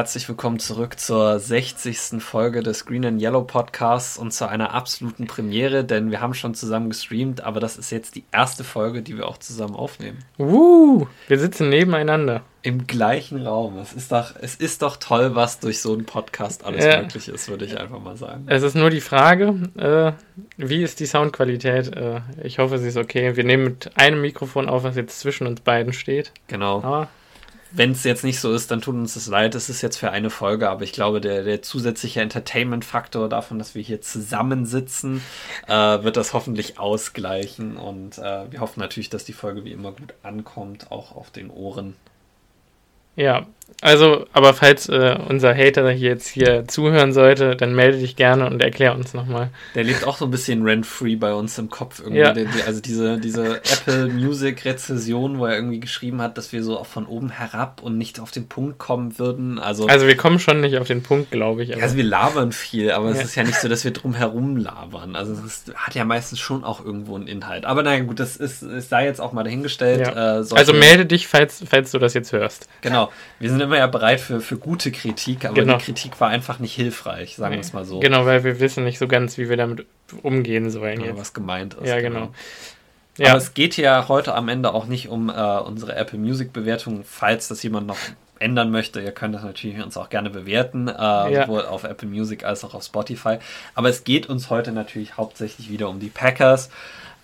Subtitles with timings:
[0.00, 2.22] Herzlich willkommen zurück zur 60.
[2.22, 6.54] Folge des Green and Yellow Podcasts und zu einer absoluten Premiere, denn wir haben schon
[6.54, 10.24] zusammen gestreamt, aber das ist jetzt die erste Folge, die wir auch zusammen aufnehmen.
[10.38, 12.40] Uh, wir sitzen nebeneinander.
[12.62, 13.76] Im gleichen Raum.
[13.76, 17.02] Es ist doch, es ist doch toll, was durch so einen Podcast alles ja.
[17.02, 18.44] möglich ist, würde ich einfach mal sagen.
[18.46, 20.12] Es ist nur die Frage, äh,
[20.56, 21.94] wie ist die Soundqualität?
[21.94, 23.36] Äh, ich hoffe, sie ist okay.
[23.36, 26.32] Wir nehmen mit einem Mikrofon auf, was jetzt zwischen uns beiden steht.
[26.48, 26.78] Genau.
[26.78, 27.08] Aber
[27.72, 29.54] wenn es jetzt nicht so ist, dann tut uns das leid.
[29.54, 33.74] Es ist jetzt für eine Folge, aber ich glaube, der, der zusätzliche Entertainment-Faktor davon, dass
[33.74, 35.22] wir hier zusammensitzen,
[35.68, 37.76] äh, wird das hoffentlich ausgleichen.
[37.76, 41.50] Und äh, wir hoffen natürlich, dass die Folge wie immer gut ankommt, auch auf den
[41.50, 41.94] Ohren.
[43.16, 43.46] Ja,
[43.80, 48.46] also, aber falls äh, unser Hater hier jetzt hier zuhören sollte, dann melde dich gerne
[48.46, 49.48] und erklär uns nochmal.
[49.74, 52.18] Der lebt auch so ein bisschen rent-free bei uns im Kopf irgendwie.
[52.18, 52.32] Ja.
[52.32, 56.62] Der, der, also diese, diese Apple Music Rezession, wo er irgendwie geschrieben hat, dass wir
[56.62, 59.58] so von oben herab und nicht auf den Punkt kommen würden.
[59.58, 61.70] Also, also wir kommen schon nicht auf den Punkt, glaube ich.
[61.70, 63.16] Ja, also wir labern viel, aber ja.
[63.16, 65.16] es ist ja nicht so, dass wir drum herum labern.
[65.16, 67.64] Also es hat ja meistens schon auch irgendwo einen Inhalt.
[67.64, 70.06] Aber naja, gut, das ist, ist da jetzt auch mal dahingestellt.
[70.06, 70.10] Äh,
[70.54, 72.68] also melde dich, falls, falls du das jetzt hörst.
[72.82, 73.10] Genau.
[73.38, 75.76] Wir sind immer ja bereit für, für gute Kritik, aber genau.
[75.76, 78.00] die Kritik war einfach nicht hilfreich, sagen wir es mal so.
[78.00, 79.86] Genau, weil wir wissen nicht so ganz, wie wir damit
[80.22, 81.00] umgehen sollen.
[81.02, 81.88] Ja, was gemeint ist.
[81.88, 82.20] Ja, genau.
[82.20, 82.34] genau.
[83.18, 83.30] Ja.
[83.30, 87.04] Aber es geht ja heute am Ende auch nicht um äh, unsere Apple Music Bewertung,
[87.04, 87.98] falls das jemand noch
[88.40, 91.46] ändern möchte, ihr könnt das natürlich uns auch gerne bewerten, äh, ja.
[91.46, 93.38] sowohl auf Apple Music als auch auf Spotify.
[93.74, 96.70] Aber es geht uns heute natürlich hauptsächlich wieder um die Packers.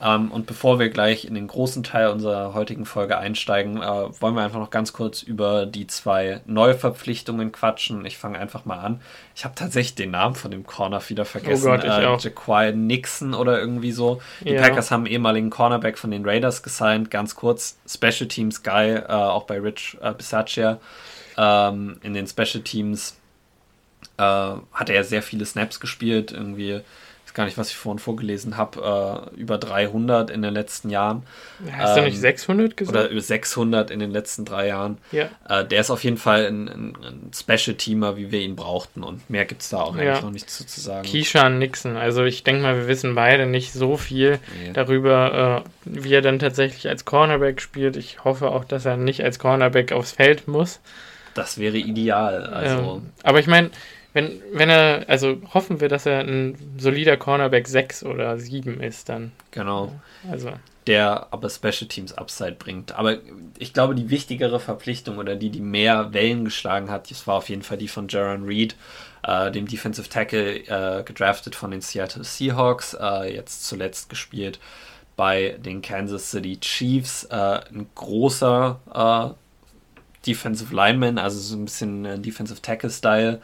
[0.01, 4.35] Ähm, und bevor wir gleich in den großen Teil unserer heutigen Folge einsteigen, äh, wollen
[4.35, 8.05] wir einfach noch ganz kurz über die zwei Neuverpflichtungen quatschen.
[8.05, 9.01] Ich fange einfach mal an.
[9.35, 11.67] Ich habe tatsächlich den Namen von dem Corner wieder vergessen.
[11.67, 12.21] Oh Gott, ich äh, auch.
[12.21, 14.21] Jaquai Nixon oder irgendwie so.
[14.43, 14.61] Die ja.
[14.61, 17.11] Packers haben einen ehemaligen Cornerback von den Raiders gesigned.
[17.11, 20.79] Ganz kurz, Special Teams Guy, äh, auch bei Rich äh, Bisaccia.
[21.39, 23.17] Ähm, in den Special Teams
[24.19, 26.83] äh, hat er sehr viele Snaps gespielt, irgendwie
[27.37, 31.23] gar nicht, was ich vorhin vorgelesen habe, äh, über 300 in den letzten Jahren.
[31.71, 32.97] Hast ähm, du nicht 600 ähm, gesagt?
[32.97, 34.99] Oder über 600 in den letzten drei Jahren.
[35.13, 35.29] Ja.
[35.49, 39.05] Äh, der ist auf jeden Fall ein, ein, ein Special-Teamer, wie wir ihn brauchten.
[39.05, 40.03] Und mehr gibt es da auch ja.
[40.03, 41.07] eigentlich noch nichts zu, zu sagen.
[41.07, 41.97] Keyshawn Nixon.
[41.97, 44.73] Also ich denke mal, wir wissen beide nicht so viel nee.
[44.73, 47.97] darüber, äh, wie er dann tatsächlich als Cornerback spielt.
[47.97, 50.81] Ich hoffe auch, dass er nicht als Cornerback aufs Feld muss.
[51.35, 52.47] Das wäre ideal.
[52.47, 52.97] Also.
[52.97, 53.71] Ähm, aber ich meine,
[54.17, 59.11] wenn, wenn er, also hoffen wir, dass er ein solider Cornerback 6 oder 7 ist
[59.11, 59.31] dann.
[59.51, 59.93] Genau.
[60.31, 60.53] Also.
[60.87, 62.93] Der aber Special Teams Upside bringt.
[62.93, 63.19] Aber
[63.59, 67.51] ich glaube, die wichtigere Verpflichtung oder die, die mehr Wellen geschlagen hat, das war auf
[67.51, 68.75] jeden Fall die von Jaron Reed,
[69.23, 74.61] äh, dem Defensive Tackle, äh, gedraftet von den Seattle Seahawks, äh, jetzt zuletzt gespielt
[75.15, 77.25] bei den Kansas City Chiefs.
[77.25, 83.43] Äh, ein großer äh, Defensive Lineman, also so ein bisschen Defensive Tackle-Style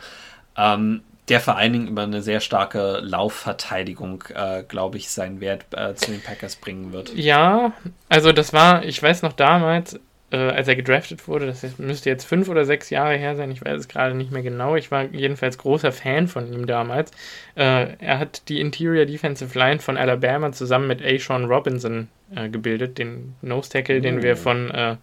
[0.57, 5.67] ähm, der vor allen Dingen über eine sehr starke Laufverteidigung, äh, glaube ich, seinen Wert
[5.71, 7.15] äh, zu den Packers bringen wird.
[7.15, 7.73] Ja,
[8.09, 10.01] also das war, ich weiß noch damals,
[10.33, 13.65] äh, als er gedraftet wurde, das müsste jetzt fünf oder sechs Jahre her sein, ich
[13.65, 14.75] weiß es gerade nicht mehr genau.
[14.75, 17.13] Ich war jedenfalls großer Fan von ihm damals.
[17.55, 21.19] Äh, er hat die Interior Defensive Line von Alabama zusammen mit A.
[21.19, 24.23] Sean Robinson äh, gebildet, den Nose Tackle, den oh.
[24.23, 24.97] wir von äh,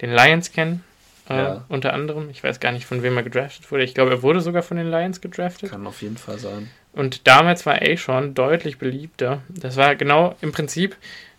[0.00, 0.84] den Lions kennen
[1.28, 1.64] äh, ja.
[1.68, 2.30] unter anderem.
[2.30, 3.84] Ich weiß gar nicht, von wem er gedraftet wurde.
[3.84, 5.70] Ich glaube, er wurde sogar von den Lions gedraftet.
[5.70, 6.70] Kann auf jeden Fall sein.
[6.92, 9.42] Und damals war A schon deutlich beliebter.
[9.48, 10.96] Das war genau im Prinzip,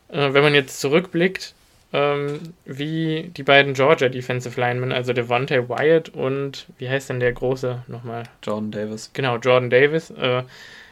[0.10, 1.54] äh, wenn man jetzt zurückblickt,
[1.92, 7.34] ähm, wie die beiden Georgia Defensive Linemen, also Devontae Wyatt und wie heißt denn der
[7.34, 8.24] große nochmal?
[8.44, 9.10] Jordan Davis.
[9.14, 10.12] Genau, Jordan Davis.
[10.12, 10.44] Äh,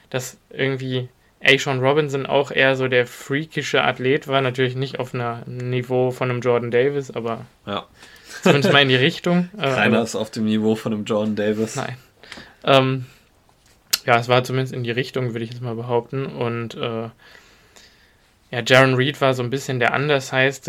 [0.10, 1.10] dass irgendwie
[1.44, 1.58] A.
[1.58, 6.30] Sean Robinson auch eher so der freakische Athlet war, natürlich nicht auf einem Niveau von
[6.30, 7.86] einem Jordan Davis, aber ja.
[8.44, 9.50] Zumindest mal in die Richtung.
[9.58, 11.76] Äh, Keiner ist auf dem Niveau von einem Jordan Davis.
[11.76, 11.98] Nein.
[12.64, 13.06] Ähm,
[14.06, 16.26] ja, es war zumindest in die Richtung, würde ich jetzt mal behaupten.
[16.26, 17.10] Und äh,
[18.52, 20.68] ja, Jaron Reed war so ein bisschen der undersized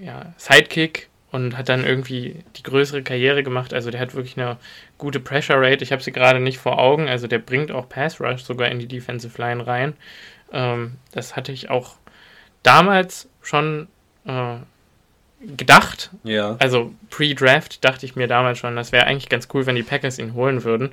[0.00, 3.72] ja, Sidekick und hat dann irgendwie die größere Karriere gemacht.
[3.72, 4.56] Also der hat wirklich eine
[4.98, 5.84] gute Pressure Rate.
[5.84, 7.08] Ich habe sie gerade nicht vor Augen.
[7.08, 9.94] Also der bringt auch Pass Rush sogar in die Defensive Line rein.
[10.52, 11.96] Ähm, das hatte ich auch
[12.62, 13.88] damals schon
[14.26, 14.56] äh,
[15.40, 16.10] gedacht.
[16.22, 16.56] Ja.
[16.58, 20.18] Also pre-Draft dachte ich mir damals schon, das wäre eigentlich ganz cool, wenn die Packers
[20.18, 20.90] ihn holen würden.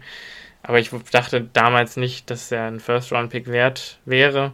[0.63, 4.53] Aber ich dachte damals nicht, dass er ein First-Round-Pick wert wäre.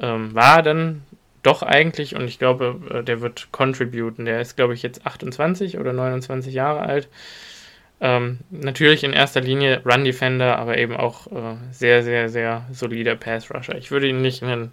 [0.00, 1.02] Ähm, war dann
[1.42, 4.24] doch eigentlich und ich glaube, äh, der wird contributen.
[4.24, 7.08] Der ist, glaube ich, jetzt 28 oder 29 Jahre alt.
[8.00, 13.14] Ähm, natürlich in erster Linie Run Defender, aber eben auch äh, sehr, sehr, sehr solider
[13.14, 13.76] Pass Rusher.
[13.76, 14.72] Ich würde ihn nicht einen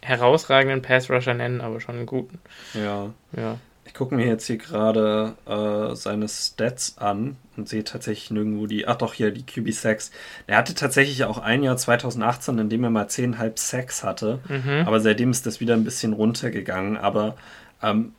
[0.00, 2.40] herausragenden Pass Rusher nennen, aber schon einen guten.
[2.74, 3.12] Ja.
[3.36, 3.58] Ja.
[3.84, 8.86] Ich gucke mir jetzt hier gerade äh, seine Stats an und sehe tatsächlich nirgendwo die.
[8.86, 10.12] Ach doch, hier die QB Sacks.
[10.46, 14.38] Er hatte tatsächlich auch ein Jahr 2018, in dem er mal 10,5 Sacks hatte.
[14.48, 14.84] Mhm.
[14.86, 16.96] Aber seitdem ist das wieder ein bisschen runtergegangen.
[16.96, 17.36] Aber
[17.82, 18.12] ähm,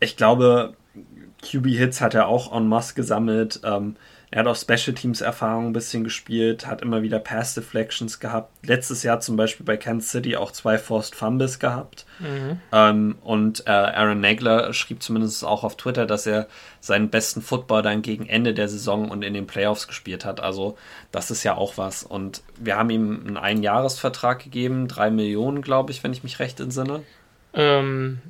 [0.00, 0.74] ich glaube,
[1.42, 3.60] QB-Hits hat er auch en masse gesammelt.
[3.64, 3.96] Ähm,
[4.34, 8.66] er hat auch Special Teams Erfahrung ein bisschen gespielt, hat immer wieder Pass Deflections gehabt.
[8.66, 12.04] Letztes Jahr zum Beispiel bei Kansas City auch zwei Forced Fumbles gehabt.
[12.18, 12.58] Mhm.
[12.72, 16.48] Ähm, und äh, Aaron Nagler schrieb zumindest auch auf Twitter, dass er
[16.80, 20.40] seinen besten Football dann gegen Ende der Saison und in den Playoffs gespielt hat.
[20.40, 20.76] Also
[21.12, 22.02] das ist ja auch was.
[22.02, 26.58] Und wir haben ihm einen Einjahresvertrag gegeben, drei Millionen, glaube ich, wenn ich mich recht
[26.58, 27.04] entsinne.
[27.52, 28.20] Ähm,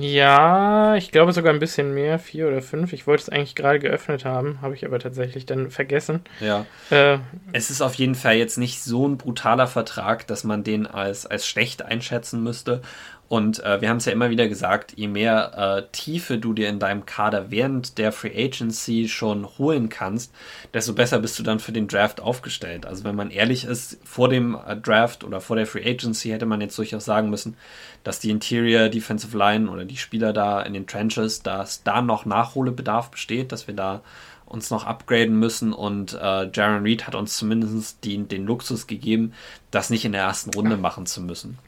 [0.00, 2.92] ja, ich glaube sogar ein bisschen mehr, vier oder fünf.
[2.92, 6.20] Ich wollte es eigentlich gerade geöffnet haben, habe ich aber tatsächlich dann vergessen.
[6.40, 6.66] Ja.
[6.90, 7.18] Äh,
[7.52, 11.26] es ist auf jeden Fall jetzt nicht so ein brutaler Vertrag, dass man den als,
[11.26, 12.82] als schlecht einschätzen müsste.
[13.28, 16.68] Und äh, wir haben es ja immer wieder gesagt, je mehr äh, Tiefe du dir
[16.68, 20.32] in deinem Kader während der Free Agency schon holen kannst,
[20.74, 22.84] desto besser bist du dann für den Draft aufgestellt.
[22.84, 26.46] Also wenn man ehrlich ist, vor dem äh, Draft oder vor der Free Agency hätte
[26.46, 27.56] man jetzt durchaus sagen müssen,
[28.02, 32.26] dass die Interior Defensive Line oder die Spieler da in den Trenches, dass da noch
[32.26, 34.02] Nachholbedarf besteht, dass wir da
[34.44, 39.32] uns noch upgraden müssen und äh, Jaron Reed hat uns zumindest die, den Luxus gegeben,
[39.70, 41.58] das nicht in der ersten Runde machen zu müssen.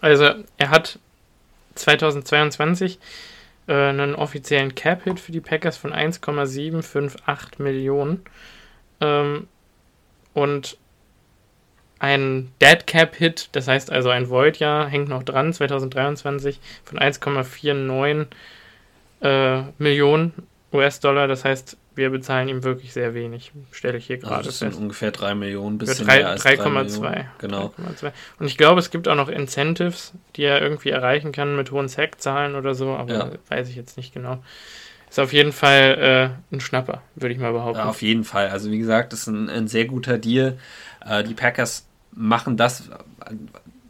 [0.00, 0.98] Also er hat
[1.74, 2.98] 2022
[3.66, 8.24] äh, einen offiziellen Cap-Hit für die Packers von 1,758 Millionen
[9.00, 9.46] ähm,
[10.34, 10.76] und
[11.98, 16.98] ein Dead Cap Hit, das heißt also ein Void Jahr, hängt noch dran, 2023 von
[16.98, 18.26] 1,49
[19.22, 20.34] äh, Millionen
[20.72, 21.28] US-Dollar.
[21.28, 24.58] Das heißt, wir bezahlen ihm wirklich sehr wenig, stelle ich hier also gerade also das
[24.58, 24.72] fest.
[24.72, 27.24] sind ungefähr 3 Millionen, bisschen 3,2.
[27.38, 27.72] Genau.
[28.00, 31.70] 3, und ich glaube, es gibt auch noch Incentives, die er irgendwie erreichen kann mit
[31.70, 33.30] hohen Sack-Zahlen oder so, aber ja.
[33.48, 34.42] weiß ich jetzt nicht genau.
[35.08, 37.78] Ist auf jeden Fall äh, ein Schnapper, würde ich mal behaupten.
[37.78, 38.48] Ja, auf jeden Fall.
[38.48, 40.58] Also wie gesagt, das ist ein, ein sehr guter Deal.
[41.06, 42.90] Äh, die Packers machen das,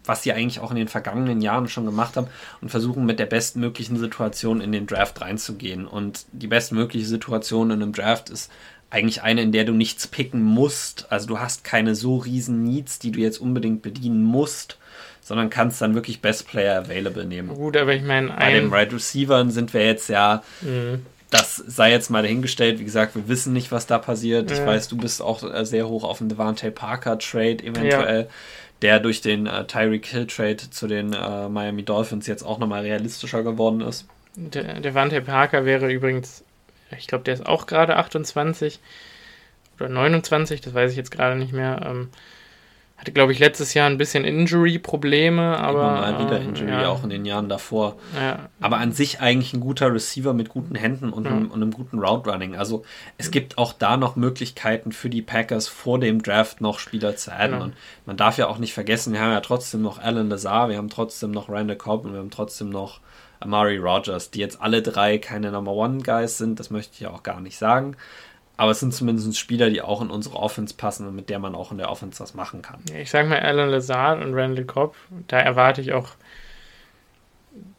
[0.05, 2.27] was sie eigentlich auch in den vergangenen Jahren schon gemacht haben
[2.61, 5.87] und versuchen mit der bestmöglichen Situation in den Draft reinzugehen.
[5.87, 8.51] Und die bestmögliche Situation in einem Draft ist
[8.89, 11.11] eigentlich eine, in der du nichts picken musst.
[11.11, 14.77] Also du hast keine so riesen Needs, die du jetzt unbedingt bedienen musst,
[15.21, 17.49] sondern kannst dann wirklich Best Player Available nehmen.
[17.49, 21.01] Gut, aber ich meine, bei den Right Receivern sind wir jetzt ja mhm
[21.35, 22.79] das sei jetzt mal dahingestellt.
[22.79, 24.49] Wie gesagt, wir wissen nicht, was da passiert.
[24.49, 24.57] Ja.
[24.57, 28.27] Ich weiß, du bist auch sehr hoch auf den Devante Parker Trade eventuell, ja.
[28.85, 32.83] Der durch den äh, Tyreek Hill Trade zu den äh, Miami Dolphins jetzt auch nochmal
[32.83, 34.05] realistischer geworden ist.
[34.35, 36.43] De Devante Parker wäre übrigens,
[36.95, 38.79] ich glaube, der ist auch gerade 28
[39.79, 41.81] oder 29, das weiß ich jetzt gerade nicht mehr.
[41.83, 42.09] Ähm,
[42.97, 45.81] hatte, glaube ich, letztes Jahr ein bisschen Injury-Probleme, aber.
[45.81, 46.87] Immer mal wieder ähm, Injury, ja.
[46.87, 47.97] auch in den Jahren davor.
[48.17, 48.49] Ja.
[48.61, 51.31] Aber an sich eigentlich ein guter Receiver mit guten Händen und, ja.
[51.31, 52.55] einem, und einem guten Route-Running.
[52.55, 52.85] Also
[53.17, 57.33] es gibt auch da noch Möglichkeiten für die Packers vor dem Draft noch Spieler zu
[57.33, 57.61] adden.
[57.61, 57.73] Und
[58.05, 60.89] man darf ja auch nicht vergessen, wir haben ja trotzdem noch Alan Lazar, wir haben
[60.89, 63.01] trotzdem noch Randall Cobb und wir haben trotzdem noch
[63.39, 67.11] Amari Rogers, die jetzt alle drei keine Number One Guys sind, das möchte ich ja
[67.11, 67.95] auch gar nicht sagen.
[68.57, 71.55] Aber es sind zumindest Spieler, die auch in unsere Offense passen und mit der man
[71.55, 72.79] auch in der Offense was machen kann.
[72.97, 74.95] Ich sag mal Alan Lazard und Randall Cobb,
[75.27, 76.09] da erwarte ich auch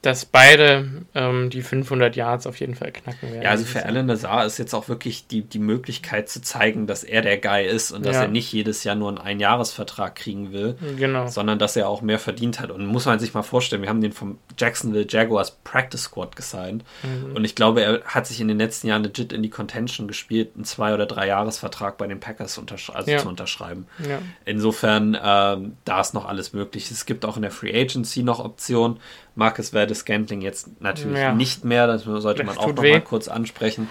[0.02, 3.42] dass beide ähm, die 500 Yards auf jeden Fall knacken werden.
[3.42, 7.02] Ja, also für Alan Lazar ist jetzt auch wirklich die, die Möglichkeit zu zeigen, dass
[7.02, 8.22] er der Guy ist und dass ja.
[8.22, 11.26] er nicht jedes Jahr nur einen Einjahresvertrag kriegen will, genau.
[11.26, 12.70] sondern dass er auch mehr verdient hat.
[12.70, 16.84] Und muss man sich mal vorstellen, wir haben den vom Jacksonville Jaguars Practice Squad gesigned
[17.02, 17.34] mhm.
[17.34, 20.52] und ich glaube, er hat sich in den letzten Jahren legit in die Contention gespielt,
[20.54, 23.18] einen Zwei- oder Drei-Jahresvertrag bei den Packers untersch also ja.
[23.18, 23.86] zu unterschreiben.
[24.08, 24.20] Ja.
[24.44, 26.90] Insofern, ähm, da ist noch alles möglich.
[26.90, 29.00] Es gibt auch in der Free Agency noch Optionen.
[29.36, 31.33] Marcus Verde Scantling jetzt natürlich ja.
[31.33, 32.93] nicht mehr, das sollte man auch noch weh.
[32.93, 33.88] mal kurz ansprechen.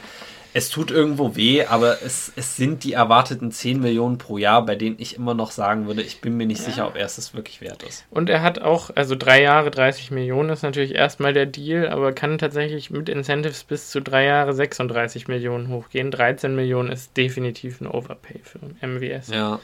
[0.58, 4.76] Es tut irgendwo weh, aber es, es sind die erwarteten 10 Millionen pro Jahr, bei
[4.76, 6.66] denen ich immer noch sagen würde, ich bin mir nicht ja.
[6.68, 8.06] sicher, ob er es wirklich wert ist.
[8.10, 12.14] Und er hat auch, also drei Jahre 30 Millionen ist natürlich erstmal der Deal, aber
[12.14, 16.10] kann tatsächlich mit Incentives bis zu drei Jahre 36 Millionen hochgehen.
[16.10, 19.28] 13 Millionen ist definitiv ein Overpay für MWS.
[19.28, 19.60] Ja.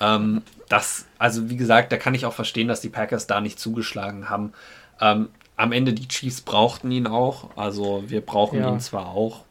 [0.00, 0.40] Ähm,
[0.70, 4.30] das, also wie gesagt, da kann ich auch verstehen, dass die Packers da nicht zugeschlagen
[4.30, 4.54] haben.
[5.02, 7.50] Ähm, am Ende die Chiefs brauchten ihn auch.
[7.56, 8.70] Also wir brauchen ja.
[8.70, 9.44] ihn zwar auch,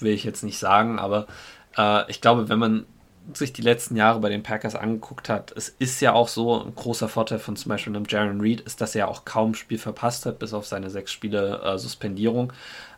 [0.00, 1.26] will ich jetzt nicht sagen, aber
[1.76, 2.86] äh, ich glaube, wenn man
[3.34, 6.74] sich die letzten Jahre bei den Packers angeguckt hat, es ist ja auch so, ein
[6.74, 10.26] großer Vorteil von zum Beispiel einem Jaron Reed ist, dass er auch kaum Spiel verpasst
[10.26, 12.52] hat, bis auf seine sechs Spiele äh, Suspendierung.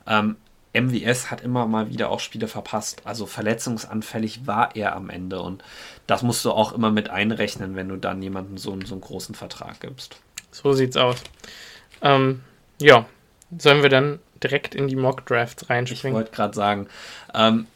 [0.07, 0.37] Ähm,
[0.75, 3.01] MWS hat immer mal wieder auch Spiele verpasst.
[3.05, 5.65] Also verletzungsanfällig war er am Ende und
[6.07, 9.35] das musst du auch immer mit einrechnen, wenn du dann jemandem so, so einen großen
[9.35, 10.21] Vertrag gibst.
[10.51, 11.23] So sieht's aus.
[12.03, 12.43] Ähm,
[12.81, 13.07] ja,
[13.57, 16.17] sollen wir dann direkt in die Mock Drafts reinspringen?
[16.17, 16.89] Ich wollte gerade sagen,
[17.35, 17.67] ähm,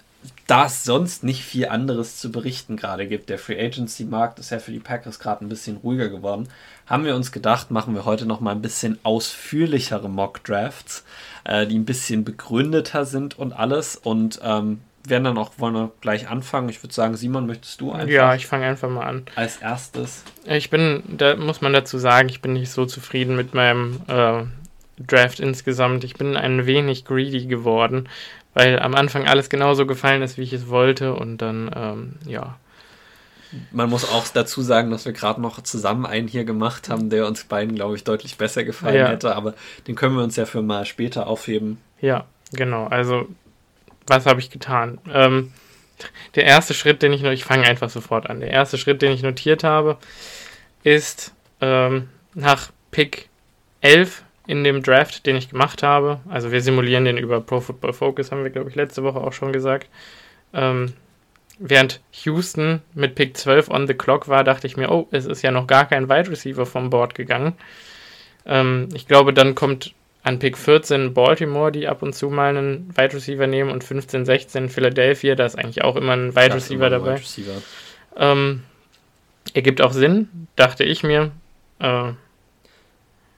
[0.47, 4.50] da es sonst nicht viel anderes zu berichten gerade gibt, der Free Agency Markt ist
[4.50, 6.49] ja für die Packers gerade ein bisschen ruhiger geworden,
[6.87, 11.05] haben wir uns gedacht, machen wir heute noch mal ein bisschen ausführlichere Mock Drafts,
[11.45, 15.92] äh, die ein bisschen begründeter sind und alles und ähm, werden dann auch, wollen wir
[16.00, 16.68] gleich anfangen.
[16.68, 18.09] Ich würde sagen, Simon, möchtest du einfach?
[18.09, 19.25] Ja, ich fange einfach mal an.
[19.35, 20.25] Als erstes.
[20.47, 24.44] Ich bin, da muss man dazu sagen, ich bin nicht so zufrieden mit meinem äh,
[24.99, 26.04] Draft insgesamt.
[26.04, 28.09] Ich bin ein wenig greedy geworden,
[28.54, 32.56] weil am Anfang alles genauso gefallen ist, wie ich es wollte und dann, ähm, ja.
[33.71, 37.26] Man muss auch dazu sagen, dass wir gerade noch zusammen einen hier gemacht haben, der
[37.26, 39.09] uns beiden, glaube ich, deutlich besser gefallen ja.
[39.09, 39.54] hätte, aber
[39.87, 41.76] den können wir uns ja für mal später aufheben.
[42.00, 42.87] Ja, genau.
[42.87, 43.26] Also
[44.12, 44.99] was habe ich getan?
[45.11, 45.52] Ähm,
[46.35, 48.40] der erste Schritt, den ich noch, ich fange einfach sofort an.
[48.40, 49.97] Der erste Schritt, den ich notiert habe,
[50.85, 53.28] ist ähm, nach Pick
[53.81, 56.21] 11 in dem Draft, den ich gemacht habe.
[56.28, 59.33] Also wir simulieren den über Pro Football Focus, haben wir, glaube ich, letzte Woche auch
[59.33, 59.88] schon gesagt.
[60.52, 60.92] Ähm,
[61.59, 65.42] während Houston mit Pick 12 on the clock war, dachte ich mir, oh, es ist
[65.42, 67.54] ja noch gar kein Wide Receiver vom Board gegangen.
[68.45, 72.97] Ähm, ich glaube, dann kommt an Pick 14 Baltimore, die ab und zu mal einen
[72.97, 76.88] Wide Receiver nehmen und 15, 16 Philadelphia, da ist eigentlich auch immer ein Wide Receiver
[76.91, 77.14] dabei.
[77.14, 77.62] Wide Receiver.
[78.17, 78.62] Ähm,
[79.55, 81.33] ergibt auch Sinn, dachte ich mir.
[81.81, 82.12] Äh,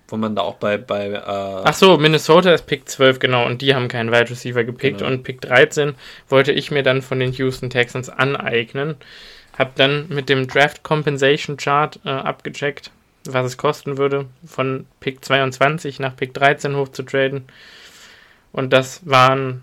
[0.09, 0.77] Wo man da auch bei.
[0.77, 4.65] bei äh Ach so, Minnesota ist Pick 12, genau, und die haben keinen Wide Receiver
[4.65, 4.99] gepickt.
[4.99, 5.11] Genau.
[5.11, 5.95] Und Pick 13
[6.29, 8.97] wollte ich mir dann von den Houston Texans aneignen.
[9.57, 12.91] Hab dann mit dem Draft Compensation Chart äh, abgecheckt,
[13.27, 17.45] was es kosten würde, von Pick 22 nach Pick 13 hoch zu traden.
[18.53, 19.63] Und das waren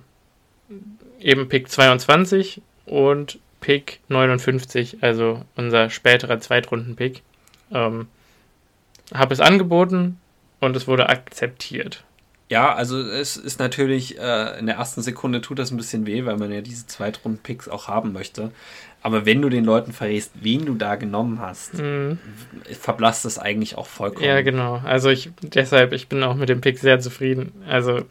[1.20, 7.22] eben Pick 22 und Pick 59, also unser späterer Zweitrunden-Pick.
[7.72, 8.08] Ähm,
[9.14, 10.20] habe es angeboten
[10.60, 12.04] und es wurde akzeptiert.
[12.50, 16.26] Ja, also es ist natürlich, äh, in der ersten Sekunde tut das ein bisschen weh,
[16.26, 18.52] weil man ja diese Zweitrunden-Picks auch haben möchte.
[19.04, 22.20] Aber wenn du den Leuten verrätst, wen du da genommen hast, mhm.
[22.80, 24.26] verblasst das eigentlich auch vollkommen.
[24.26, 24.80] Ja, genau.
[24.86, 27.52] Also ich, deshalb, ich bin auch mit dem Pick sehr zufrieden.
[27.68, 28.02] Also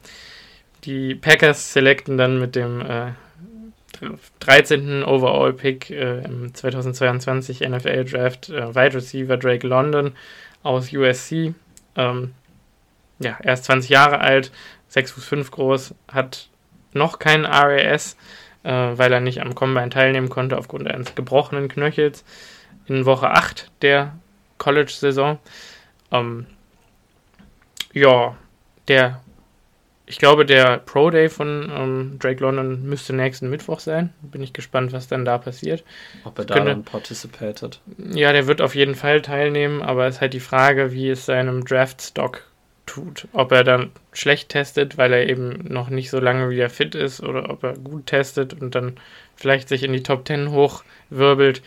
[0.85, 3.13] die Packers selecten dann mit dem äh,
[4.41, 5.05] 13.
[5.05, 10.13] Overall-Pick äh, im 2022 NFL Draft äh, Wide Receiver Drake London
[10.63, 11.55] aus USC.
[11.97, 12.33] Ähm,
[13.19, 14.51] ja, er ist 20 Jahre alt,
[14.89, 16.49] 6 Fuß 5 groß, hat
[16.93, 18.17] noch keinen RAS
[18.63, 22.25] äh, weil er nicht am Combine teilnehmen konnte aufgrund eines gebrochenen Knöchels
[22.87, 24.15] in Woche 8 der
[24.59, 25.39] College-Saison.
[26.11, 26.47] Ähm,
[27.93, 28.37] ja,
[28.89, 29.21] der,
[30.07, 34.13] ich glaube, der Pro Day von ähm, Drake London müsste nächsten Mittwoch sein.
[34.23, 35.85] Bin ich gespannt, was dann da passiert.
[36.25, 37.81] Ob er da könnte, dann participated.
[38.13, 41.27] Ja, der wird auf jeden Fall teilnehmen, aber es ist halt die Frage, wie es
[41.27, 42.50] seinem Draft-Stock
[42.91, 43.29] tut.
[43.33, 47.23] Ob er dann schlecht testet, weil er eben noch nicht so lange wieder fit ist,
[47.23, 48.97] oder ob er gut testet und dann
[49.37, 51.63] vielleicht sich in die Top 10 hochwirbelt.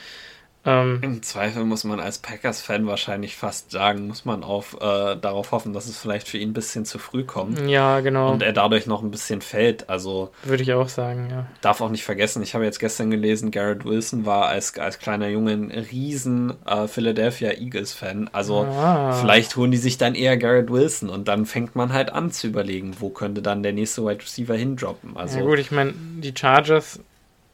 [0.65, 5.51] Ähm, Im Zweifel muss man als Packers-Fan wahrscheinlich fast sagen, muss man auf, äh, darauf
[5.51, 7.59] hoffen, dass es vielleicht für ihn ein bisschen zu früh kommt.
[7.67, 8.31] Ja, genau.
[8.31, 9.89] Und er dadurch noch ein bisschen fällt.
[9.89, 11.47] Also würde ich auch sagen, ja.
[11.61, 15.27] Darf auch nicht vergessen, ich habe jetzt gestern gelesen, Garrett Wilson war als, als kleiner
[15.27, 18.29] Junge ein riesen äh, Philadelphia Eagles-Fan.
[18.31, 19.11] Also ah.
[19.13, 22.47] vielleicht holen die sich dann eher Garrett Wilson und dann fängt man halt an zu
[22.47, 25.17] überlegen, wo könnte dann der nächste Wide Receiver hindroppen.
[25.17, 27.01] Also, ja gut, ich meine, die Chargers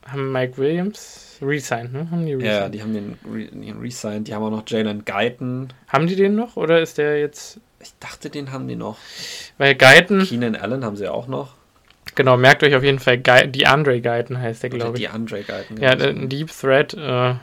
[0.05, 2.07] haben Mike Williams Resigned, ne?
[2.11, 2.53] Haben die resigned?
[2.53, 4.27] Ja, die haben den, Re den Resigned.
[4.27, 5.69] Die haben auch noch Jalen Guyton.
[5.87, 7.59] Haben die den noch oder ist der jetzt.
[7.81, 8.97] Ich dachte, den haben die noch.
[9.57, 10.23] Weil Guyton.
[10.23, 11.53] Keenan Allen haben sie auch noch.
[12.15, 15.03] Genau, merkt euch auf jeden Fall, die Andre Guyton heißt der, glaube ich.
[15.03, 15.77] Die Andre Guyton.
[15.77, 16.93] Ja, ein Deep Threat.
[16.93, 17.35] Äh,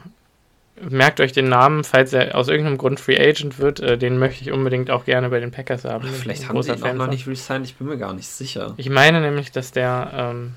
[0.91, 3.81] merkt euch den Namen, falls er aus irgendeinem Grund Free Agent wird.
[3.81, 6.07] Äh, den möchte ich unbedingt auch gerne bei den Packers haben.
[6.07, 8.75] Ach, vielleicht haben sie ihn auch noch nicht resigned, ich bin mir gar nicht sicher.
[8.76, 10.11] Ich meine nämlich, dass der.
[10.15, 10.55] Ähm,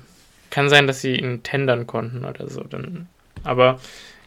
[0.50, 2.62] kann sein, dass sie ihn tendern konnten oder so.
[2.62, 3.08] Dann
[3.44, 3.80] aber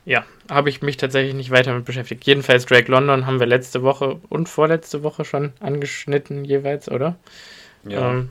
[0.06, 2.26] ja, habe ich mich tatsächlich nicht weiter mit beschäftigt.
[2.26, 7.16] Jedenfalls Drake London haben wir letzte Woche und vorletzte Woche schon angeschnitten jeweils, oder?
[7.86, 8.12] Ja.
[8.12, 8.30] Ähm,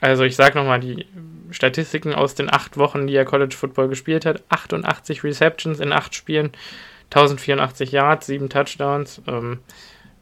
[0.00, 1.06] also ich sage nochmal die
[1.50, 4.42] Statistiken aus den acht Wochen, die er College Football gespielt hat.
[4.48, 6.50] 88 Receptions in acht Spielen,
[7.10, 9.22] 1084 Yards, sieben Touchdowns.
[9.26, 9.60] Ähm,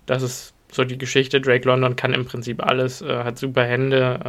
[0.06, 1.40] das ist so die Geschichte.
[1.40, 4.20] Drake London kann im Prinzip alles, äh, hat super Hände,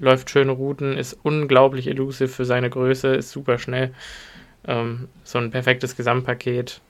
[0.00, 3.92] äh, läuft schöne Routen, ist unglaublich elusive für seine Größe, ist super schnell.
[4.70, 6.80] Ähm, so ein perfektes Gesamtpaket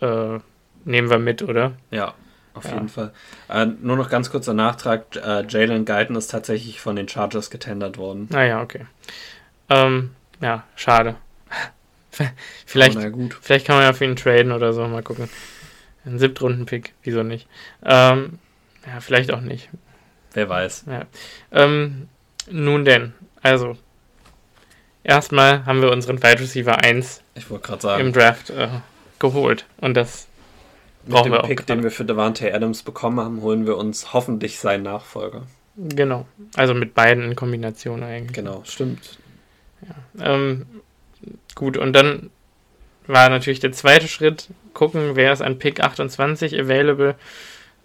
[0.00, 0.38] äh,
[0.84, 1.72] nehmen wir mit, oder?
[1.90, 2.14] Ja,
[2.52, 2.74] auf ja.
[2.74, 3.12] jeden Fall.
[3.48, 7.96] Äh, nur noch ganz kurzer Nachtrag: äh, Jalen Guyton ist tatsächlich von den Chargers getendert
[7.96, 8.28] worden.
[8.30, 8.86] Naja, ah okay.
[9.70, 10.10] Ähm,
[10.40, 11.16] ja, schade.
[12.66, 15.30] vielleicht, oh, vielleicht kann man ja für ihn traden oder so, mal gucken.
[16.04, 17.48] Ein Siebtrunden-Pick, wieso nicht?
[17.82, 18.38] Ähm,
[18.86, 19.70] ja, vielleicht auch nicht.
[20.34, 20.84] wer weiß.
[20.88, 21.06] Ja.
[21.52, 22.08] Ähm,
[22.50, 23.78] nun denn, also
[25.04, 27.46] erstmal haben wir unseren Wide Receiver 1 ich
[27.80, 28.06] sagen.
[28.06, 28.68] im Draft äh,
[29.18, 29.66] geholt.
[29.80, 30.26] Und das
[31.04, 31.48] mit brauchen dem wir auch.
[31.48, 35.42] Pick, den wir für Devante Adams bekommen haben, holen wir uns hoffentlich seinen Nachfolger.
[35.76, 36.26] Genau.
[36.54, 38.32] Also mit beiden in Kombination eigentlich.
[38.32, 39.18] Genau, stimmt.
[39.82, 40.34] Ja.
[40.34, 40.66] Ähm,
[41.54, 42.30] gut, und dann
[43.06, 47.14] war natürlich der zweite Schritt, gucken, wer ist an Pick 28 available.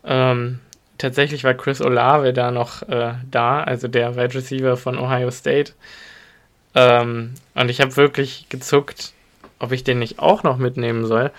[0.04, 0.60] Ähm,
[0.98, 5.74] tatsächlich war Chris Olave da noch äh, da, also der Wide Receiver von Ohio State.
[6.76, 9.14] Ähm, und ich habe wirklich gezuckt,
[9.60, 11.32] ob ich den nicht auch noch mitnehmen soll.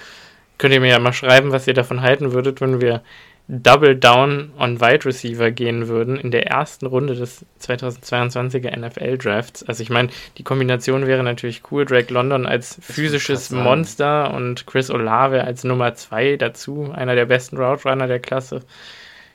[0.59, 3.03] Könnt ihr mir ja mal schreiben, was ihr davon halten würdet, wenn wir
[3.51, 9.63] Double Down on Wide Receiver gehen würden in der ersten Runde des 2022er NFL Drafts.
[9.63, 11.87] Also ich meine, die Kombination wäre natürlich cool.
[11.87, 17.57] Drake London als physisches Monster und Chris Olave als Nummer 2 dazu, einer der besten
[17.57, 18.61] Route Runner der Klasse.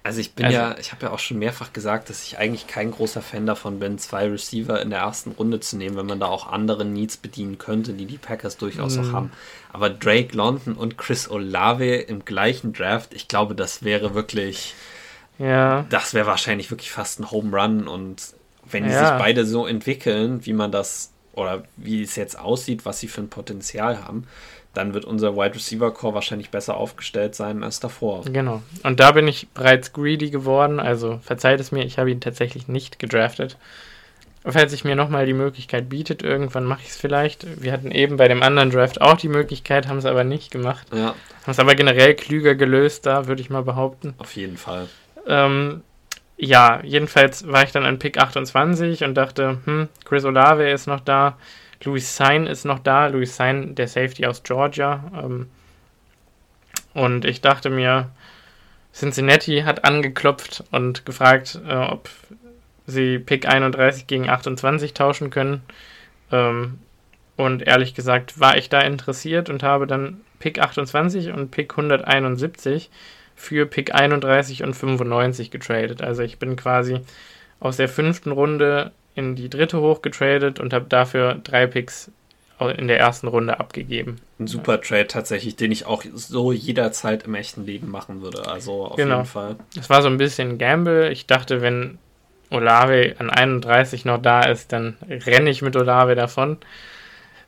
[0.06, 2.68] Also ich bin also, ja, ich habe ja auch schon mehrfach gesagt, dass ich eigentlich
[2.68, 6.20] kein großer Fan davon bin, zwei Receiver in der ersten Runde zu nehmen, wenn man
[6.20, 9.14] da auch andere Needs bedienen könnte, die die Packers durchaus auch mhm.
[9.14, 9.32] haben.
[9.72, 14.76] Aber Drake London und Chris Olave im gleichen Draft, ich glaube, das wäre wirklich,
[15.40, 18.22] ja, das wäre wahrscheinlich wirklich fast ein Home Run und
[18.70, 19.08] wenn die ja.
[19.08, 23.22] sich beide so entwickeln, wie man das oder wie es jetzt aussieht, was sie für
[23.22, 24.28] ein Potenzial haben,
[24.74, 28.24] dann wird unser Wide Receiver Core wahrscheinlich besser aufgestellt sein als davor.
[28.26, 28.62] Genau.
[28.84, 30.80] Und da bin ich bereits greedy geworden.
[30.80, 33.58] Also verzeiht es mir, ich habe ihn tatsächlich nicht gedraftet.
[34.46, 37.62] Falls sich mir nochmal die Möglichkeit bietet, irgendwann mache ich es vielleicht.
[37.62, 40.88] Wir hatten eben bei dem anderen Draft auch die Möglichkeit, haben es aber nicht gemacht.
[40.92, 41.16] Ja.
[41.44, 44.16] Haben es aber generell klüger gelöst, da würde ich mal behaupten.
[44.18, 44.88] Auf jeden Fall.
[45.28, 45.82] Ähm,
[46.36, 51.00] ja, jedenfalls war ich dann an Pick 28 und dachte, hm, Chris Olave ist noch
[51.00, 51.38] da.
[51.84, 53.08] Louis Sein ist noch da.
[53.08, 55.12] Louis Sein, der Safety aus Georgia.
[55.16, 55.50] Ähm,
[56.94, 58.10] und ich dachte mir,
[58.94, 62.10] Cincinnati hat angeklopft und gefragt, äh, ob
[62.86, 65.64] sie Pick 31 gegen 28 tauschen können.
[66.32, 66.80] Ähm,
[67.36, 72.92] und ehrlich gesagt war ich da interessiert und habe dann Pick 28 und Pick 171
[73.36, 76.02] für Pick 31 und 95 getradet.
[76.02, 77.02] Also ich bin quasi
[77.60, 82.12] aus der fünften Runde in die dritte hochgetradet und habe dafür drei Picks
[82.78, 84.18] in der ersten Runde abgegeben.
[84.40, 88.48] Ein super Trade tatsächlich, den ich auch so jederzeit im echten Leben machen würde.
[88.48, 89.18] Also auf genau.
[89.18, 89.56] jeden Fall.
[89.76, 91.12] Das war so ein bisschen Gamble.
[91.12, 91.98] Ich dachte, wenn
[92.50, 96.58] Olave an 31 noch da ist, dann renne ich mit Olave davon.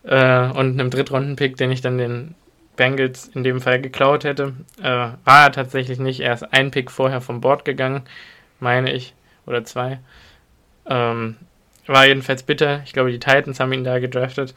[0.04, 2.36] Äh, und einem Drittrunden-Pick, den ich dann den
[2.76, 6.20] Bengals in dem Fall geklaut hätte, äh, war er tatsächlich nicht.
[6.20, 8.04] Er ist ein Pick vorher vom Board gegangen,
[8.60, 9.14] meine ich,
[9.46, 10.00] oder zwei.
[10.88, 11.38] Ähm,
[11.88, 12.82] war jedenfalls bitter.
[12.86, 14.54] Ich glaube, die Titans haben ihn da gedraftet.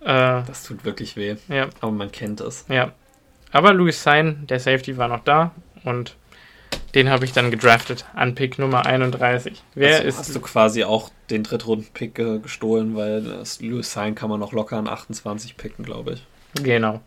[0.00, 1.36] Äh, das tut wirklich weh.
[1.48, 1.68] Ja.
[1.80, 2.66] Aber man kennt es.
[2.68, 2.92] Ja.
[3.52, 5.52] Aber Louis Sein, der Safety, war noch da
[5.84, 6.16] und
[6.94, 9.62] den habe ich dann gedraftet an Pick Nummer 31.
[9.74, 10.18] Wer also, ist.
[10.18, 14.52] Hast du quasi auch den Drittrunden-Pick äh, gestohlen, weil das Louis Sein kann man noch
[14.52, 16.26] locker an 28 picken, glaube ich.
[16.62, 17.00] Genau.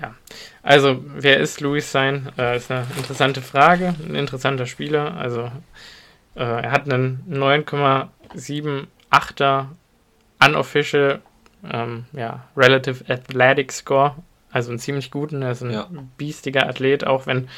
[0.00, 0.14] Ja.
[0.62, 2.30] Also, wer ist Louis Sein?
[2.38, 3.94] Äh, ist eine interessante Frage.
[4.06, 5.16] Ein interessanter Spieler.
[5.16, 5.50] Also,
[6.34, 7.24] äh, er hat einen
[8.34, 9.66] 9,78er
[10.44, 11.20] Unofficial
[11.70, 14.14] ähm, ja, Relative Athletic Score,
[14.50, 15.42] also einen ziemlich guten.
[15.42, 15.88] Er ist ein ja.
[16.16, 17.48] biestiger Athlet, auch wenn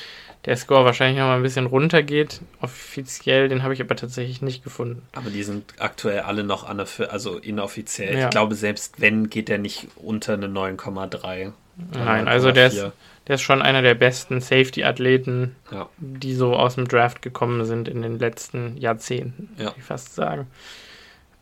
[0.45, 2.41] der Score wahrscheinlich noch mal ein bisschen runtergeht.
[2.61, 5.03] Offiziell, den habe ich aber tatsächlich nicht gefunden.
[5.13, 8.19] Aber die sind aktuell alle noch also inoffiziell.
[8.19, 8.25] Ja.
[8.25, 11.53] Ich glaube, selbst wenn, geht der nicht unter eine 9,3.
[11.95, 12.87] Nein, also der ist,
[13.27, 15.89] der ist schon einer der besten Safety-Athleten, ja.
[15.99, 19.67] die so aus dem Draft gekommen sind in den letzten Jahrzehnten, ja.
[19.67, 20.47] würde ich fast sagen.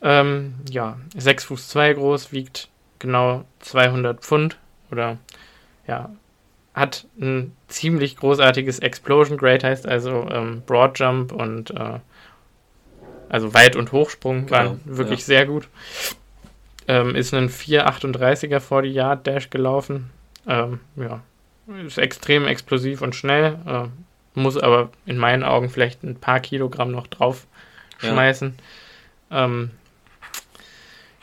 [0.03, 4.59] Ähm, ja, 6 Fuß 2 groß, wiegt genau 200 Pfund
[4.91, 5.19] oder
[5.87, 6.11] ja,
[6.75, 11.99] hat ein ziemlich großartiges Explosion Grade, heißt also ähm, Broad Jump und äh,
[13.29, 15.27] also Weit- und Hochsprung genau, waren wirklich ja.
[15.27, 15.69] sehr gut.
[16.89, 20.11] Ähm, ist einen 4,38er vor die Yard Dash gelaufen.
[20.47, 21.23] Ähm, ja,
[21.87, 23.89] ist extrem explosiv und schnell, äh,
[24.39, 27.47] muss aber in meinen Augen vielleicht ein paar Kilogramm noch drauf
[27.99, 28.55] schmeißen,
[29.31, 29.45] ja.
[29.45, 29.71] ähm,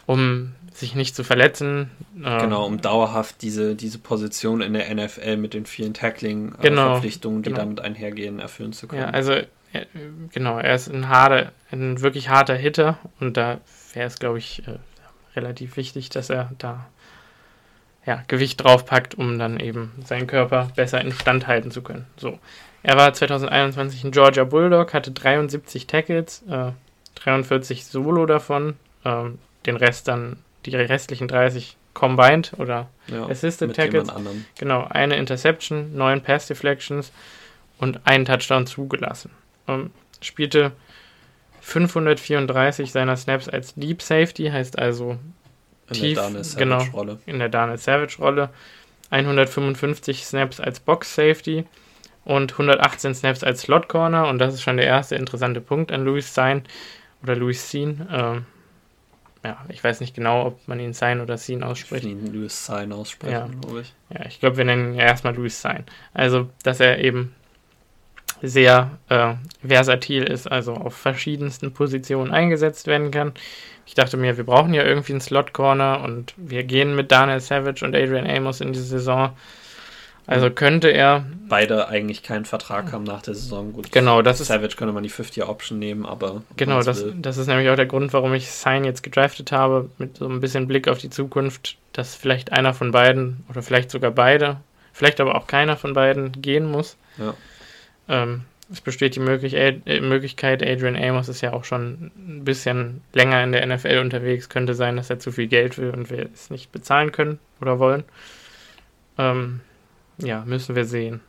[0.06, 1.90] um sich nicht zu verletzen.
[2.24, 7.42] Äh, genau, um dauerhaft diese, diese Position in der NFL mit den vielen Tackling-Verpflichtungen, äh,
[7.42, 7.58] genau, die genau.
[7.58, 9.02] damit einhergehen, erfüllen zu können.
[9.02, 9.34] Ja, also
[9.74, 9.86] er,
[10.32, 13.60] genau, er ist ein, harter, ein wirklich harter Hitter und da
[13.94, 14.78] wäre es, glaube ich, äh,
[15.36, 16.88] relativ wichtig, dass er da
[18.08, 22.08] ja, Gewicht draufpackt, um dann eben seinen Körper besser instand halten zu können.
[22.16, 22.40] So.
[22.82, 26.72] Er war 2021 ein Georgia Bulldog, hatte 73 Tackles, äh,
[27.16, 34.08] 43 Solo davon, ähm, den Rest dann, die restlichen 30 Combined oder ja, Assisted Tackles.
[34.58, 37.12] Genau, eine Interception, neun Pass Deflections
[37.78, 39.32] und einen Touchdown zugelassen.
[39.68, 39.92] Ähm,
[40.22, 40.72] spielte
[41.60, 45.18] 534 seiner Snaps als Deep Safety, heißt also
[45.90, 48.50] in tief, der Daniel genau, in der Daniel Savage Rolle.
[49.10, 51.66] 155 Snaps als Box Safety
[52.26, 56.04] und 118 Snaps als Slot Corner und das ist schon der erste interessante Punkt an
[56.04, 56.64] Louis Sein
[57.24, 58.06] oder Louis Sein.
[58.12, 58.46] Ähm,
[59.44, 62.04] ja, ich weiß nicht genau, ob man ihn Sein oder Sein ausspricht.
[62.04, 63.48] Ich ihn Louis Sein aussprechen, ja.
[63.62, 63.94] glaube ich.
[64.10, 65.86] Ja, ich glaube, wir nennen ihn ja erstmal Louis Sein.
[66.14, 67.34] Also, dass er eben
[68.42, 69.34] sehr äh,
[69.66, 73.34] versatil ist, also auf verschiedensten Positionen eingesetzt werden kann.
[73.86, 77.40] Ich dachte mir, wir brauchen ja irgendwie einen Slot Corner und wir gehen mit Daniel
[77.40, 79.32] Savage und Adrian Amos in die Saison.
[80.28, 81.26] Also könnte er.
[81.48, 83.72] Beide eigentlich keinen Vertrag haben nach der Saison.
[83.72, 84.48] Gut, genau, das Savage ist.
[84.48, 86.42] Savage könnte man die 50-Option nehmen, aber.
[86.58, 90.18] Genau, das, das ist nämlich auch der Grund, warum ich Sign jetzt gedraftet habe, mit
[90.18, 94.12] so ein bisschen Blick auf die Zukunft, dass vielleicht einer von beiden oder vielleicht sogar
[94.12, 94.58] beide,
[94.92, 96.98] vielleicht aber auch keiner von beiden gehen muss.
[97.18, 97.34] Ja.
[98.08, 103.44] Ähm, es besteht die äh, Möglichkeit, Adrian Amos ist ja auch schon ein bisschen länger
[103.44, 106.50] in der NFL unterwegs, könnte sein, dass er zu viel Geld will und wir es
[106.50, 108.04] nicht bezahlen können oder wollen.
[109.18, 109.62] Ähm,
[110.18, 111.22] ja, müssen wir sehen.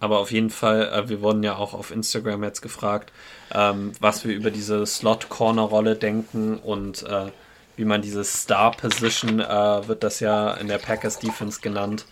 [0.00, 3.12] Aber auf jeden Fall, äh, wir wurden ja auch auf Instagram jetzt gefragt,
[3.52, 7.26] ähm, was wir über diese Slot-Corner-Rolle denken und äh,
[7.76, 12.06] wie man diese Star-Position, äh, wird das ja in der Packers-Defense genannt,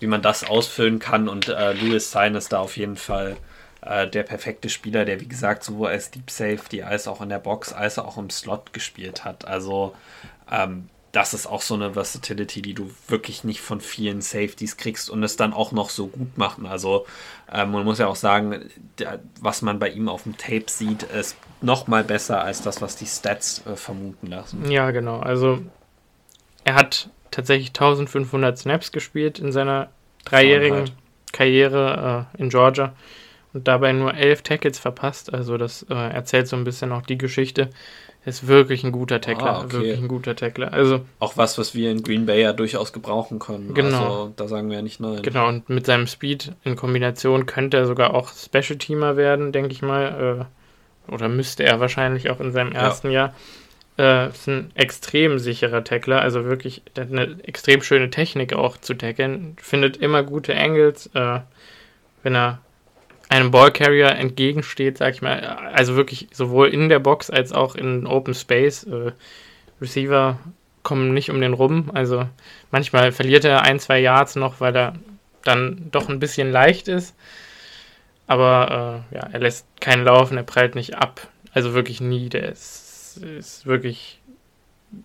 [0.00, 1.28] wie man das ausfüllen kann.
[1.28, 3.36] Und äh, Louis Sein ist da auf jeden Fall
[3.82, 7.38] äh, der perfekte Spieler, der wie gesagt sowohl als Deep Safety als auch in der
[7.38, 9.46] Box als auch im Slot gespielt hat.
[9.46, 9.94] Also
[10.50, 15.08] ähm, das ist auch so eine Versatility, die du wirklich nicht von vielen Safeties kriegst
[15.08, 16.66] und es dann auch noch so gut machen.
[16.66, 17.06] Also
[17.50, 21.04] ähm, man muss ja auch sagen, der, was man bei ihm auf dem Tape sieht,
[21.04, 24.70] ist noch mal besser als das, was die Stats äh, vermuten lassen.
[24.70, 25.20] Ja, genau.
[25.20, 25.60] Also
[26.64, 29.90] er hat tatsächlich 1500 Snaps gespielt in seiner
[30.24, 30.90] dreijährigen
[31.32, 32.94] Karriere äh, in Georgia
[33.52, 35.34] und dabei nur elf Tackles verpasst.
[35.34, 37.68] Also das äh, erzählt so ein bisschen auch die Geschichte.
[38.24, 39.72] Ist wirklich ein guter Tackler, ah, okay.
[39.74, 40.72] wirklich ein guter Tackler.
[40.72, 43.74] Also auch was, was wir in Green Bay ja durchaus gebrauchen können.
[43.74, 43.98] Genau.
[43.98, 45.22] Also, da sagen wir ja nicht nein.
[45.22, 45.46] Genau.
[45.46, 49.82] Und mit seinem Speed in Kombination könnte er sogar auch Special Teamer werden, denke ich
[49.82, 50.48] mal.
[51.08, 53.26] Äh, oder müsste er wahrscheinlich auch in seinem ersten ja.
[53.26, 53.34] Jahr.
[53.98, 59.56] Äh, ist ein extrem sicherer Tackler, also wirklich eine extrem schöne Technik auch zu tackeln.
[59.60, 61.40] Findet immer gute Angles, äh,
[62.22, 62.60] wenn er
[63.28, 68.06] einem Ballcarrier entgegensteht, sag ich mal, also wirklich sowohl in der Box als auch in
[68.06, 68.84] Open Space.
[68.84, 69.12] Äh,
[69.80, 70.38] Receiver
[70.82, 71.90] kommen nicht um den rum.
[71.92, 72.28] Also
[72.70, 74.94] manchmal verliert er ein, zwei Yards noch, weil er
[75.42, 77.16] dann doch ein bisschen leicht ist.
[78.26, 81.26] Aber äh, ja, er lässt keinen laufen, er prallt nicht ab.
[81.52, 82.28] Also wirklich nie.
[82.28, 82.85] Der ist,
[83.16, 84.20] ist wirklich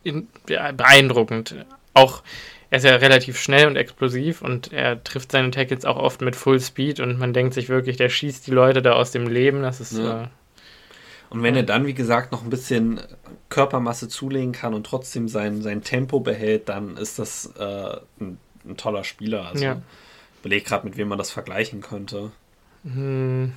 [0.03, 1.55] in, ja, beeindruckend.
[1.93, 2.23] Auch
[2.71, 6.37] er ist ja relativ schnell und explosiv und er trifft seine Tackles auch oft mit
[6.37, 9.61] Full Speed und man denkt sich wirklich, der schießt die Leute da aus dem Leben.
[9.61, 9.97] Das ist.
[9.97, 10.23] Ja.
[10.23, 10.27] Äh,
[11.29, 13.01] und wenn er dann, wie gesagt, noch ein bisschen
[13.49, 18.77] Körpermasse zulegen kann und trotzdem sein, sein Tempo behält, dann ist das äh, ein, ein,
[18.77, 19.47] toller Spieler.
[19.47, 19.81] Also ja.
[20.41, 22.31] überleg gerade, mit wem man das vergleichen könnte.
[22.83, 23.53] Hm.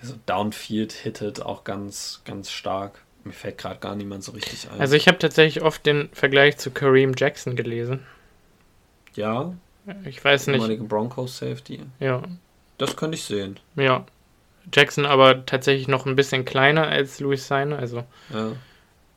[0.00, 3.02] Der so Downfield hittet auch ganz, ganz stark.
[3.24, 4.80] Mir fällt gerade gar niemand so richtig ein.
[4.80, 8.00] Also ich habe tatsächlich oft den Vergleich zu Kareem Jackson gelesen.
[9.14, 9.54] Ja.
[10.04, 10.56] Ich weiß nicht.
[10.56, 11.80] Ehemaligen Broncos Safety.
[12.00, 12.22] Ja.
[12.78, 13.58] Das könnte ich sehen.
[13.76, 14.06] Ja.
[14.72, 18.04] Jackson aber tatsächlich noch ein bisschen kleiner als Louis Seine, also.
[18.30, 18.52] Ja.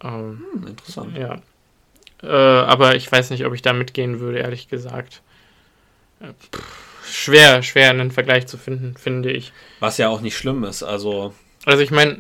[0.03, 1.17] Ähm, hm, interessant.
[1.17, 1.41] Ja.
[2.23, 5.21] Äh, aber ich weiß nicht, ob ich da mitgehen würde, ehrlich gesagt.
[6.19, 9.53] Äh, pff, schwer, schwer einen Vergleich zu finden, finde ich.
[9.79, 11.33] Was ja auch nicht schlimm ist, also.
[11.65, 12.17] Also ich meine,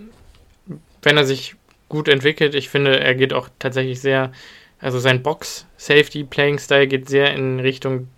[1.01, 1.55] wenn er sich
[1.95, 2.55] gut entwickelt.
[2.55, 4.31] Ich finde, er geht auch tatsächlich sehr,
[4.79, 8.09] also sein Box-Safety-Playing-Style geht sehr in Richtung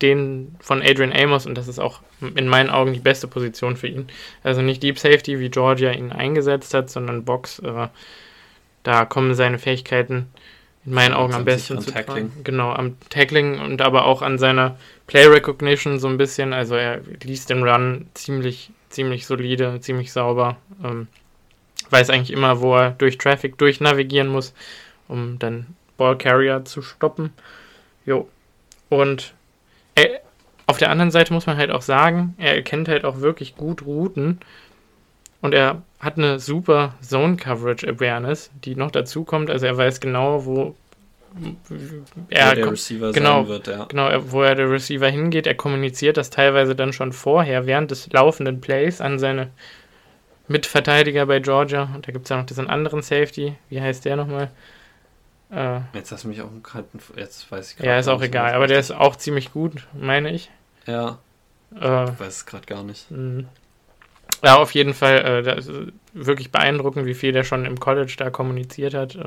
[0.00, 2.00] den von Adrian Amos und das ist auch
[2.36, 4.06] in meinen Augen die beste Position für ihn.
[4.44, 7.58] Also nicht Deep Safety, wie Georgia ihn eingesetzt hat, sondern Box.
[7.58, 7.88] Äh,
[8.84, 10.28] da kommen seine Fähigkeiten
[10.86, 12.30] in meinen Augen am besten zu Tackling.
[12.44, 14.78] Genau, am Tackling und aber auch an seiner
[15.08, 16.52] Play Recognition so ein bisschen.
[16.52, 20.56] Also er liest den Run ziemlich, ziemlich solide, ziemlich sauber.
[20.84, 21.08] Ähm,
[21.90, 24.54] weiß eigentlich immer, wo er durch Traffic durchnavigieren muss,
[25.08, 27.32] um dann Ballcarrier zu stoppen.
[28.06, 28.28] Jo.
[28.88, 29.34] Und
[29.94, 30.20] er,
[30.66, 33.84] auf der anderen Seite muss man halt auch sagen, er erkennt halt auch wirklich gut
[33.84, 34.38] Routen
[35.40, 39.50] und er hat eine super Zone Coverage Awareness, die noch dazu kommt.
[39.50, 40.74] Also er weiß genau, wo
[42.30, 43.84] er der Receiver genau, sein wird, ja.
[43.84, 45.46] Genau, wo er der Receiver hingeht.
[45.46, 49.50] Er kommuniziert das teilweise dann schon vorher, während des laufenden Plays an seine
[50.48, 51.88] Mitverteidiger bei Georgia.
[51.94, 53.54] Und da gibt es ja noch diesen anderen Safety.
[53.68, 54.50] Wie heißt der nochmal?
[55.50, 56.98] Äh, jetzt hast du mich auch im Kalten.
[57.16, 58.54] Jetzt weiß ich Ja, ist auch egal.
[58.54, 60.50] Aber der ist auch ziemlich gut, meine ich.
[60.86, 61.18] Ja.
[61.74, 63.10] Äh, ich weiß es gerade gar nicht.
[63.10, 63.44] Mh.
[64.42, 65.44] Ja, auf jeden Fall.
[65.46, 65.62] Äh,
[66.12, 69.14] wirklich beeindruckend, wie viel der schon im College da kommuniziert hat.
[69.14, 69.18] Äh,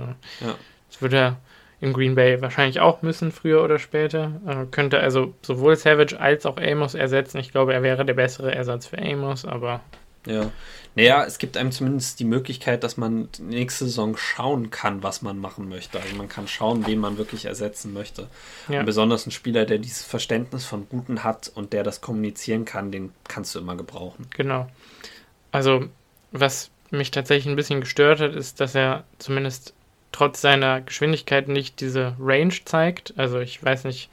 [0.41, 0.55] ja.
[0.89, 1.37] Das würde er
[1.79, 4.39] in Green Bay wahrscheinlich auch müssen, früher oder später.
[4.47, 7.39] Äh, könnte also sowohl Savage als auch Amos ersetzen.
[7.39, 9.81] Ich glaube, er wäre der bessere Ersatz für Amos, aber.
[10.25, 10.51] Ja.
[10.95, 15.39] Naja, es gibt einem zumindest die Möglichkeit, dass man nächste Saison schauen kann, was man
[15.39, 15.99] machen möchte.
[15.99, 18.27] Also man kann schauen, wen man wirklich ersetzen möchte.
[18.67, 18.81] Ja.
[18.81, 22.91] Und besonders ein Spieler, der dieses Verständnis von Guten hat und der das kommunizieren kann,
[22.91, 24.27] den kannst du immer gebrauchen.
[24.31, 24.67] Genau.
[25.51, 25.85] Also,
[26.31, 29.73] was mich tatsächlich ein bisschen gestört hat, ist, dass er zumindest
[30.11, 33.13] trotz seiner Geschwindigkeit nicht diese Range zeigt.
[33.17, 34.09] Also ich weiß nicht.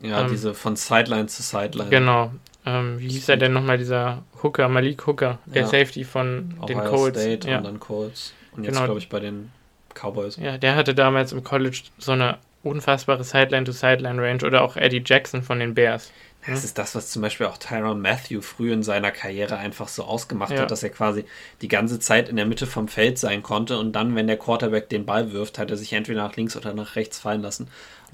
[0.00, 1.90] Ja, ähm, diese von Sideline zu Sideline.
[1.90, 2.32] Genau.
[2.66, 5.68] Ähm, wie hieß er denn nochmal, dieser Hooker, Malik Hooker, der ja.
[5.68, 7.20] Safety von Ohio den Colts.
[7.20, 7.58] State ja.
[7.58, 8.32] und dann Colts.
[8.52, 8.86] Und jetzt, genau.
[8.86, 9.50] glaube ich, bei den
[9.94, 10.36] Cowboys.
[10.36, 15.60] Ja, der hatte damals im College so eine unfassbare Sideline-to-Sideline-Range oder auch Eddie Jackson von
[15.60, 16.10] den Bears.
[16.46, 16.64] Das hm?
[16.64, 20.52] ist das, was zum Beispiel auch Tyron Matthew früh in seiner Karriere einfach so ausgemacht
[20.52, 20.60] ja.
[20.60, 21.24] hat, dass er quasi
[21.62, 24.88] die ganze Zeit in der Mitte vom Feld sein konnte und dann, wenn der Quarterback
[24.88, 27.68] den Ball wirft, hat er sich entweder nach links oder nach rechts fallen lassen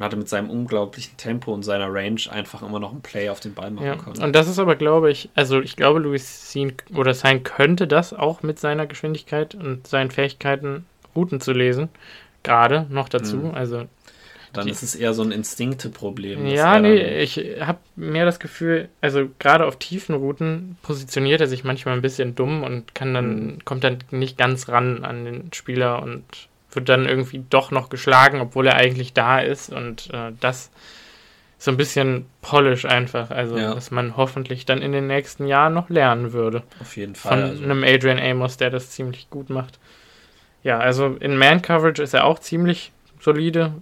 [0.05, 3.55] hatte mit seinem unglaublichen Tempo und seiner Range einfach immer noch ein Play auf den
[3.55, 3.97] Ball machen ja.
[3.97, 4.23] können.
[4.23, 8.13] Und das ist aber, glaube ich, also ich glaube, Louis Sean oder sein könnte das
[8.13, 11.89] auch mit seiner Geschwindigkeit und seinen Fähigkeiten, Routen zu lesen,
[12.43, 13.37] gerade noch dazu.
[13.37, 13.55] Mhm.
[13.55, 13.87] Also
[14.53, 16.47] dann die, ist es eher so ein Instinkte-Problem.
[16.47, 21.63] Ja, nee, ich habe mehr das Gefühl, also gerade auf tiefen Routen positioniert er sich
[21.63, 23.65] manchmal ein bisschen dumm und kann dann, mhm.
[23.65, 26.25] kommt dann nicht ganz ran an den Spieler und
[26.72, 30.70] wird dann irgendwie doch noch geschlagen, obwohl er eigentlich da ist und äh, das
[31.59, 33.74] so ein bisschen polish einfach, also ja.
[33.74, 36.62] dass man hoffentlich dann in den nächsten Jahren noch lernen würde.
[36.80, 37.38] Auf jeden Fall.
[37.38, 37.64] Von also.
[37.64, 39.78] einem Adrian Amos, der das ziemlich gut macht.
[40.62, 43.74] Ja, also in Man-Coverage ist er auch ziemlich solide.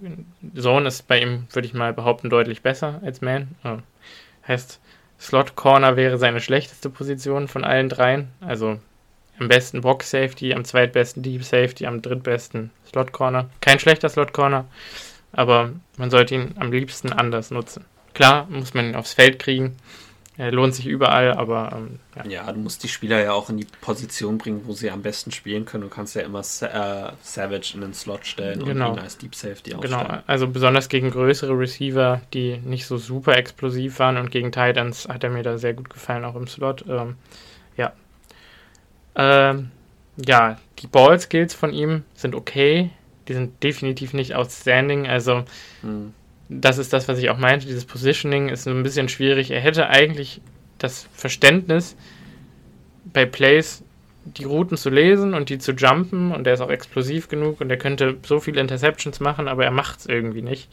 [0.55, 3.49] Zone ist bei ihm, würde ich mal behaupten, deutlich besser als Man.
[3.63, 3.77] Oh.
[4.45, 4.81] Heißt,
[5.17, 8.29] Slot Corner wäre seine schlechteste Position von allen dreien.
[8.41, 8.79] Also
[9.39, 13.49] am besten Box Safety, am zweitbesten Deep Safety, am drittbesten Slot Corner.
[13.61, 14.65] Kein schlechter Slot Corner,
[15.31, 17.85] aber man sollte ihn am liebsten anders nutzen.
[18.13, 19.75] Klar, muss man ihn aufs Feld kriegen.
[20.39, 22.45] Er lohnt sich überall, aber ähm, ja.
[22.45, 22.51] ja.
[22.53, 25.65] du musst die Spieler ja auch in die Position bringen, wo sie am besten spielen
[25.65, 25.83] können.
[25.83, 28.91] Du kannst ja immer äh, Savage in den Slot stellen genau.
[28.91, 30.07] und ihn als Deep Safety aufstellen.
[30.07, 35.09] Genau, also besonders gegen größere Receiver, die nicht so super explosiv waren und gegen Titans
[35.09, 36.85] hat er mir da sehr gut gefallen, auch im Slot.
[36.87, 37.17] Ähm,
[37.75, 37.91] ja.
[39.19, 39.69] Ähm,
[40.17, 42.89] ja, die Ball-Skills von ihm sind okay.
[43.27, 45.07] Die sind definitiv nicht outstanding.
[45.07, 45.43] Also
[45.81, 46.13] hm
[46.49, 47.67] das ist das, was ich auch meinte.
[47.67, 49.51] Dieses Positioning ist ein bisschen schwierig.
[49.51, 50.41] Er hätte eigentlich
[50.79, 51.95] das Verständnis,
[53.05, 53.83] bei Plays
[54.25, 57.69] die Routen zu lesen und die zu jumpen und er ist auch explosiv genug und
[57.69, 60.69] er könnte so viele Interceptions machen, aber er macht es irgendwie nicht.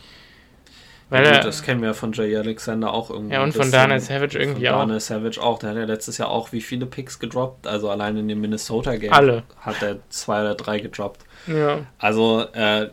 [1.09, 3.35] Weil ja, gut, das kennen wir ja von Jay Alexander auch irgendwie.
[3.35, 4.81] Ja, und von Daniel Savage irgendwie auch.
[4.81, 5.59] Daniel Savage auch.
[5.61, 7.67] Der hat ja letztes Jahr auch wie viele Picks gedroppt.
[7.67, 11.23] Also allein in dem Minnesota-Game hat er zwei oder drei gedroppt.
[11.47, 11.87] Ja.
[11.99, 12.91] Also, äh,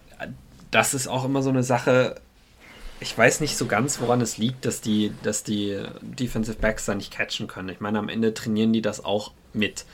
[0.70, 2.16] das ist auch immer so eine Sache
[3.04, 6.96] ich weiß nicht so ganz, woran es liegt, dass die, dass die Defensive Backs da
[6.96, 7.68] nicht catchen können.
[7.68, 9.86] Ich meine, am Ende trainieren die das auch mit.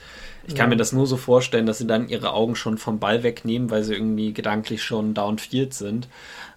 [0.46, 0.70] Ich kann ja.
[0.70, 3.82] mir das nur so vorstellen, dass sie dann ihre Augen schon vom Ball wegnehmen, weil
[3.82, 6.08] sie irgendwie gedanklich schon downfield sind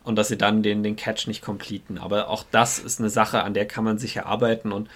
[0.04, 1.98] und dass sie dann den, den Catch nicht completen.
[1.98, 4.90] Aber auch das ist eine Sache, an der kann man sich erarbeiten und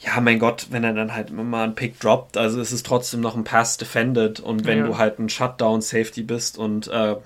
[0.00, 2.82] ja, mein Gott, wenn er dann halt immer mal einen Pick droppt, also ist es
[2.82, 4.86] trotzdem noch ein Pass defended und wenn ja.
[4.86, 7.16] du halt ein Shutdown Safety bist und äh,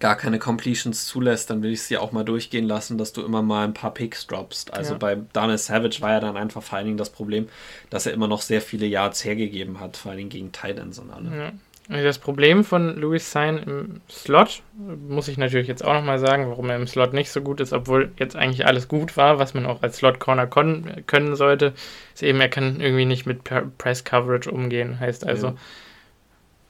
[0.00, 3.22] gar keine Completions zulässt, dann will ich es dir auch mal durchgehen lassen, dass du
[3.22, 4.72] immer mal ein paar Picks droppst.
[4.72, 4.98] Also ja.
[4.98, 7.48] bei Daniel Savage war ja dann einfach vor allen Dingen das Problem,
[7.90, 11.10] dass er immer noch sehr viele Yards hergegeben hat, vor allen Dingen gegen Titans und
[11.10, 11.36] alle.
[11.36, 11.52] Ja.
[11.88, 14.62] Das Problem von Louis Sein im Slot,
[15.08, 17.72] muss ich natürlich jetzt auch nochmal sagen, warum er im Slot nicht so gut ist,
[17.72, 21.72] obwohl jetzt eigentlich alles gut war, was man auch als Slot-Corner können sollte,
[22.12, 23.42] ist eben, er kann irgendwie nicht mit
[23.78, 25.00] Press-Coverage umgehen.
[25.00, 25.54] Heißt also,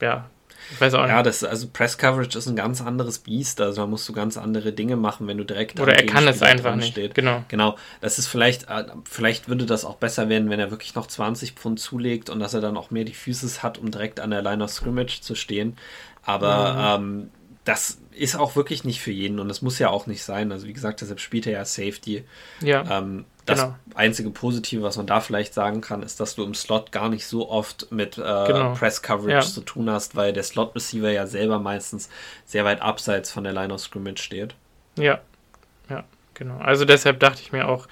[0.00, 0.30] ja, ja
[0.70, 1.10] ich weiß auch nicht.
[1.10, 3.60] Ja, das, also Press Coverage ist ein ganz anderes Biest.
[3.60, 5.80] Also da musst du ganz andere Dinge machen, wenn du direkt.
[5.80, 6.92] Oder er kann es einfach nicht.
[6.92, 7.14] Steht.
[7.14, 7.44] Genau.
[7.48, 7.76] Genau.
[8.00, 11.52] Das ist vielleicht, äh, vielleicht würde das auch besser werden, wenn er wirklich noch 20
[11.52, 14.42] Pfund zulegt und dass er dann auch mehr die Füße hat, um direkt an der
[14.42, 15.76] Line of Scrimmage zu stehen.
[16.22, 17.04] Aber mhm.
[17.04, 17.30] ähm,
[17.64, 20.52] das ist auch wirklich nicht für jeden und das muss ja auch nicht sein.
[20.52, 22.24] Also wie gesagt, deshalb spielt er ja Safety.
[22.60, 22.98] Ja.
[22.98, 23.76] Ähm, das genau.
[23.94, 27.26] einzige Positive, was man da vielleicht sagen kann, ist, dass du im Slot gar nicht
[27.26, 28.74] so oft mit äh, genau.
[28.74, 29.40] Press Coverage ja.
[29.40, 32.10] zu tun hast, weil der Slot Receiver ja selber meistens
[32.44, 34.54] sehr weit abseits von der Line of Scrimmage steht.
[34.98, 35.20] Ja,
[35.88, 36.04] ja,
[36.34, 36.58] genau.
[36.58, 37.88] Also deshalb dachte ich mir auch,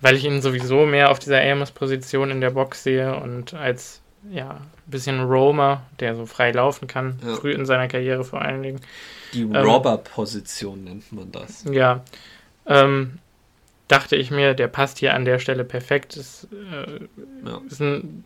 [0.00, 4.50] weil ich ihn sowieso mehr auf dieser Amos-Position in der Box sehe und als ja,
[4.50, 7.36] ein bisschen Roamer, der so frei laufen kann, ja.
[7.36, 8.80] früh in seiner Karriere vor allen Dingen.
[9.32, 11.64] Die ähm, Robber-Position nennt man das.
[11.70, 12.04] Ja.
[12.66, 13.18] Ähm,
[13.88, 16.16] dachte ich mir, der passt hier an der Stelle perfekt.
[16.16, 17.60] Das äh, ja.
[17.68, 18.24] ist ein,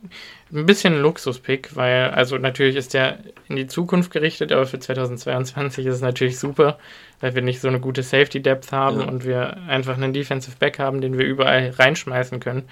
[0.52, 5.86] ein bisschen Luxuspick, weil, also natürlich ist der in die Zukunft gerichtet, aber für 2022
[5.86, 6.78] ist es natürlich super,
[7.20, 9.06] weil wir nicht so eine gute Safety Depth haben ja.
[9.06, 12.64] und wir einfach einen Defensive Back haben, den wir überall reinschmeißen können.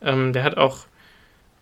[0.00, 0.86] Ähm, der hat auch,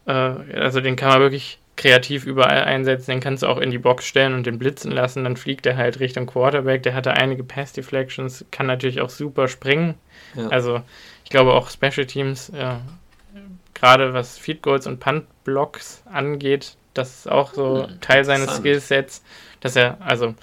[0.06, 3.78] äh, also den kann man wirklich kreativ überall einsetzen, den kannst du auch in die
[3.78, 6.82] Box stellen und den blitzen lassen, dann fliegt er halt Richtung Quarterback.
[6.82, 9.94] Der hatte einige Pass Deflections, kann natürlich auch super springen.
[10.34, 10.48] Ja.
[10.48, 10.82] Also
[11.24, 12.82] ich glaube auch Special Teams, ja,
[13.72, 18.56] gerade was Feed Goals und Punt Blocks angeht, das ist auch so hm, Teil seines
[18.56, 19.22] Skillsets,
[19.60, 20.34] dass er, also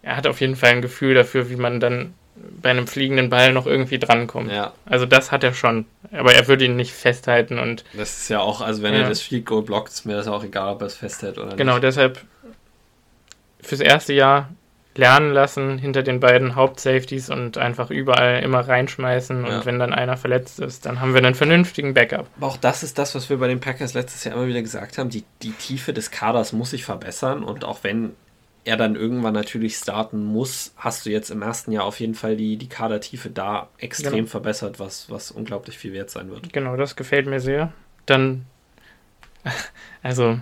[0.00, 2.14] er hat auf jeden Fall ein Gefühl dafür, wie man dann
[2.62, 4.50] bei einem fliegenden Ball noch irgendwie drankommt.
[4.50, 4.72] Ja.
[4.86, 5.84] Also das hat er schon.
[6.14, 7.84] Aber er würde ihn nicht festhalten und.
[7.92, 9.00] Das ist ja auch, also wenn ja.
[9.00, 11.56] er das Field Goal blockt, ist mir das auch egal, ob er es festhält oder
[11.56, 11.58] genau, nicht.
[11.58, 12.20] Genau, deshalb
[13.60, 14.50] fürs erste Jahr
[14.96, 19.44] lernen lassen hinter den beiden Hauptsafeties und einfach überall immer reinschmeißen.
[19.44, 19.56] Ja.
[19.56, 22.28] Und wenn dann einer verletzt ist, dann haben wir einen vernünftigen Backup.
[22.36, 24.98] Aber auch das ist das, was wir bei den Packers letztes Jahr immer wieder gesagt
[24.98, 25.10] haben.
[25.10, 27.42] Die, die Tiefe des Kaders muss sich verbessern.
[27.42, 28.14] Und auch wenn
[28.64, 32.36] er dann irgendwann natürlich starten muss, hast du jetzt im ersten Jahr auf jeden Fall
[32.36, 34.28] die, die Kadertiefe da extrem genau.
[34.28, 36.52] verbessert, was, was unglaublich viel wert sein wird.
[36.52, 37.72] Genau, das gefällt mir sehr.
[38.06, 38.46] Dann,
[40.02, 40.38] also,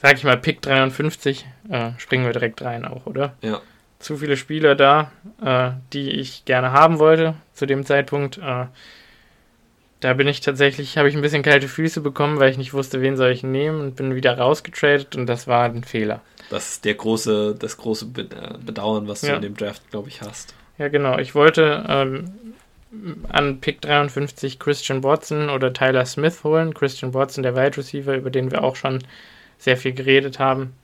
[0.00, 3.34] sag ich mal, Pick 53, äh, springen wir direkt rein auch, oder?
[3.42, 3.60] Ja.
[3.98, 8.38] Zu viele Spieler da, äh, die ich gerne haben wollte zu dem Zeitpunkt.
[8.38, 8.66] Äh,
[10.00, 13.00] da bin ich tatsächlich, habe ich ein bisschen kalte Füße bekommen, weil ich nicht wusste,
[13.00, 16.20] wen soll ich nehmen und bin wieder rausgetradet und das war ein Fehler.
[16.50, 19.30] Das ist der große, das große äh, Bedauern, was ja.
[19.30, 20.54] du in dem Draft, glaube ich, hast.
[20.78, 21.18] Ja, genau.
[21.18, 22.30] Ich wollte ähm,
[23.28, 26.74] an Pick 53 Christian Watson oder Tyler Smith holen.
[26.74, 29.02] Christian Watson, der Wide Receiver, über den wir auch schon
[29.58, 30.74] sehr viel geredet haben.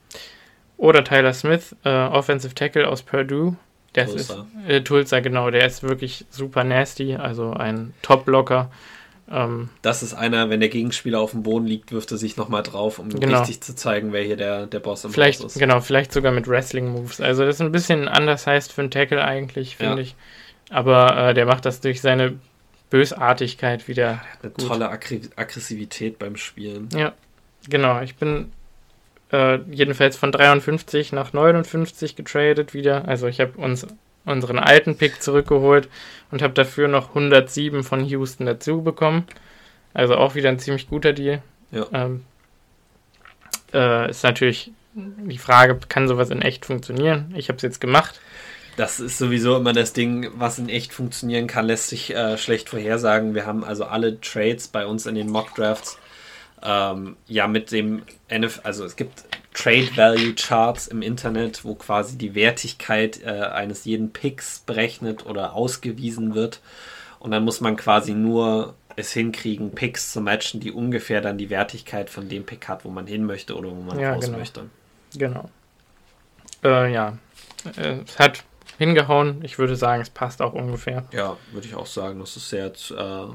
[0.76, 3.56] Oder Tyler Smith, äh, Offensive Tackle aus Purdue.
[3.94, 4.46] Der Tulsa.
[4.64, 8.70] ist äh, Tulsa, genau, der ist wirklich super nasty, also ein Top-Blocker.
[9.32, 12.62] Ähm, das ist einer, wenn der Gegenspieler auf dem Boden liegt, wirft er sich nochmal
[12.62, 13.38] drauf, um genau.
[13.38, 15.58] richtig zu zeigen, wer hier der, der Boss im vielleicht, Haus ist.
[15.58, 17.20] Genau, vielleicht sogar mit Wrestling-Moves.
[17.22, 20.02] Also das ist ein bisschen anders heißt für einen Tackle eigentlich, finde ja.
[20.02, 20.14] ich.
[20.70, 22.34] Aber äh, der macht das durch seine
[22.90, 24.02] Bösartigkeit wieder.
[24.02, 24.68] Ja, eine gut.
[24.68, 26.90] tolle Aggr Aggressivität beim Spielen.
[26.94, 27.14] Ja,
[27.70, 28.02] genau.
[28.02, 28.52] Ich bin
[29.32, 33.08] äh, jedenfalls von 53 nach 59 getradet wieder.
[33.08, 33.86] Also ich habe uns
[34.24, 35.88] unseren alten Pick zurückgeholt
[36.30, 39.24] und habe dafür noch 107 von Houston dazu bekommen.
[39.94, 41.42] Also auch wieder ein ziemlich guter Deal.
[41.70, 41.86] Ja.
[41.92, 42.24] Ähm,
[43.72, 47.32] äh, ist natürlich die Frage, kann sowas in echt funktionieren?
[47.36, 48.20] Ich habe es jetzt gemacht.
[48.76, 52.70] Das ist sowieso immer das Ding, was in echt funktionieren kann, lässt sich äh, schlecht
[52.70, 53.34] vorhersagen.
[53.34, 55.98] Wir haben also alle Trades bei uns in den Mock Drafts
[56.64, 62.16] ähm, ja mit dem NF, also es gibt Trade Value Charts im Internet, wo quasi
[62.16, 66.60] die Wertigkeit äh, eines jeden Picks berechnet oder ausgewiesen wird.
[67.18, 71.50] Und dann muss man quasi nur es hinkriegen, Picks zu matchen, die ungefähr dann die
[71.50, 74.38] Wertigkeit von dem Pick hat, wo man hin möchte oder wo man ja, raus genau.
[74.38, 74.70] möchte.
[75.16, 75.50] Genau.
[76.64, 77.18] Äh, ja,
[77.76, 78.44] äh, es hat
[78.78, 79.40] hingehauen.
[79.44, 81.04] Ich würde sagen, es passt auch ungefähr.
[81.12, 82.20] Ja, würde ich auch sagen.
[82.20, 83.32] Das ist sehr äh,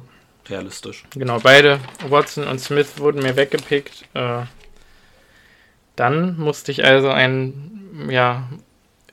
[0.49, 1.03] realistisch.
[1.15, 4.03] Genau, beide, Watson und Smith, wurden mir weggepickt.
[4.13, 4.43] Äh,
[5.95, 8.47] dann musste ich also einen, ja,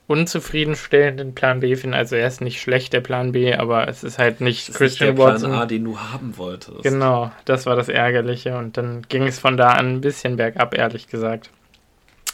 [0.06, 1.94] unzufriedenstellenden Plan B finden.
[1.94, 5.10] Also er ist nicht schlecht, der Plan B, aber es ist halt nicht das Christian
[5.10, 5.50] ist der Watson.
[5.50, 6.82] Plan A, den du haben wolltest.
[6.82, 8.56] Genau, das war das Ärgerliche.
[8.56, 11.50] Und dann ging es von da an ein bisschen bergab, ehrlich gesagt.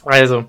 [0.05, 0.47] Also,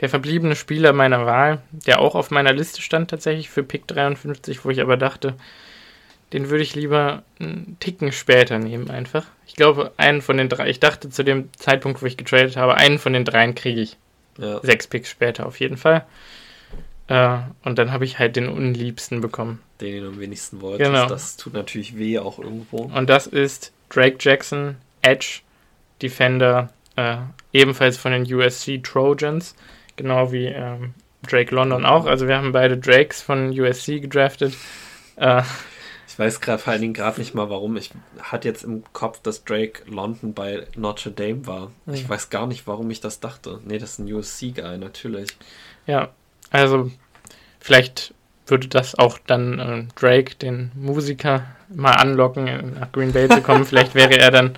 [0.00, 4.64] der verbliebene Spieler meiner Wahl, der auch auf meiner Liste stand tatsächlich für Pick 53,
[4.64, 5.34] wo ich aber dachte,
[6.32, 9.24] den würde ich lieber einen Ticken später nehmen einfach.
[9.46, 12.76] Ich glaube, einen von den drei, ich dachte zu dem Zeitpunkt, wo ich getradet habe,
[12.76, 13.96] einen von den dreien kriege ich.
[14.36, 14.60] Ja.
[14.62, 16.04] Sechs Picks später auf jeden Fall.
[17.08, 19.60] Äh, und dann habe ich halt den unliebsten bekommen.
[19.80, 20.90] Den, den du am wenigsten wolltest.
[20.90, 21.06] Genau.
[21.06, 22.82] Das tut natürlich weh auch irgendwo.
[22.82, 25.40] Und das ist Drake Jackson, Edge,
[26.02, 27.16] Defender, äh,
[27.52, 29.56] ebenfalls von den USC Trojans,
[29.96, 30.94] genau wie ähm,
[31.26, 32.06] Drake London auch.
[32.06, 34.54] Also wir haben beide Drakes von USC gedraftet.
[35.16, 35.42] Äh,
[36.18, 37.76] ich weiß gerade vor allen Dingen gerade nicht mal warum.
[37.76, 41.70] Ich hatte jetzt im Kopf, dass Drake London bei Notre Dame war.
[41.86, 41.94] Mhm.
[41.94, 43.60] Ich weiß gar nicht, warum ich das dachte.
[43.64, 45.30] Nee, das ist ein USC-Guy, natürlich.
[45.86, 46.08] Ja,
[46.50, 46.90] also
[47.60, 48.14] vielleicht
[48.48, 53.64] würde das auch dann äh, Drake, den Musiker, mal anlocken, nach Green Bay zu kommen.
[53.64, 54.56] vielleicht wäre er dann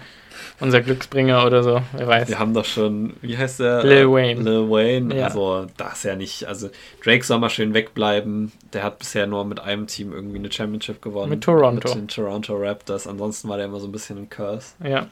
[0.61, 2.28] unser Glücksbringer oder so, wer weiß.
[2.28, 3.82] Wir haben doch schon, wie heißt der?
[3.82, 4.40] Lil Wayne.
[4.42, 5.26] Lil Wayne, ja.
[5.26, 6.70] also das ist ja nicht, also
[7.02, 8.52] Drake soll mal schön wegbleiben.
[8.72, 11.30] Der hat bisher nur mit einem Team irgendwie eine Championship gewonnen.
[11.30, 11.88] Mit Toronto.
[11.88, 13.06] Mit den Toronto Raptors.
[13.06, 14.74] Ansonsten war der immer so ein bisschen ein Curse.
[14.84, 15.08] Ja.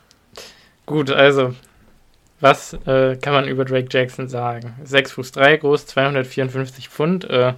[0.86, 1.54] Gut, also
[2.40, 4.76] was äh, kann man über Drake Jackson sagen?
[4.84, 7.54] 6 Fuß 3 groß, 254 Pfund, äh,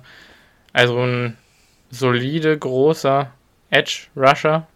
[0.73, 1.37] also ein
[1.91, 3.31] solide, großer
[3.71, 4.67] Edge Rusher.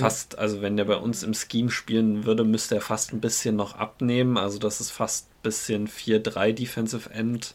[0.00, 3.56] Fast, also wenn der bei uns im Scheme spielen würde, müsste er fast ein bisschen
[3.56, 4.36] noch abnehmen.
[4.36, 7.54] Also das ist fast ein bisschen 4-3 Defensive End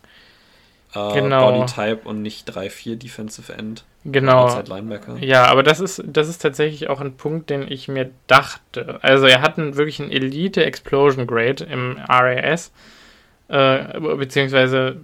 [0.96, 1.52] äh, genau.
[1.52, 3.84] Body Type und nicht 3-4 Defensive End.
[4.06, 4.48] Genau.
[5.20, 9.00] Ja, aber das ist, das ist tatsächlich auch ein Punkt, den ich mir dachte.
[9.02, 12.72] Also er hat einen, wirklich einen Elite Explosion Grade im RAS.
[13.50, 15.02] Äh, beziehungsweise,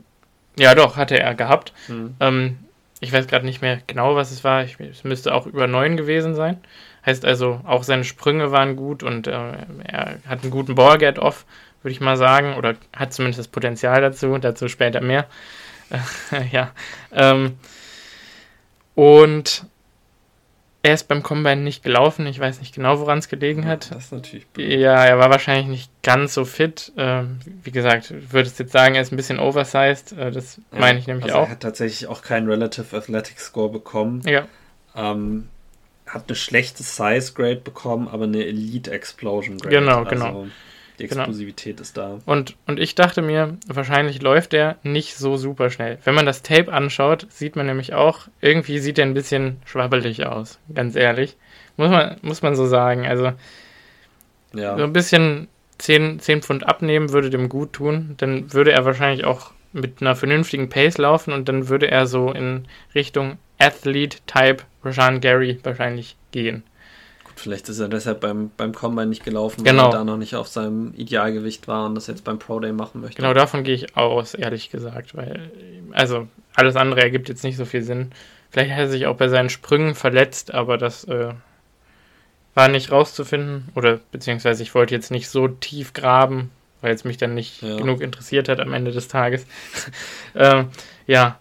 [0.58, 1.74] ja doch, hatte er gehabt.
[1.88, 2.16] Hm.
[2.20, 2.58] Ähm,
[3.02, 4.64] ich weiß gerade nicht mehr genau, was es war.
[4.64, 6.58] Ich, es müsste auch über 9 gewesen sein.
[7.06, 11.46] Heißt also, auch seine Sprünge waren gut und äh, er hat einen guten Ball-Get-Off,
[11.84, 12.56] würde ich mal sagen.
[12.56, 14.38] Oder hat zumindest das Potenzial dazu.
[14.38, 15.28] Dazu später mehr.
[16.52, 16.72] ja.
[17.14, 17.58] Ähm,
[18.96, 19.66] und
[20.86, 22.28] er ist beim Combine nicht gelaufen.
[22.28, 23.90] Ich weiß nicht genau, woran es gelegen hat.
[23.92, 24.80] Das ist natürlich blöd.
[24.80, 26.92] Ja, er war wahrscheinlich nicht ganz so fit.
[26.96, 30.14] Ähm, wie gesagt, würdest jetzt sagen, er ist ein bisschen oversized.
[30.14, 31.46] Äh, das ja, meine ich nämlich also auch.
[31.46, 34.22] Er hat tatsächlich auch keinen Relative Athletic Score bekommen.
[34.26, 34.48] Ja.
[34.96, 35.50] Ähm,
[36.06, 39.76] hat eine schlechte Size Grade bekommen, aber eine Elite Explosion Grade.
[39.76, 40.48] Genau, also, genau.
[41.00, 41.24] Die genau.
[41.24, 41.82] Explosivität genau.
[41.82, 42.20] ist da.
[42.26, 45.98] Und, und ich dachte mir, wahrscheinlich läuft der nicht so super schnell.
[46.04, 50.26] Wenn man das Tape anschaut, sieht man nämlich auch, irgendwie sieht er ein bisschen schwabbelig
[50.26, 51.36] aus, ganz ehrlich.
[51.76, 53.06] Muss man, muss man so sagen.
[53.06, 53.34] Also
[54.54, 54.78] ja.
[54.78, 55.50] so ein bisschen
[55.80, 58.16] 10, 10 Pfund abnehmen würde dem gut tun.
[58.18, 62.32] Dann würde er wahrscheinlich auch mit einer vernünftigen Pace laufen und dann würde er so
[62.32, 62.66] in
[62.96, 66.64] Richtung Athlete-Type Rajan Gary wahrscheinlich gehen.
[67.36, 69.84] Vielleicht ist er deshalb beim, beim Combine nicht gelaufen, genau.
[69.84, 72.72] weil er da noch nicht auf seinem Idealgewicht war und das jetzt beim Pro Day
[72.72, 73.18] machen möchte.
[73.18, 75.52] Genau, davon gehe ich aus, ehrlich gesagt, weil,
[75.92, 78.12] also, alles andere ergibt jetzt nicht so viel Sinn.
[78.52, 81.34] Vielleicht hat er sich auch bei seinen Sprüngen verletzt, aber das äh,
[82.54, 83.68] war nicht rauszufinden.
[83.76, 86.52] Oder beziehungsweise ich wollte jetzt nicht so tief graben,
[86.86, 87.76] weil es mich dann nicht ja.
[87.76, 89.46] genug interessiert hat am Ende des Tages.
[90.36, 90.70] ähm,
[91.08, 91.40] ja,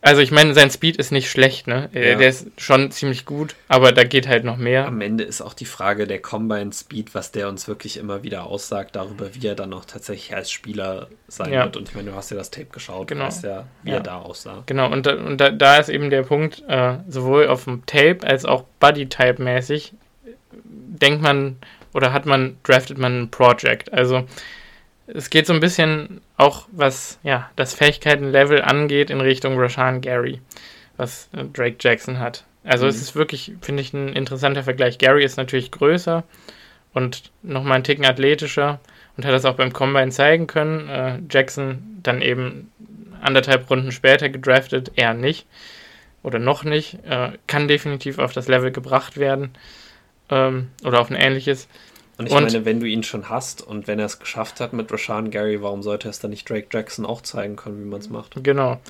[0.00, 1.90] also ich meine, sein Speed ist nicht schlecht, ne?
[1.92, 2.14] Ja.
[2.14, 4.86] Der ist schon ziemlich gut, aber da geht halt noch mehr.
[4.86, 8.46] Am Ende ist auch die Frage der Combine Speed, was der uns wirklich immer wieder
[8.46, 11.64] aussagt, darüber, wie er dann auch tatsächlich als Spieler sein ja.
[11.64, 11.76] wird.
[11.76, 13.26] Und ich meine, du hast ja das Tape geschaut, genau.
[13.26, 13.96] weißt ja, wie ja.
[13.96, 14.62] er da aussah.
[14.66, 18.20] Genau, und, da, und da, da ist eben der Punkt, äh, sowohl auf dem Tape
[18.24, 19.94] als auch Body-Type-mäßig,
[20.64, 21.56] denkt man
[21.98, 23.92] oder hat man, draftet man ein Project.
[23.92, 24.24] Also
[25.08, 30.40] es geht so ein bisschen auch, was ja, das Fähigkeitenlevel angeht, in Richtung Rashan Gary,
[30.96, 32.44] was äh, Drake Jackson hat.
[32.62, 32.90] Also mhm.
[32.90, 34.98] es ist wirklich, finde ich, ein interessanter Vergleich.
[34.98, 36.22] Gary ist natürlich größer
[36.94, 38.78] und nochmal einen Ticken athletischer
[39.16, 40.88] und hat das auch beim Combine zeigen können.
[40.88, 42.70] Äh, Jackson dann eben
[43.20, 45.48] anderthalb Runden später gedraftet, er nicht
[46.22, 47.04] oder noch nicht.
[47.04, 49.50] Äh, kann definitiv auf das Level gebracht werden
[50.30, 51.68] ähm, oder auf ein ähnliches.
[52.18, 54.72] Und ich und, meine, wenn du ihn schon hast und wenn er es geschafft hat
[54.72, 57.88] mit Rashan Gary, warum sollte er es dann nicht Drake Jackson auch zeigen können, wie
[57.88, 58.34] man es macht?
[58.42, 58.80] Genau.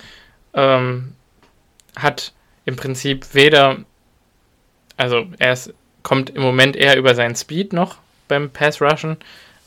[0.54, 1.12] Ähm,
[1.94, 2.32] hat
[2.64, 3.78] im Prinzip weder,
[4.96, 7.98] also er ist, kommt im Moment eher über seinen Speed noch
[8.28, 9.18] beim Pass Rushen,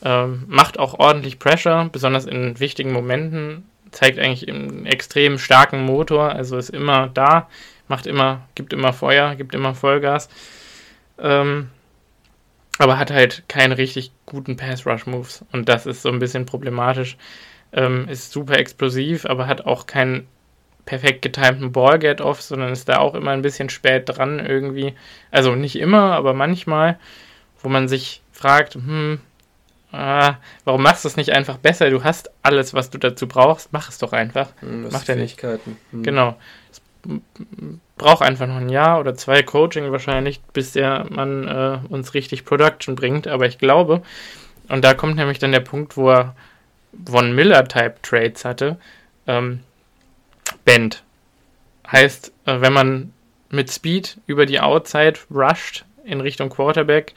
[0.04, 6.30] ähm, macht auch ordentlich Pressure, besonders in wichtigen Momenten, zeigt eigentlich einen extrem starken Motor,
[6.30, 7.48] also ist immer da,
[7.86, 10.28] macht immer, gibt immer Feuer, gibt immer Vollgas.
[11.20, 11.68] Ähm,
[12.78, 15.44] aber hat halt keine richtig guten Pass-Rush-Moves.
[15.52, 17.16] Und das ist so ein bisschen problematisch.
[17.72, 20.26] Ähm, ist super explosiv, aber hat auch keinen
[20.84, 24.94] perfekt getimten Ball-Get-Off, sondern ist da auch immer ein bisschen spät dran irgendwie.
[25.30, 26.98] Also nicht immer, aber manchmal,
[27.62, 29.20] wo man sich fragt, hm,
[29.92, 31.90] ah, warum machst du es nicht einfach besser?
[31.90, 34.48] Du hast alles, was du dazu brauchst, mach es doch einfach.
[34.60, 35.40] Hm, Macht er nicht.
[35.42, 36.02] Hm.
[36.02, 36.36] Genau.
[36.70, 36.80] Das
[37.96, 42.44] braucht einfach noch ein Jahr oder zwei Coaching wahrscheinlich, bis der Mann äh, uns richtig
[42.44, 43.26] Production bringt.
[43.28, 44.02] Aber ich glaube,
[44.68, 46.34] und da kommt nämlich dann der Punkt, wo er
[47.06, 48.76] Von Miller-Type Trades hatte,
[49.26, 49.60] ähm,
[50.64, 51.02] Bend.
[51.90, 53.12] Heißt, äh, wenn man
[53.50, 57.14] mit Speed über die Outside rusht in Richtung Quarterback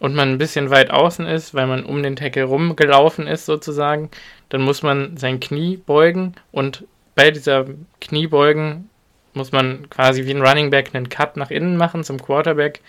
[0.00, 4.10] und man ein bisschen weit außen ist, weil man um den Tackle rumgelaufen ist sozusagen,
[4.48, 7.66] dann muss man sein Knie beugen und bei dieser
[8.00, 8.88] Kniebeugen
[9.36, 12.80] muss man quasi wie ein Running Back einen Cut nach innen machen zum Quarterback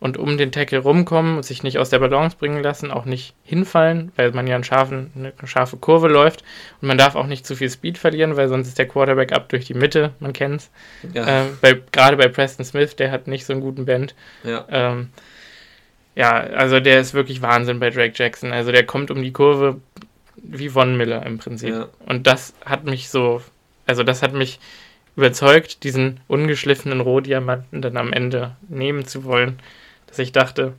[0.00, 3.34] und um den Tackle rumkommen und sich nicht aus der Balance bringen lassen, auch nicht
[3.44, 6.42] hinfallen, weil man ja einen scharfen, eine scharfe Kurve läuft
[6.80, 9.50] und man darf auch nicht zu viel Speed verlieren, weil sonst ist der Quarterback ab
[9.50, 10.70] durch die Mitte, man kennt's.
[11.12, 11.44] Ja.
[11.62, 14.14] Äh, Gerade bei Preston Smith, der hat nicht so einen guten Band.
[14.42, 14.64] Ja.
[14.70, 15.10] Ähm,
[16.14, 18.52] ja, also der ist wirklich Wahnsinn bei Drake Jackson.
[18.52, 19.80] Also der kommt um die Kurve
[20.36, 21.74] wie Von Miller im Prinzip.
[21.74, 21.88] Ja.
[22.06, 23.42] Und das hat mich so,
[23.86, 24.58] also das hat mich
[25.20, 29.58] überzeugt, diesen ungeschliffenen Rohdiamanten dann am Ende nehmen zu wollen,
[30.06, 30.72] dass ich dachte,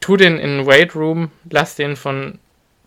[0.00, 2.40] tu den in Weight Room, lass den von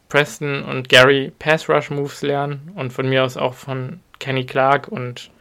[0.09, 4.89] Preston und Gary Pass Rush Moves lernen und von mir aus auch von Kenny Clark
[4.89, 5.31] und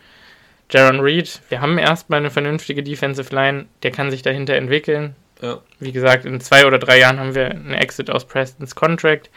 [0.71, 5.17] Jaron Reed, wir haben erstmal eine vernünftige Defensive Line, der kann sich dahinter entwickeln.
[5.43, 5.61] Ja.
[5.81, 9.31] Wie gesagt, in zwei oder drei Jahren haben wir einen Exit aus Prestons Contract.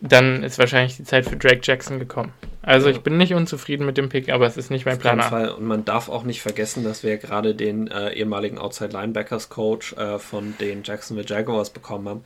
[0.00, 2.32] Dann ist wahrscheinlich die Zeit für Drake Jackson gekommen.
[2.62, 5.18] Also ich bin nicht unzufrieden mit dem Pick, aber es ist nicht mein Plan.
[5.20, 5.50] Auf jeden Fall.
[5.54, 9.94] Und man darf auch nicht vergessen, dass wir gerade den äh, ehemaligen Outside Linebackers Coach
[9.94, 12.24] äh, von den Jacksonville Jaguars bekommen haben,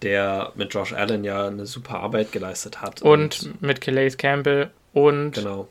[0.00, 3.02] der mit Josh Allen ja eine super Arbeit geleistet hat.
[3.02, 5.68] Und, und mit Calais Campbell und genau.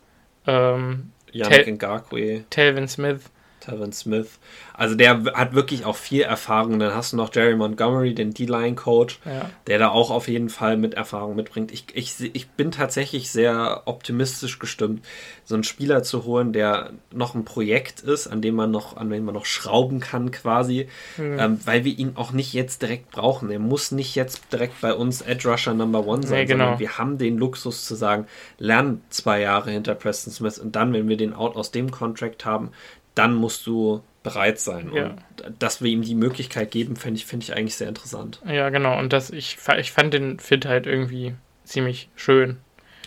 [0.47, 2.43] ähm, Yannick Ngakwe.
[2.49, 3.21] Telvin Smith.
[3.61, 4.39] Telvin Smith.
[4.73, 6.79] Also der hat wirklich auch viel Erfahrung.
[6.79, 9.49] Dann hast du noch Jerry Montgomery, den D-Line-Coach, ja.
[9.67, 11.71] der da auch auf jeden Fall mit Erfahrung mitbringt.
[11.71, 15.05] Ich, ich, ich bin tatsächlich sehr optimistisch gestimmt,
[15.45, 19.09] so einen Spieler zu holen, der noch ein Projekt ist, an dem man noch, an
[19.09, 20.87] dem man noch schrauben kann quasi,
[21.17, 21.39] mhm.
[21.39, 23.51] ähm, weil wir ihn auch nicht jetzt direkt brauchen.
[23.51, 26.63] Er muss nicht jetzt direkt bei uns Edge Rusher Number One sein, nee, genau.
[26.63, 28.25] sondern wir haben den Luxus zu sagen,
[28.57, 32.45] lern zwei Jahre hinter Preston Smith und dann, wenn wir den Out aus dem Contract
[32.45, 32.71] haben,
[33.15, 34.91] dann musst du bereit sein.
[34.93, 35.15] Ja.
[35.45, 38.41] Und dass wir ihm die Möglichkeit geben, finde ich, find ich eigentlich sehr interessant.
[38.45, 38.97] Ja, genau.
[38.97, 41.33] Und das, ich, ich fand den Fit halt irgendwie
[41.63, 42.57] ziemlich schön.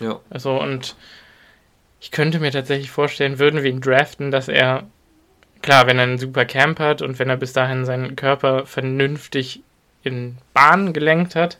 [0.01, 0.21] Ja.
[0.31, 0.97] Also, und
[2.01, 4.89] ich könnte mir tatsächlich vorstellen, würden wir ihn draften, dass er,
[5.63, 9.63] klar, wenn er einen super Camp hat und wenn er bis dahin seinen Körper vernünftig
[10.03, 11.59] in Bahn gelenkt hat,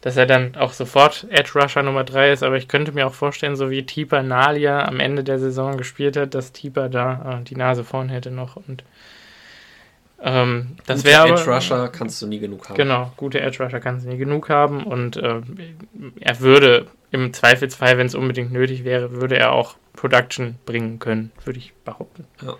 [0.00, 3.14] dass er dann auch sofort Edge Rusher Nummer 3 ist, aber ich könnte mir auch
[3.14, 7.44] vorstellen, so wie Tipa Nalia am Ende der Saison gespielt hat, dass Tipa da äh,
[7.44, 8.84] die Nase vorn hätte noch und
[10.22, 12.76] ähm, das wäre Edge Rusher kannst du nie genug haben.
[12.76, 15.40] Genau, gute Edge Rusher kannst du nie genug haben und äh,
[16.20, 21.32] er würde im Zweifelsfall, wenn es unbedingt nötig wäre, würde er auch Production bringen können,
[21.44, 22.26] würde ich behaupten.
[22.42, 22.56] Ja.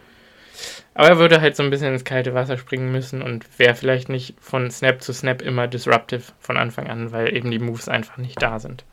[0.95, 4.09] Aber er würde halt so ein bisschen ins kalte Wasser springen müssen und wäre vielleicht
[4.09, 8.17] nicht von Snap zu Snap immer disruptive von Anfang an, weil eben die Moves einfach
[8.17, 8.85] nicht da sind.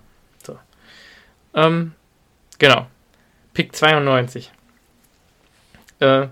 [0.43, 0.57] So.
[1.53, 1.93] Ähm,
[2.59, 2.87] genau.
[3.53, 4.51] Pick 92.
[5.99, 6.27] Äh,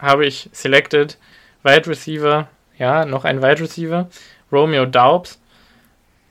[0.00, 1.18] habe ich selected
[1.62, 2.48] Wide Receiver,
[2.78, 4.08] ja, noch ein Wide Receiver,
[4.50, 5.40] Romeo Daubs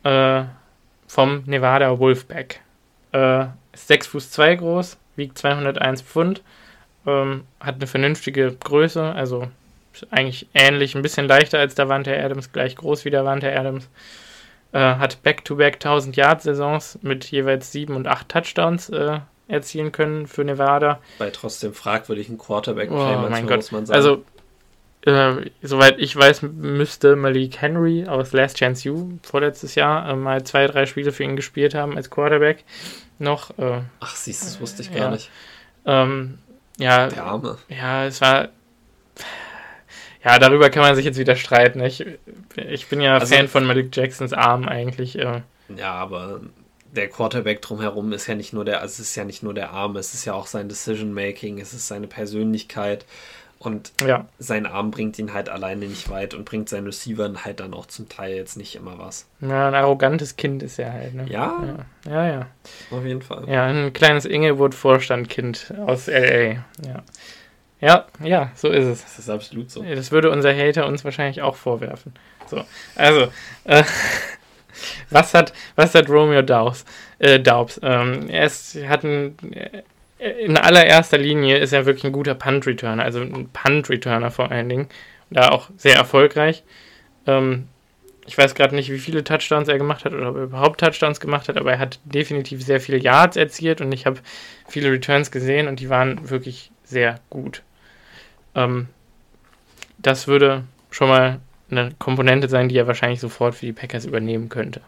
[0.03, 0.43] äh,
[1.07, 2.59] vom Nevada Wolfpack.
[3.11, 6.41] Äh, ist 6 Fuß 2 groß, wiegt 201 Pfund
[7.05, 9.47] ähm, hat eine vernünftige Größe, also
[10.09, 13.89] eigentlich ähnlich, ein bisschen leichter als der Davante Adams, gleich groß wie der Davante Adams.
[14.71, 20.43] Äh, hat Back-to-Back 1000 Yard-Saisons mit jeweils 7 und 8 Touchdowns äh, erzielen können für
[20.43, 20.99] Nevada.
[21.19, 23.57] Bei trotzdem fragwürdigen quarterback oh, mein Gott.
[23.57, 23.95] muss man sagen.
[23.95, 24.23] Also,
[25.05, 30.43] äh, soweit ich weiß, müsste Malik Henry aus Last Chance U vorletztes Jahr äh, mal
[30.43, 32.63] zwei, drei Spiele für ihn gespielt haben als Quarterback.
[33.19, 33.57] Noch.
[33.59, 35.11] Äh, Ach, siehst du, das wusste ich gar ja.
[35.11, 35.29] nicht.
[35.85, 36.39] Ähm,
[36.78, 37.57] ja, der Arme.
[37.69, 38.49] Ja, es war.
[40.24, 41.82] Ja, darüber kann man sich jetzt wieder streiten.
[41.82, 42.05] Ich,
[42.55, 45.19] ich bin ja also, Fan von Malik Jacksons Arm eigentlich.
[45.19, 45.41] Äh.
[45.76, 46.39] Ja, aber
[46.95, 49.71] der Quarterback drumherum ist ja nicht nur der, also es ist ja nicht nur der
[49.71, 53.05] Arm, es ist ja auch sein Decision Making, es ist seine Persönlichkeit.
[53.64, 54.26] Und ja.
[54.39, 57.86] sein Arm bringt ihn halt alleine nicht weit und bringt seinen Receivern halt dann auch
[57.86, 59.26] zum Teil jetzt nicht immer was.
[59.39, 61.26] Ja, ein arrogantes Kind ist er halt, ne?
[61.30, 61.86] Ja?
[62.05, 62.28] Ja, ja.
[62.28, 62.47] ja.
[62.91, 63.47] Auf jeden Fall.
[63.47, 67.03] Ja, ein kleines Inglewood-Vorstandkind aus L.A., ja.
[67.80, 69.03] Ja, ja, so ist es.
[69.03, 69.84] Das ist absolut so.
[69.84, 72.14] Das würde unser Hater uns wahrscheinlich auch vorwerfen.
[72.47, 72.64] So,
[72.95, 73.28] also,
[73.66, 73.84] äh,
[75.09, 76.86] was hat, was hat Romeo Daubs?
[77.20, 77.82] Äh, Daubs?
[77.84, 79.36] Ähm, er ist, hat ein,
[80.20, 84.89] in allererster Linie ist er wirklich ein guter Punt-Returner, also ein Punt-Returner vor allen Dingen.
[85.30, 86.64] Da auch sehr erfolgreich.
[87.26, 87.68] Ähm,
[88.26, 91.20] ich weiß gerade nicht, wie viele Touchdowns er gemacht hat oder ob er überhaupt Touchdowns
[91.20, 94.20] gemacht hat, aber er hat definitiv sehr viele Yards erzielt und ich habe
[94.68, 97.64] viele Returns gesehen und die waren wirklich sehr gut.
[98.55, 98.88] Ähm,
[99.97, 101.39] das würde schon mal
[101.70, 104.82] eine Komponente sein, die er wahrscheinlich sofort für die Packers übernehmen könnte.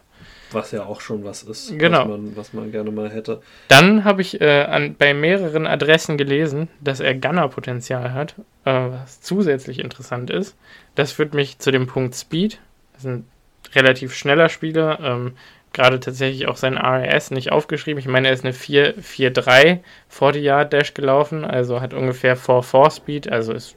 [0.56, 2.00] Was ja auch schon was ist, genau.
[2.00, 3.42] was, man, was man gerne mal hätte.
[3.68, 9.20] Dann habe ich äh, an, bei mehreren Adressen gelesen, dass er Gunner-Potenzial hat, äh, was
[9.20, 10.56] zusätzlich interessant ist.
[10.96, 12.60] Das führt mich zu dem Punkt Speed.
[12.94, 13.28] Das ist ein
[13.74, 15.00] relativ schneller Spieler.
[15.02, 15.34] Ähm,
[15.74, 18.00] Gerade tatsächlich auch sein RAS nicht aufgeschrieben.
[18.00, 19.80] Ich meine, er ist eine 4-4-3
[20.10, 23.76] 40-Yard-Dash gelaufen, also hat ungefähr 4-4-Speed, also ist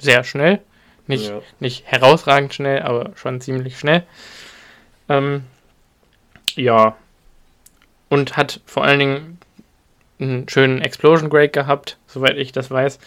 [0.00, 0.60] sehr schnell.
[1.06, 1.42] Nicht, ja.
[1.60, 4.04] nicht herausragend schnell, aber schon ziemlich schnell.
[5.10, 5.44] Ähm,
[6.56, 6.96] ja.
[8.08, 9.38] Und hat vor allen Dingen
[10.20, 12.98] einen schönen Explosion Break gehabt, soweit ich das weiß.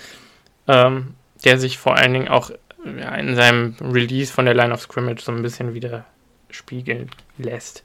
[0.67, 2.51] Ähm, der sich vor allen Dingen auch
[2.83, 6.05] ja, in seinem Release von der Line of Scrimmage so ein bisschen wieder
[6.49, 7.83] spiegeln lässt.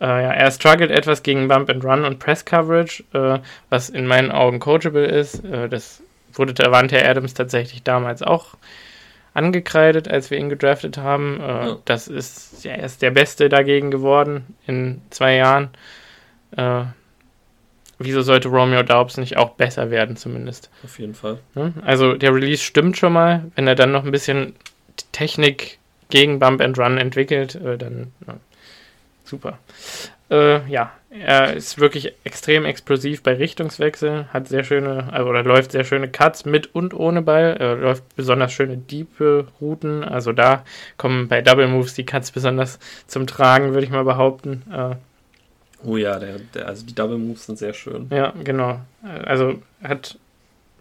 [0.00, 4.06] Äh, ja, er struggelt etwas gegen Bump and Run und Press Coverage, äh, was in
[4.06, 5.44] meinen Augen coachable ist.
[5.44, 6.02] Äh, das
[6.32, 8.56] wurde Davante Adams tatsächlich damals auch
[9.38, 11.40] angekreidet, als wir ihn gedraftet haben.
[11.40, 11.78] Äh, ja.
[11.84, 15.70] Das ist, ja, er ist der Beste dagegen geworden in zwei Jahren.
[16.56, 16.82] Äh,
[17.98, 20.70] wieso sollte Romeo Daubs nicht auch besser werden, zumindest?
[20.84, 21.38] Auf jeden Fall.
[21.84, 23.44] Also der Release stimmt schon mal.
[23.54, 24.54] Wenn er dann noch ein bisschen
[25.12, 25.78] Technik
[26.10, 28.34] gegen Bump and Run entwickelt, äh, dann ja,
[29.24, 29.58] super.
[30.30, 35.72] Äh, ja, er ist wirklich extrem explosiv bei Richtungswechsel, hat sehr schöne, also, oder läuft
[35.72, 40.64] sehr schöne Cuts mit und ohne Ball, er läuft besonders schöne diepe Routen, also da
[40.98, 44.62] kommen bei Double Moves die Cuts besonders zum Tragen, würde ich mal behaupten.
[44.70, 44.96] Äh,
[45.86, 48.08] oh ja, der, der, also die Double Moves sind sehr schön.
[48.10, 48.80] Ja, genau.
[49.24, 50.18] Also hat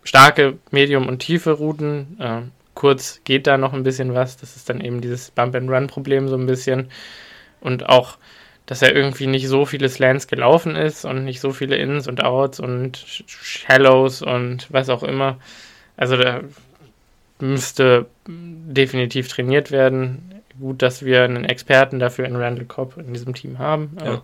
[0.03, 2.17] starke, medium und tiefe Routen.
[2.19, 2.41] Äh,
[2.73, 4.37] kurz geht da noch ein bisschen was.
[4.37, 6.89] Das ist dann eben dieses Bump-and-Run-Problem so ein bisschen.
[7.59, 8.17] Und auch
[8.67, 12.23] dass er irgendwie nicht so viele Slants gelaufen ist und nicht so viele Ins und
[12.23, 15.37] Outs und Shallows und was auch immer.
[15.95, 16.41] Also da
[17.39, 20.43] müsste definitiv trainiert werden.
[20.59, 23.95] Gut, dass wir einen Experten dafür in Randall Cobb in diesem Team haben.
[24.03, 24.21] Ja.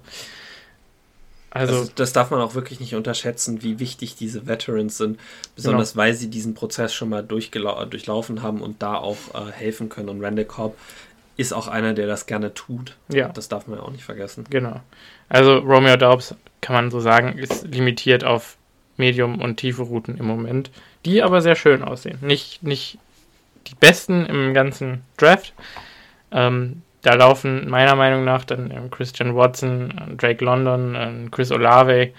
[1.52, 5.20] Also, also, das darf man auch wirklich nicht unterschätzen, wie wichtig diese Veterans sind,
[5.56, 6.04] besonders genau.
[6.04, 10.10] weil sie diesen Prozess schon mal durchlaufen haben und da auch äh, helfen können.
[10.10, 10.76] Und Randall Cobb
[11.38, 12.98] ist auch einer, der das gerne tut.
[13.10, 13.30] Ja.
[13.30, 14.46] Das darf man ja auch nicht vergessen.
[14.50, 14.82] Genau.
[15.30, 18.58] Also Romeo Daubs, kann man so sagen, ist limitiert auf
[18.98, 20.72] Medium- und tiefe Routen im Moment,
[21.06, 22.20] die aber sehr schön aussehen.
[22.22, 23.00] Nicht, nicht
[23.68, 25.54] die besten im ganzen Draft.
[26.32, 32.14] Ähm, da laufen meiner Meinung nach dann Christian Watson, Drake London, Chris Olave,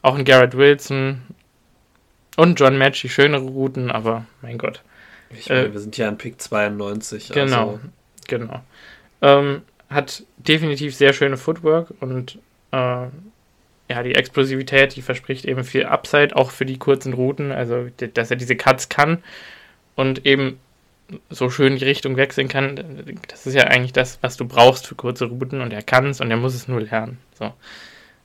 [0.00, 1.22] auch ein Garrett Wilson
[2.36, 4.82] und John Match die schönere Routen, aber mein Gott.
[5.30, 7.30] Ich meine, äh, wir sind ja an Pick 92.
[7.30, 7.72] Genau.
[7.72, 7.80] Also
[8.32, 8.62] Genau.
[9.20, 9.60] Ähm,
[9.90, 12.38] hat definitiv sehr schöne Footwork und
[12.70, 17.88] äh, ja, die Explosivität, die verspricht eben viel Upside, auch für die kurzen Routen, also
[18.14, 19.22] dass er diese Cuts kann
[19.94, 20.58] und eben
[21.28, 23.20] so schön die Richtung wechseln kann.
[23.28, 26.22] Das ist ja eigentlich das, was du brauchst für kurze Routen und er kann es
[26.22, 27.18] und er muss es nur lernen.
[27.38, 27.52] So.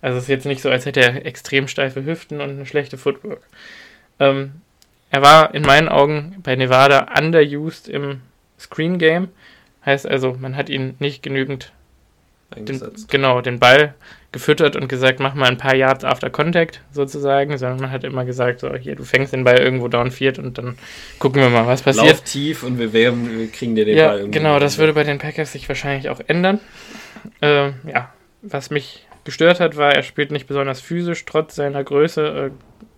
[0.01, 2.97] Also es ist jetzt nicht so, als hätte er extrem steife Hüften und eine schlechte
[2.97, 3.41] Footwork.
[4.21, 4.61] Ähm,
[5.09, 8.21] er war in meinen Augen bei Nevada underused im
[8.57, 9.29] Screen Game.
[9.87, 11.71] Heißt also, man hat ihn nicht genügend
[12.57, 13.93] den, genau, den Ball
[14.33, 18.25] gefüttert und gesagt, mach mal ein paar Yards after Contact sozusagen, sondern man hat immer
[18.25, 20.77] gesagt, so, hier, du fängst den Ball irgendwo downfield und dann
[21.19, 22.05] gucken wir mal, was passiert.
[22.05, 24.37] Lauf tief und wir, werden, wir kriegen dir den ja, Ball irgendwie.
[24.39, 26.59] Genau, das würde bei den Packers sich wahrscheinlich auch ändern.
[27.39, 32.51] Äh, ja, was mich gestört hat, war, er spielt nicht besonders physisch, trotz seiner Größe.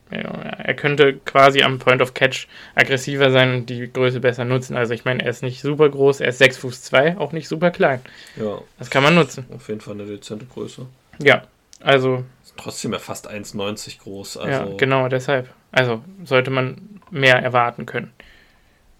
[0.10, 4.76] Er könnte quasi am Point of Catch aggressiver sein und die Größe besser nutzen.
[4.76, 7.48] Also ich meine, er ist nicht super groß, er ist 6 Fuß 2, auch nicht
[7.48, 8.02] super klein.
[8.36, 8.60] Ja.
[8.80, 9.46] Das kann man nutzen.
[9.54, 10.88] Auf jeden Fall eine dezente Größe.
[11.22, 11.44] Ja,
[11.82, 12.24] also.
[12.44, 14.38] Ist trotzdem ja fast 1,90 groß.
[14.38, 15.50] Also ja, genau, deshalb.
[15.72, 18.12] Also sollte man mehr erwarten können.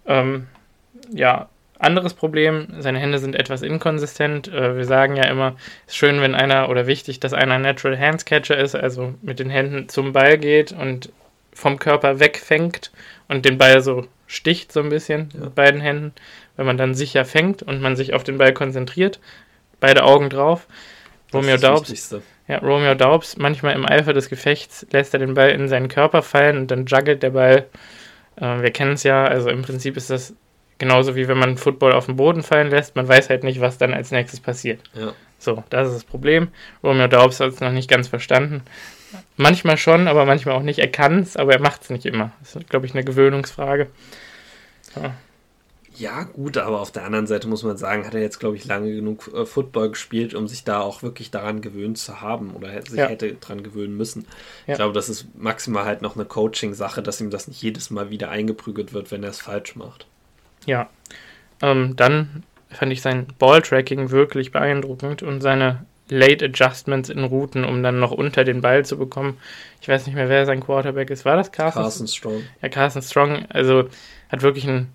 [0.06, 0.48] Ähm,
[1.12, 1.50] ja,
[1.80, 4.48] anderes Problem, seine Hände sind etwas inkonsistent.
[4.50, 5.56] Äh, wir sagen ja immer,
[5.88, 9.40] es ist schön, wenn einer oder wichtig, dass einer Natural Hands Catcher ist, also mit
[9.40, 11.12] den Händen zum Ball geht und
[11.54, 12.92] vom Körper wegfängt
[13.28, 15.46] und den Ball so sticht so ein bisschen ja.
[15.46, 16.14] mit beiden Händen.
[16.56, 19.20] Wenn man dann sicher fängt und man sich auf den Ball konzentriert,
[19.80, 20.68] beide Augen drauf.
[21.32, 22.16] Das Romeo Daubs.
[22.48, 26.22] Ja, Romeo Daubs, manchmal im Eifer des Gefechts lässt er den Ball in seinen Körper
[26.22, 27.68] fallen und dann juggelt der Ball.
[28.36, 30.34] Äh, wir kennen es ja, also im Prinzip ist das
[30.80, 33.78] Genauso wie wenn man Football auf den Boden fallen lässt, man weiß halt nicht, was
[33.78, 34.82] dann als nächstes passiert.
[34.94, 35.14] Ja.
[35.38, 36.48] So, das ist das Problem.
[36.84, 38.62] Romeo Daubs hat es noch nicht ganz verstanden.
[39.36, 40.80] Manchmal schon, aber manchmal auch nicht.
[40.80, 42.32] Er kann es, aber er macht es nicht immer.
[42.40, 43.88] Das ist, glaube ich, eine Gewöhnungsfrage.
[44.96, 45.16] Ja.
[45.96, 46.24] ja.
[46.24, 48.94] gut, aber auf der anderen Seite muss man sagen, hat er jetzt, glaube ich, lange
[48.94, 52.92] genug äh, Football gespielt, um sich da auch wirklich daran gewöhnt zu haben oder hätte,
[52.92, 53.08] sich ja.
[53.08, 54.28] hätte daran gewöhnen müssen.
[54.66, 54.74] Ja.
[54.74, 58.10] Ich glaube, das ist maximal halt noch eine Coaching-Sache, dass ihm das nicht jedes Mal
[58.12, 60.06] wieder eingeprügelt wird, wenn er es falsch macht.
[60.66, 60.90] Ja.
[61.62, 67.84] Ähm, dann fand ich sein Balltracking wirklich beeindruckend und seine Late Adjustments in Routen, um
[67.84, 69.38] dann noch unter den Ball zu bekommen.
[69.82, 71.26] Ich weiß nicht mehr, wer sein Quarterback ist.
[71.26, 71.84] War das Carson?
[71.84, 72.44] Carson Strong.
[72.62, 73.46] Ja, Carson Strong.
[73.50, 73.90] Also
[74.30, 74.94] hat wirklich einen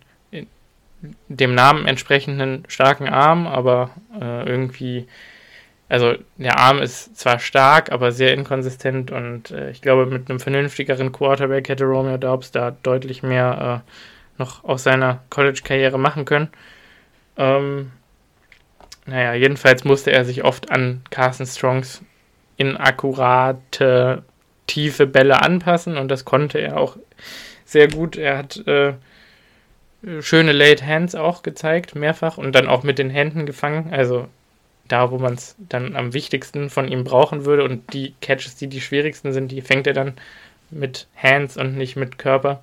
[1.28, 5.06] dem Namen entsprechenden starken Arm, aber äh, irgendwie,
[5.88, 10.40] also der Arm ist zwar stark, aber sehr inkonsistent und äh, ich glaube, mit einem
[10.40, 13.90] vernünftigeren Quarterback hätte Romeo Dobbs da deutlich mehr äh,
[14.38, 16.48] noch aus seiner College-Karriere machen können.
[17.36, 17.92] Ähm,
[19.06, 22.02] naja, jedenfalls musste er sich oft an Carson Strongs
[22.56, 24.22] inakkurate,
[24.66, 26.96] tiefe Bälle anpassen und das konnte er auch
[27.64, 28.16] sehr gut.
[28.16, 28.94] Er hat äh,
[30.20, 33.92] schöne Late Hands auch gezeigt, mehrfach und dann auch mit den Händen gefangen.
[33.92, 34.28] Also
[34.88, 38.68] da, wo man es dann am wichtigsten von ihm brauchen würde und die Catches, die
[38.68, 40.14] die schwierigsten sind, die fängt er dann
[40.70, 42.62] mit Hands und nicht mit Körper.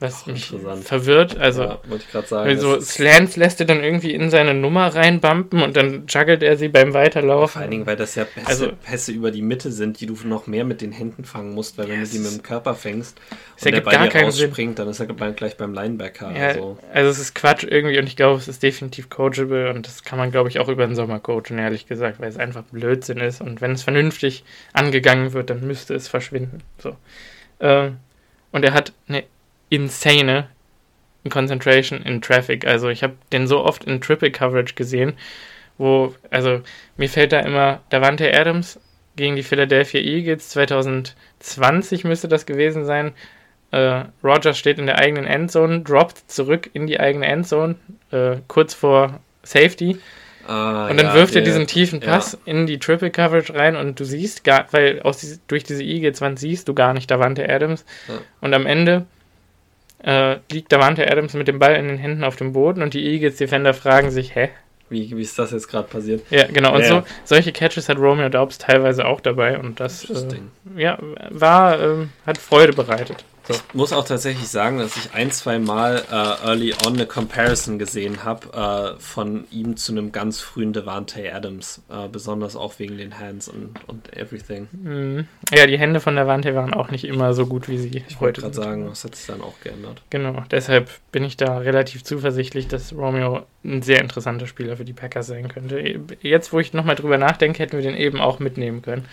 [0.00, 1.36] Was mich verwirrt.
[1.38, 2.60] Also, ja, wollte ich gerade sagen.
[2.60, 6.68] So Slants lässt er dann irgendwie in seine Nummer reinbumpen und dann juggelt er sie
[6.68, 7.54] beim Weiterlaufen.
[7.54, 10.14] Vor allen Dingen, weil das ja Pässe, also, Pässe über die Mitte sind, die du
[10.24, 12.12] noch mehr mit den Händen fangen musst, weil wenn yes.
[12.12, 13.20] du die mit dem Körper fängst
[13.64, 16.30] und der bei dir rausspringt, dann ist er gleich beim Linebacker.
[16.30, 16.78] Ja, also.
[16.92, 20.18] also es ist Quatsch irgendwie und ich glaube, es ist definitiv coachable und das kann
[20.18, 23.40] man, glaube ich, auch über den Sommer coachen, ehrlich gesagt, weil es einfach Blödsinn ist
[23.40, 26.62] und wenn es vernünftig angegangen wird, dann müsste es verschwinden.
[26.80, 26.96] So.
[27.58, 27.90] Äh,
[28.52, 29.24] und er hat eine
[29.68, 30.48] insane
[31.28, 32.66] Concentration in Traffic.
[32.66, 35.14] Also ich habe den so oft in Triple Coverage gesehen,
[35.76, 36.62] wo, also
[36.96, 38.80] mir fällt da immer Davante Adams
[39.16, 43.12] gegen die Philadelphia Eagles 2020 müsste das gewesen sein.
[43.70, 47.74] Äh, Rogers steht in der eigenen Endzone, droppt zurück in die eigene Endzone,
[48.12, 49.98] äh, kurz vor Safety.
[50.46, 52.38] Ah, und dann ja, wirft er diesen tiefen Pass ja.
[52.46, 56.38] in die Triple Coverage rein und du siehst gar, weil aus durch diese Eagles Wand
[56.38, 57.84] siehst du gar nicht Davante Adams.
[58.08, 58.14] Ja.
[58.40, 59.04] Und am Ende
[60.02, 63.04] äh, liegt Davante Adams mit dem Ball in den Händen auf dem Boden und die
[63.04, 64.50] Eagles Defender fragen sich, hä?
[64.90, 66.22] Wie, wie ist das jetzt gerade passiert?
[66.30, 66.74] Ja, genau.
[66.74, 66.88] Und ja.
[66.88, 70.40] so solche Catches hat Romeo Daubs teilweise auch dabei und das äh,
[70.76, 70.98] ja,
[71.30, 73.24] war, äh, hat Freude bereitet.
[73.48, 77.78] Ich muss auch tatsächlich sagen, dass ich ein, zwei Mal äh, early on eine Comparison
[77.78, 82.98] gesehen habe äh, von ihm zu einem ganz frühen Devante Adams, äh, besonders auch wegen
[82.98, 84.68] den Hands und, und everything.
[84.72, 85.26] Mhm.
[85.52, 88.42] Ja, die Hände von Devante waren auch nicht immer so gut, wie sie ich wollte
[88.42, 90.02] gerade sagen, das hat sich dann auch geändert.
[90.10, 94.92] Genau, deshalb bin ich da relativ zuversichtlich, dass Romeo ein sehr interessanter Spieler für die
[94.92, 96.00] Packers sein könnte.
[96.20, 99.06] Jetzt, wo ich nochmal drüber nachdenke, hätten wir den eben auch mitnehmen können.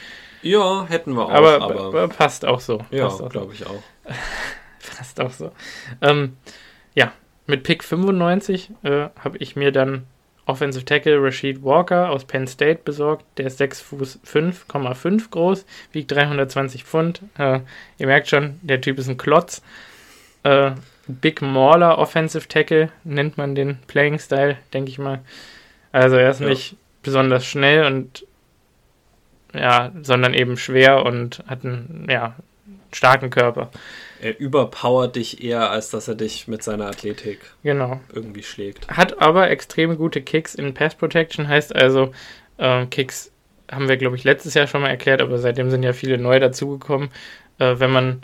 [0.45, 1.31] Ja, hätten wir auch.
[1.31, 2.85] Aber, aber passt auch so.
[2.91, 3.81] Ja, glaube ich auch.
[4.95, 5.51] passt auch so.
[6.03, 6.37] Ähm,
[6.93, 7.11] ja,
[7.47, 10.05] mit Pick 95 äh, habe ich mir dann
[10.45, 13.25] Offensive Tackle Rashid Walker aus Penn State besorgt.
[13.39, 17.21] Der ist 6 Fuß 5,5 groß, wiegt 320 Pfund.
[17.39, 17.61] Äh,
[17.97, 19.63] ihr merkt schon, der Typ ist ein Klotz.
[20.43, 20.73] Äh,
[21.07, 25.21] Big Mauler Offensive Tackle nennt man den Playing Style, denke ich mal.
[25.91, 26.49] Also er ist ja.
[26.49, 28.27] nicht besonders schnell und
[29.57, 32.35] ja, sondern eben schwer und hat einen ja,
[32.91, 33.69] starken Körper.
[34.21, 37.99] Er überpowert dich eher, als dass er dich mit seiner Athletik genau.
[38.13, 38.87] irgendwie schlägt.
[38.87, 42.11] Hat aber extrem gute Kicks in Pass Protection, heißt also,
[42.57, 43.31] äh, Kicks
[43.71, 46.39] haben wir, glaube ich, letztes Jahr schon mal erklärt, aber seitdem sind ja viele neu
[46.39, 47.09] dazugekommen.
[47.59, 48.21] Äh, wenn man,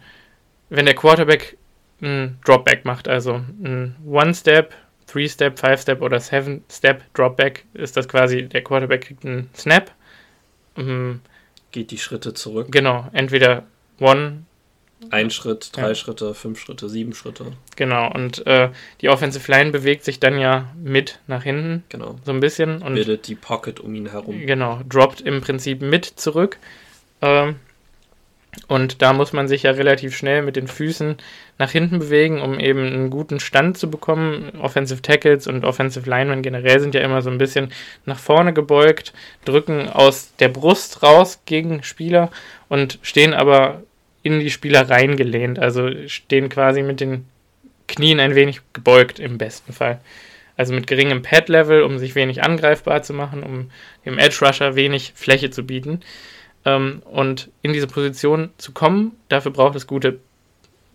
[0.70, 1.58] wenn der Quarterback
[2.02, 4.74] einen Dropback macht, also ein One-Step,
[5.08, 9.92] Three-Step, Five-Step oder Seven-Step Dropback, ist das quasi, der Quarterback kriegt einen Snap,
[10.76, 11.22] Mhm.
[11.72, 12.68] Geht die Schritte zurück.
[12.72, 13.64] Genau, entweder
[14.00, 14.44] One.
[15.10, 15.96] Ein Schritt, drei ja.
[15.96, 17.54] Schritte, fünf Schritte, sieben Schritte.
[17.76, 18.70] Genau, und äh,
[19.02, 21.84] die Offensive Line bewegt sich dann ja mit nach hinten.
[21.90, 22.20] Genau.
[22.24, 22.84] So ein bisschen.
[22.84, 24.46] Und Bildet die Pocket um ihn herum.
[24.46, 26.60] Genau, droppt im Prinzip mit zurück.
[27.22, 27.56] Ähm,
[28.68, 31.16] und da muss man sich ja relativ schnell mit den Füßen
[31.58, 34.52] nach hinten bewegen, um eben einen guten Stand zu bekommen.
[34.60, 37.72] Offensive Tackles und Offensive Linemen generell sind ja immer so ein bisschen
[38.06, 39.14] nach vorne gebeugt,
[39.46, 42.30] drücken aus der Brust raus gegen Spieler
[42.68, 43.84] und stehen aber
[44.22, 45.58] in die Spieler reingelehnt.
[45.58, 47.26] Also stehen quasi mit den
[47.88, 50.02] Knien ein wenig gebeugt im besten Fall.
[50.58, 53.72] Also mit geringem Pad-Level, um sich wenig angreifbar zu machen, um
[54.06, 56.02] dem Edge Rusher wenig Fläche zu bieten.
[56.66, 60.20] Ähm, und in diese Position zu kommen, dafür braucht es gute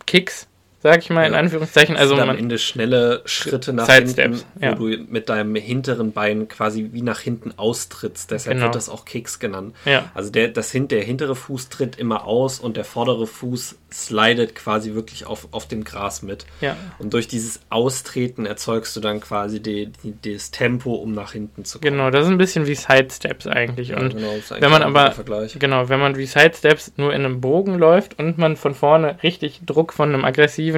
[0.07, 0.47] Kicks,
[0.87, 1.29] sag ich mal ja.
[1.29, 1.97] in Anführungszeichen.
[1.97, 4.75] Also am Ende schnelle Schritte nach hinten, wo ja.
[4.75, 8.31] du mit deinem hinteren Bein quasi wie nach hinten austrittst.
[8.31, 8.67] Deshalb genau.
[8.67, 9.75] wird das auch Kicks genannt.
[9.85, 10.11] Ja.
[10.15, 14.95] Also der, das, der hintere Fuß tritt immer aus und der vordere Fuß slidet quasi
[14.95, 16.47] wirklich auf, auf dem Gras mit.
[16.61, 16.77] Ja.
[16.99, 21.65] Und durch dieses Austreten erzeugst du dann quasi die, die, das Tempo, um nach hinten
[21.65, 21.93] zu kommen.
[21.93, 23.95] Genau, das ist ein bisschen wie Sidesteps eigentlich.
[23.95, 25.15] Und genau, eigentlich wenn man aber,
[25.59, 29.63] genau, wenn man wie Sidesteps nur in einem Bogen läuft und man von vorne richtig
[29.65, 30.76] Druck von einem aggressiven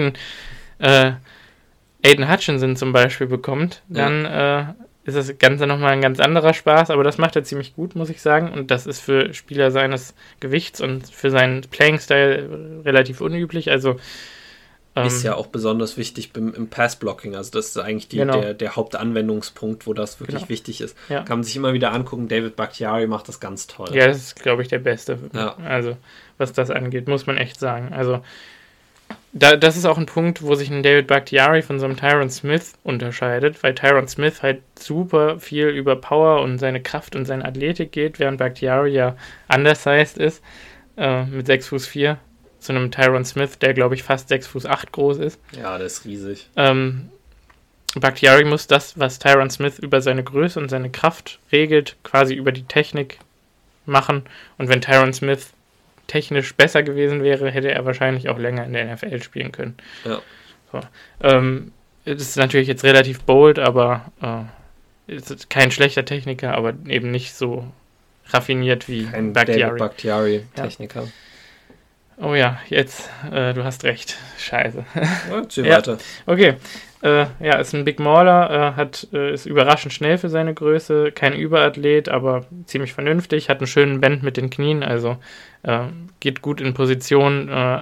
[0.78, 1.12] äh,
[2.04, 4.60] Aiden Hutchinson zum Beispiel bekommt, dann ja.
[4.60, 4.64] äh,
[5.04, 8.10] ist das Ganze nochmal ein ganz anderer Spaß, aber das macht er ziemlich gut, muss
[8.10, 8.52] ich sagen.
[8.52, 13.70] Und das ist für Spieler seines Gewichts und für seinen Playing-Style relativ unüblich.
[13.70, 13.96] Also
[14.94, 17.36] ähm, ist ja auch besonders wichtig im, im Pass-Blocking.
[17.36, 18.40] Also das ist eigentlich die, genau.
[18.40, 20.48] der, der, Hauptanwendungspunkt, wo das wirklich genau.
[20.48, 20.96] wichtig ist.
[21.08, 21.22] Ja.
[21.22, 22.28] Kann man sich immer wieder angucken.
[22.28, 23.88] David Bakhtiari macht das ganz toll.
[23.92, 25.18] Ja, das ist, glaube ich, der Beste.
[25.32, 25.56] Ja.
[25.64, 25.96] Also
[26.36, 27.92] was das angeht, muss man echt sagen.
[27.92, 28.20] Also
[29.32, 32.30] da, das ist auch ein Punkt, wo sich ein David Bakhtiari von so einem Tyron
[32.30, 37.44] Smith unterscheidet, weil Tyron Smith halt super viel über Power und seine Kraft und seine
[37.44, 39.16] Athletik geht, während Bakhtiari ja
[39.54, 40.42] undersized ist,
[40.96, 42.18] äh, mit 6 Fuß 4,
[42.58, 45.40] zu einem Tyron Smith, der glaube ich fast 6 Fuß 8 groß ist.
[45.52, 46.48] Ja, der ist riesig.
[46.56, 47.10] Ähm,
[47.94, 52.52] Bakhtiari muss das, was Tyron Smith über seine Größe und seine Kraft regelt, quasi über
[52.52, 53.18] die Technik
[53.86, 54.24] machen.
[54.56, 55.52] Und wenn Tyron Smith
[56.08, 59.76] technisch besser gewesen wäre, hätte er wahrscheinlich auch länger in der NFL spielen können.
[60.04, 60.20] Ja.
[60.72, 60.80] So.
[61.22, 61.72] Ähm,
[62.04, 67.34] das ist natürlich jetzt relativ bold, aber äh, ist kein schlechter Techniker, aber eben nicht
[67.34, 67.64] so
[68.26, 69.78] raffiniert wie Kein Bakhtiari.
[69.78, 71.02] Bakhtiari Techniker.
[71.02, 71.08] Ja.
[72.20, 74.16] Oh ja, jetzt, äh, du hast recht.
[74.38, 74.84] Scheiße.
[75.30, 75.98] Ja, zieh weiter.
[76.26, 76.56] Okay.
[77.00, 81.12] Äh, ja, ist ein Big Mauler, äh, hat, äh, ist überraschend schnell für seine Größe,
[81.12, 85.16] kein Überathlet, aber ziemlich vernünftig, hat einen schönen Band mit den Knien, also
[85.62, 85.84] äh,
[86.18, 87.78] geht gut in Position, äh,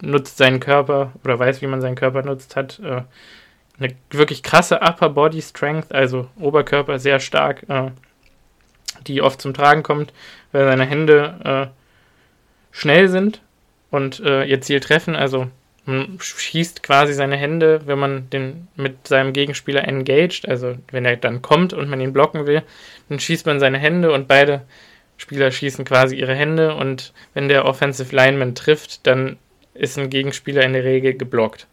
[0.00, 5.10] nutzt seinen Körper oder weiß, wie man seinen Körper nutzt, hat eine wirklich krasse Upper
[5.10, 7.66] Body Strength, also Oberkörper sehr stark,
[9.06, 10.14] die oft zum Tragen kommt,
[10.52, 11.70] weil seine Hände
[12.72, 13.42] schnell sind
[13.90, 15.48] und ihr Ziel treffen, also
[15.86, 21.42] schießt quasi seine Hände, wenn man den mit seinem Gegenspieler engaged, also wenn er dann
[21.42, 22.62] kommt und man ihn blocken will,
[23.08, 24.62] dann schießt man seine Hände und beide
[25.18, 29.36] Spieler schießen quasi ihre Hände und wenn der Offensive Lineman trifft, dann
[29.74, 31.66] ist ein Gegenspieler in der Regel geblockt.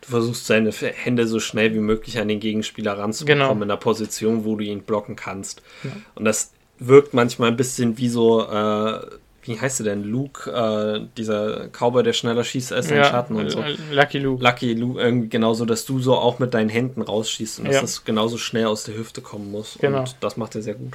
[0.00, 3.56] Du versuchst seine Hände so schnell wie möglich an den Gegenspieler ranzubekommen genau.
[3.56, 5.60] in einer Position, wo du ihn blocken kannst.
[5.82, 5.90] Ja.
[6.14, 9.00] Und das wirkt manchmal ein bisschen wie so äh,
[9.48, 10.04] wie heißt er denn?
[10.04, 13.64] Luke, äh, dieser Cowboy, der schneller schießt als sein ja, Schatten und so.
[13.90, 14.42] Lucky Luke.
[14.42, 17.72] Lucky Luke, irgendwie genauso, dass du so auch mit deinen Händen rausschießt und ja.
[17.72, 19.78] dass das genauso schnell aus der Hüfte kommen muss.
[19.80, 20.00] Genau.
[20.00, 20.94] Und das macht er sehr gut.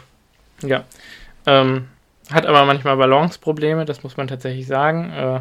[0.62, 0.84] Ja.
[1.46, 1.88] Ähm,
[2.32, 5.12] hat aber manchmal Balanceprobleme, das muss man tatsächlich sagen.
[5.12, 5.40] Äh,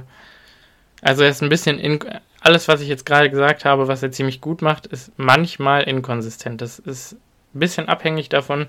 [1.02, 2.00] also er ist ein bisschen in,
[2.40, 6.60] alles, was ich jetzt gerade gesagt habe, was er ziemlich gut macht, ist manchmal inkonsistent.
[6.60, 7.12] Das ist
[7.54, 8.68] ein bisschen abhängig davon,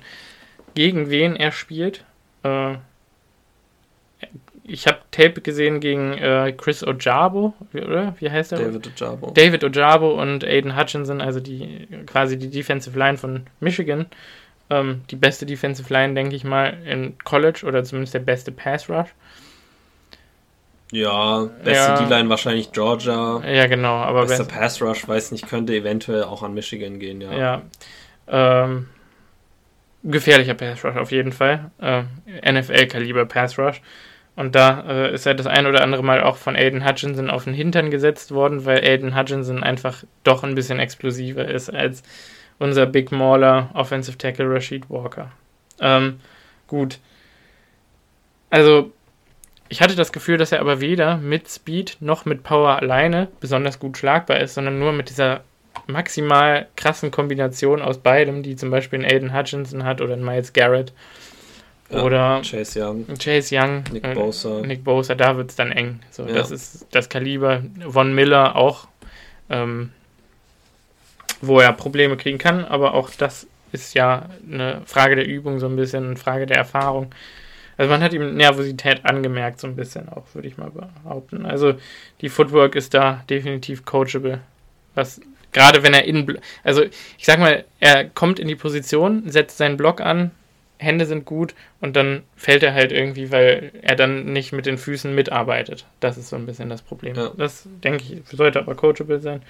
[0.76, 2.04] gegen wen er spielt.
[2.44, 2.76] Äh,
[4.66, 8.16] ich habe Tape gesehen gegen äh, Chris Ojabo, oder?
[8.20, 8.60] Wie heißt er?
[8.60, 9.32] David Ojabo.
[9.32, 14.06] David Ojabo und Aiden Hutchinson, also die quasi die Defensive Line von Michigan.
[14.70, 18.90] Ähm, die beste Defensive Line, denke ich mal, in College oder zumindest der beste Pass
[18.90, 19.10] Rush.
[20.94, 23.42] Ja, beste ja, D-Line wahrscheinlich Georgia.
[23.46, 23.96] Ja, genau.
[23.96, 27.34] Aber bester Pass Rush, weiß nicht, könnte eventuell auch an Michigan gehen, ja.
[27.34, 27.62] Ja.
[28.28, 28.88] Ähm,
[30.04, 31.72] gefährlicher Pass Rush auf jeden Fall.
[31.82, 32.04] Äh,
[32.50, 33.82] NFL-Kaliber Pass Rush.
[34.36, 37.44] Und da äh, ist er das ein oder andere Mal auch von Aiden Hutchinson auf
[37.44, 42.02] den Hintern gesetzt worden, weil Aiden Hutchinson einfach doch ein bisschen explosiver ist als
[42.58, 45.32] unser Big Mauler Offensive Tackle Rashid Walker.
[45.80, 46.20] Ähm,
[46.68, 47.00] gut.
[48.50, 48.92] Also,
[49.70, 53.80] ich hatte das Gefühl, dass er aber weder mit Speed noch mit Power alleine besonders
[53.80, 55.42] gut schlagbar ist, sondern nur mit dieser
[55.88, 60.54] maximal krassen Kombination aus beidem, die zum Beispiel ein Aiden Hutchinson hat oder ein Miles
[60.54, 60.94] Garrett.
[61.90, 63.06] Oder Chase Young.
[63.20, 63.84] Chase Young.
[63.92, 64.62] Nick äh, Bosa.
[64.62, 66.00] Nick Bosa, da wird es dann eng.
[66.12, 66.34] So, ja.
[66.34, 67.62] Das ist das Kaliber.
[67.88, 68.88] Von Miller auch,
[69.50, 69.92] ähm,
[71.42, 75.68] wo er Probleme kriegen kann, aber auch das ist ja eine Frage der Übung, so
[75.68, 77.14] ein bisschen, eine Frage der Erfahrung.
[77.76, 81.46] Also man hat ihm Nervosität angemerkt, so ein bisschen auch, würde ich mal behaupten.
[81.46, 81.74] Also
[82.22, 84.40] die Footwork ist da definitiv coachable.
[84.94, 85.22] Was
[85.52, 89.78] gerade wenn er in, also ich sag mal, er kommt in die Position, setzt seinen
[89.78, 90.32] Block an,
[90.78, 94.78] Hände sind gut und dann fällt er halt irgendwie, weil er dann nicht mit den
[94.78, 95.86] Füßen mitarbeitet.
[96.00, 97.16] Das ist so ein bisschen das Problem.
[97.16, 97.32] Ja.
[97.38, 99.42] Das, denke ich, sollte aber coachable sein.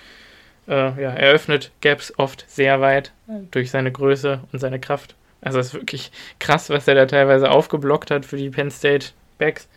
[0.67, 3.11] Äh, ja, er öffnet Gaps oft sehr weit
[3.51, 5.15] durch seine Größe und seine Kraft.
[5.41, 9.07] Also es ist wirklich krass, was er da teilweise aufgeblockt hat für die Penn State
[9.38, 9.67] Backs.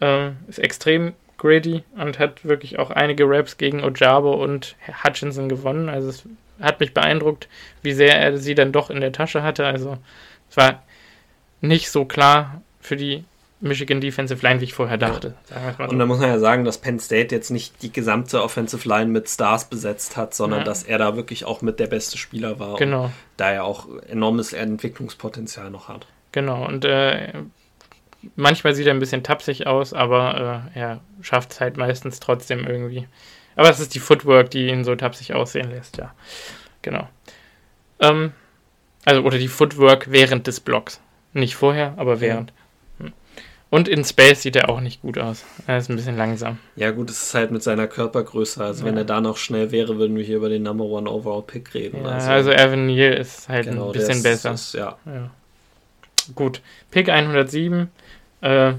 [0.00, 5.88] Äh, ist extrem gritty und hat wirklich auch einige Raps gegen Ojabo und Hutchinson gewonnen.
[5.88, 6.24] Also es
[6.60, 7.48] hat mich beeindruckt,
[7.82, 9.66] wie sehr er sie dann doch in der Tasche hatte.
[9.66, 9.98] Also
[10.52, 10.82] es war
[11.62, 13.24] nicht so klar für die
[13.60, 15.34] Michigan Defensive Line, wie ich vorher dachte.
[15.78, 15.84] So.
[15.84, 19.06] Und da muss man ja sagen, dass Penn State jetzt nicht die gesamte Offensive Line
[19.06, 20.64] mit Stars besetzt hat, sondern ja.
[20.64, 22.76] dass er da wirklich auch mit der beste Spieler war.
[22.76, 23.04] Genau.
[23.04, 26.06] Und da er auch enormes Entwicklungspotenzial noch hat.
[26.32, 26.66] Genau.
[26.66, 27.32] Und äh,
[28.36, 32.66] manchmal sieht er ein bisschen tapsig aus, aber äh, er schafft es halt meistens trotzdem
[32.66, 33.08] irgendwie.
[33.56, 36.12] Aber es ist die Footwork, die ihn so tapsig aussehen lässt, ja.
[36.82, 37.08] Genau.
[38.00, 38.32] Ähm,
[39.04, 41.00] also, oder die Footwork während des Blocks.
[41.32, 42.52] Nicht vorher, aber während.
[42.98, 43.12] Hm.
[43.70, 45.44] Und in Space sieht er auch nicht gut aus.
[45.66, 46.58] Er ist ein bisschen langsam.
[46.76, 48.62] Ja, gut, es ist halt mit seiner Körpergröße.
[48.62, 48.90] Also, ja.
[48.90, 51.72] wenn er da noch schnell wäre, würden wir hier über den Number One Overall Pick
[51.74, 52.04] reden.
[52.04, 54.52] Ja, also, also Evan Neal ist halt genau, ein bisschen ist, besser.
[54.52, 54.98] Ist, ja.
[55.06, 55.30] ja.
[56.34, 56.60] Gut.
[56.90, 57.90] Pick 107.
[58.42, 58.74] Äh,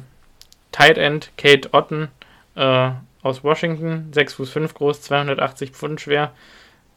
[0.72, 2.10] Tight End Kate Otten
[2.56, 2.92] äh,
[3.24, 4.10] aus Washington.
[4.14, 6.34] 6 Fuß 5 groß, 280 Pfund schwer.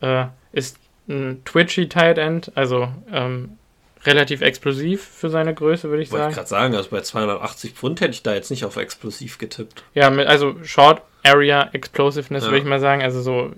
[0.00, 3.58] Äh, ist ein twitchy Tight End, also ähm,
[4.04, 6.30] relativ explosiv für seine Größe, würde ich Wollte sagen.
[6.30, 9.82] Ich gerade sagen, also bei 280 Pfund hätte ich da jetzt nicht auf explosiv getippt.
[9.94, 12.50] Ja, mit, also Short Area Explosiveness ja.
[12.50, 13.52] würde ich mal sagen, also so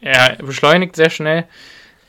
[0.00, 1.44] er beschleunigt sehr schnell,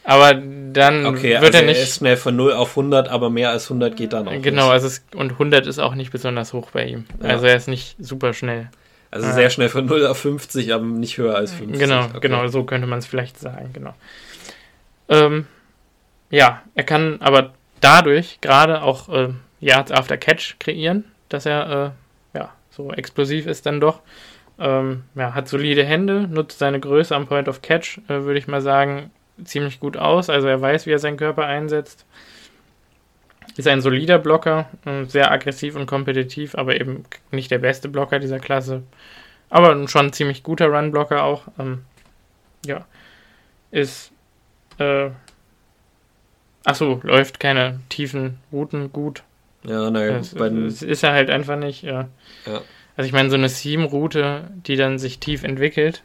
[0.03, 1.77] aber dann okay, wird also er nicht.
[1.77, 4.41] Er ist schnell von 0 auf 100, aber mehr als 100 geht dann auch.
[4.41, 4.71] Genau, nicht.
[4.71, 7.05] also es, und 100 ist auch nicht besonders hoch bei ihm.
[7.23, 7.29] Ja.
[7.29, 8.69] Also er ist nicht super schnell.
[9.11, 9.33] Also ja.
[9.33, 11.79] sehr schnell von 0 auf 50, aber nicht höher als 50.
[11.79, 12.19] Genau, okay.
[12.19, 13.95] genau, so könnte man es vielleicht sagen, genau.
[15.09, 15.47] Ähm,
[16.29, 19.29] ja, er kann aber dadurch gerade auch äh,
[19.59, 21.93] Yards after Catch kreieren, dass er
[22.33, 24.01] äh, ja, so explosiv ist dann doch.
[24.57, 28.47] Ähm, ja, hat solide Hände, nutzt seine Größe am Point of Catch, äh, würde ich
[28.47, 29.11] mal sagen,
[29.43, 30.29] ziemlich gut aus.
[30.29, 32.05] Also er weiß, wie er seinen Körper einsetzt.
[33.57, 38.19] Ist ein solider Blocker, äh, sehr aggressiv und kompetitiv, aber eben nicht der beste Blocker
[38.19, 38.83] dieser Klasse.
[39.49, 41.43] Aber schon ein ziemlich guter Run-Blocker auch.
[41.59, 41.83] Ähm,
[42.65, 42.85] ja.
[43.71, 44.11] Ist.
[44.77, 45.09] Äh,
[46.63, 49.23] achso, läuft keine tiefen Routen gut.
[49.67, 51.81] Ja, naja, das, das ist er halt einfach nicht.
[51.83, 52.07] Ja.
[52.45, 52.61] ja.
[52.97, 56.03] Also ich meine, so eine Seam-Route, die dann sich tief entwickelt,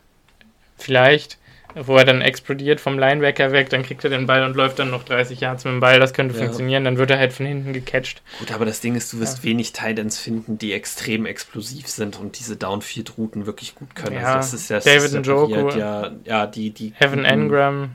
[0.77, 1.39] vielleicht,
[1.75, 4.91] wo er dann explodiert vom Linebacker weg, dann kriegt er den Ball und läuft dann
[4.91, 6.43] noch 30 Yards mit dem Ball, das könnte ja.
[6.43, 8.23] funktionieren, dann wird er halt von hinten gecatcht.
[8.41, 9.45] Gut, aber das Ding ist, du wirst ja.
[9.45, 14.17] wenig Titans finden, die extrem explosiv sind und diese Downfield-Routen wirklich gut können.
[14.17, 17.91] Ja, also das ist ja David Njoku, ja, ja, die, die Heaven Engram.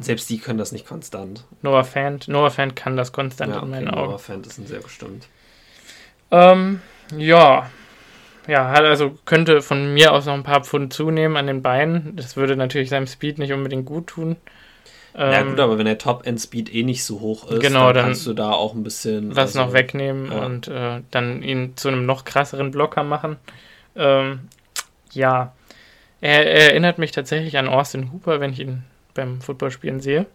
[0.00, 1.44] Selbst die können das nicht konstant.
[1.60, 4.10] Noah Fant, Noah Fant kann das konstant ja, okay, in meinen Augen.
[4.10, 5.28] Noah Fant ist ein sehr bestimmt.
[6.30, 6.80] Ähm,
[7.16, 7.70] ja,
[8.46, 12.16] ja, hat also könnte von mir aus noch ein paar Pfund zunehmen an den Beinen.
[12.16, 14.36] Das würde natürlich seinem Speed nicht unbedingt gut tun.
[15.16, 18.04] Ja ähm, gut, aber wenn der Top-End-Speed eh nicht so hoch ist, genau, dann, dann
[18.06, 20.44] kannst du da auch ein bisschen was also, noch wegnehmen ja.
[20.44, 23.36] und äh, dann ihn zu einem noch krasseren Blocker machen.
[23.96, 24.40] Ähm,
[25.12, 25.54] ja,
[26.20, 28.84] er, er, erinnert mich tatsächlich an Austin Hooper, wenn ich ihn
[29.16, 30.26] beim Footballspielen sehe,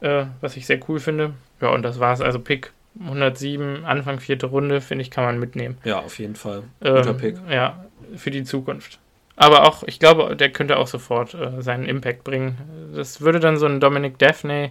[0.00, 1.32] äh, was ich sehr cool finde.
[1.60, 2.20] Ja, und das war's.
[2.20, 5.78] Also Pick 107, Anfang vierte Runde, finde ich, kann man mitnehmen.
[5.84, 6.64] Ja, auf jeden Fall.
[6.80, 7.36] Guter ähm, Pick.
[7.50, 7.84] Ja,
[8.16, 8.98] für die Zukunft.
[9.36, 12.92] Aber auch, ich glaube, der könnte auch sofort äh, seinen Impact bringen.
[12.94, 14.70] Das würde dann so ein Dominic Daphne,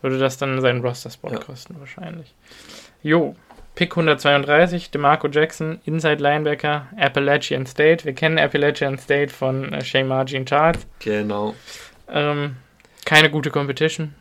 [0.00, 1.38] würde das dann seinen Roster-Spot ja.
[1.38, 2.34] kosten, wahrscheinlich.
[3.02, 3.34] Jo,
[3.74, 8.04] Pick 132, DeMarco Jackson, Inside Linebacker, Appalachian State.
[8.04, 10.86] Wir kennen Appalachian State von äh, Shane Margin Charles.
[11.00, 11.54] Genau.
[12.08, 12.56] Ähm,
[13.10, 14.14] keine gute Competition,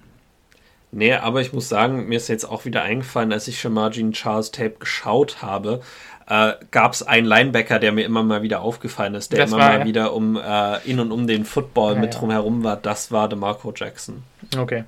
[0.92, 4.12] Nee, aber ich muss sagen, mir ist jetzt auch wieder eingefallen, als ich schon Margin
[4.12, 5.82] Charles Tape geschaut habe,
[6.28, 9.60] äh, gab es einen Linebacker, der mir immer mal wieder aufgefallen ist, der das immer
[9.60, 9.86] war, mal ja.
[9.86, 12.20] wieder um äh, in und um den Football ja, mit ja.
[12.20, 12.76] drumherum war.
[12.76, 14.24] Das war DeMarco Jackson.
[14.58, 14.86] Okay.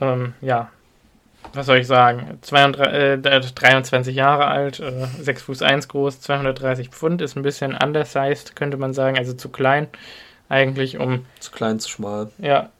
[0.00, 0.70] Ähm, ja.
[1.52, 2.38] Was soll ich sagen?
[2.42, 7.74] 22, äh, 23 Jahre alt, äh, 6 Fuß 1 groß, 230 Pfund, ist ein bisschen
[7.74, 9.88] undersized, könnte man sagen, also zu klein
[10.48, 11.26] eigentlich, um.
[11.40, 12.30] Zu klein, zu schmal.
[12.38, 12.70] Ja,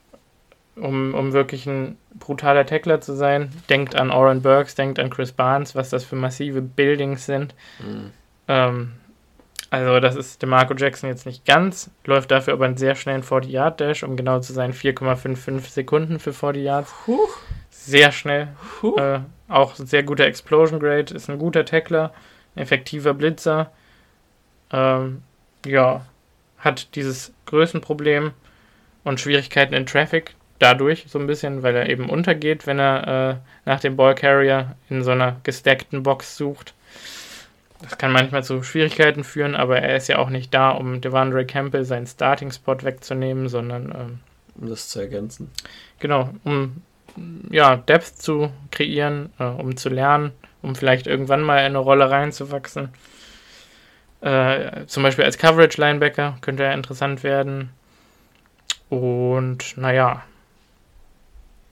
[0.77, 3.51] um, um wirklich ein brutaler Tackler zu sein.
[3.69, 7.55] Denkt an Oren Burks, denkt an Chris Barnes, was das für massive Buildings sind.
[7.81, 8.11] Mhm.
[8.49, 8.93] Ähm,
[9.71, 14.05] also das ist DeMarco Jackson jetzt nicht ganz, läuft dafür aber einen sehr schnellen 40-Yard-Dash,
[14.05, 16.95] um genau zu sein 4,55 Sekunden für 40 Yards.
[17.07, 17.39] Huch.
[17.71, 18.49] Sehr schnell.
[18.97, 19.19] Äh,
[19.49, 22.13] auch sehr guter Explosion Grade, ist ein guter Tackler,
[22.55, 23.73] effektiver Blitzer.
[24.71, 25.23] Ähm,
[25.67, 26.07] ja,
[26.59, 28.31] hat dieses Größenproblem
[29.03, 33.69] und Schwierigkeiten in Traffic dadurch so ein bisschen, weil er eben untergeht, wenn er äh,
[33.69, 36.75] nach dem Ballcarrier in so einer gestackten Box sucht.
[37.83, 41.45] Das kann manchmal zu Schwierigkeiten führen, aber er ist ja auch nicht da, um Devandre
[41.45, 44.19] Campbell seinen Starting-Spot wegzunehmen, sondern ähm,
[44.55, 45.51] um das zu ergänzen.
[45.99, 46.83] Genau, um
[47.51, 50.33] ja, Depth zu kreieren, äh, um zu lernen,
[50.63, 52.91] um vielleicht irgendwann mal in eine Rolle reinzuwachsen.
[54.21, 57.71] Äh, zum Beispiel als Coverage-Linebacker könnte er interessant werden.
[58.89, 60.23] Und naja,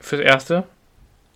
[0.03, 0.65] fürs Erste.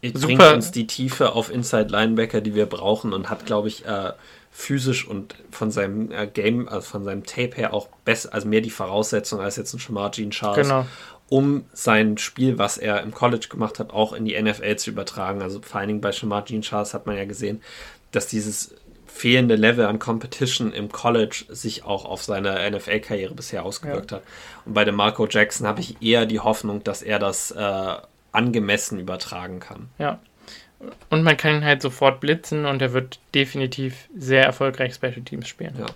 [0.03, 0.27] Super.
[0.27, 4.13] bringt uns die Tiefe auf Inside Linebacker, die wir brauchen und hat, glaube ich, äh,
[4.51, 8.61] physisch und von seinem äh, Game, also von seinem Tape her auch besser, also mehr
[8.61, 10.87] die Voraussetzung als jetzt ein Shamar Jean Charles, genau.
[11.29, 15.43] um sein Spiel, was er im College gemacht hat, auch in die NFL zu übertragen.
[15.43, 17.63] Also vor allen Dingen bei Shamar Jean Charles hat man ja gesehen,
[18.13, 18.75] dass dieses
[19.07, 24.19] fehlende Level an Competition im College sich auch auf seine NFL-Karriere bisher ausgewirkt ja.
[24.19, 24.25] hat.
[24.65, 27.97] Und bei dem Marco Jackson habe ich eher die Hoffnung, dass er das äh,
[28.37, 29.89] angemessen übertragen kann.
[29.99, 30.21] Ja.
[31.09, 35.49] Und man kann ihn halt sofort blitzen und er wird definitiv sehr erfolgreich Special Teams
[35.49, 35.75] spielen.
[35.79, 35.87] Ja.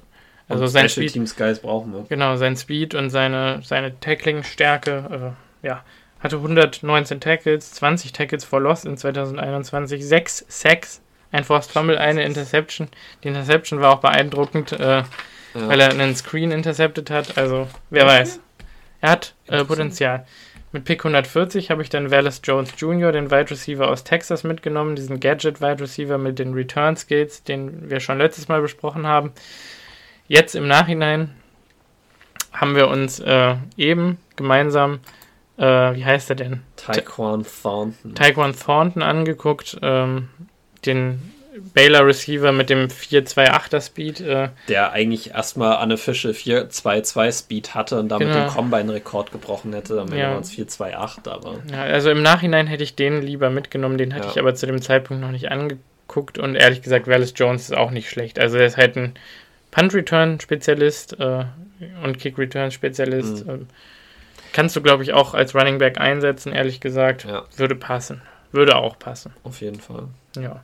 [0.48, 2.06] Also sein Special Speed, Teams Guys brauchen wir.
[2.08, 5.84] Genau, sein Speed und seine, seine Tackling-Stärke, äh, ja,
[6.18, 12.24] hatte 119 Tackles, 20 Tackles for Loss in 2021, 6 Sacks, ein Forced Fumble, eine
[12.24, 12.88] Interception.
[13.22, 15.04] Die Interception war auch beeindruckend, äh, ja.
[15.54, 17.38] weil er einen Screen intercepted hat.
[17.38, 18.12] Also, wer okay.
[18.12, 18.40] weiß.
[19.02, 20.26] Er hat äh, Potenzial.
[20.72, 24.94] Mit Pick 140 habe ich dann Wallace Jones Jr., den Wide Receiver aus Texas, mitgenommen,
[24.94, 29.32] diesen Gadget Wide Receiver mit den Return Skills, den wir schon letztes Mal besprochen haben.
[30.28, 31.34] Jetzt im Nachhinein
[32.52, 35.00] haben wir uns äh, eben gemeinsam,
[35.56, 36.62] äh, wie heißt er denn?
[36.76, 38.14] Taekwon Thornton.
[38.14, 40.28] Taekwon Thornton angeguckt, ähm,
[40.86, 41.20] den
[41.74, 44.20] Baylor Receiver mit dem 428er Speed.
[44.20, 48.46] Äh, der eigentlich erstmal unofficial 422 Speed hatte und damit genau.
[48.46, 49.96] den Combine-Rekord gebrochen hätte.
[49.96, 51.58] Dann wäre es 428, aber.
[51.70, 54.30] Ja, also im Nachhinein hätte ich den lieber mitgenommen, den hatte ja.
[54.32, 57.90] ich aber zu dem Zeitpunkt noch nicht angeguckt und ehrlich gesagt, Wallace Jones ist auch
[57.90, 58.38] nicht schlecht.
[58.38, 59.14] Also er ist halt ein
[59.70, 61.44] Punt-Return-Spezialist äh,
[62.02, 63.46] und Kick-Return-Spezialist.
[63.46, 63.50] Mhm.
[63.50, 63.66] Ähm,
[64.52, 67.24] kannst du, glaube ich, auch als Running Back einsetzen, ehrlich gesagt.
[67.24, 67.44] Ja.
[67.56, 68.22] Würde passen.
[68.52, 69.32] Würde auch passen.
[69.44, 70.08] Auf jeden Fall.
[70.36, 70.62] Ja.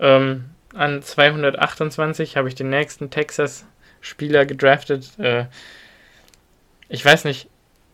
[0.00, 5.18] Ähm, an 228 habe ich den nächsten Texas-Spieler gedraftet.
[5.18, 5.46] Äh,
[6.88, 7.48] ich weiß nicht,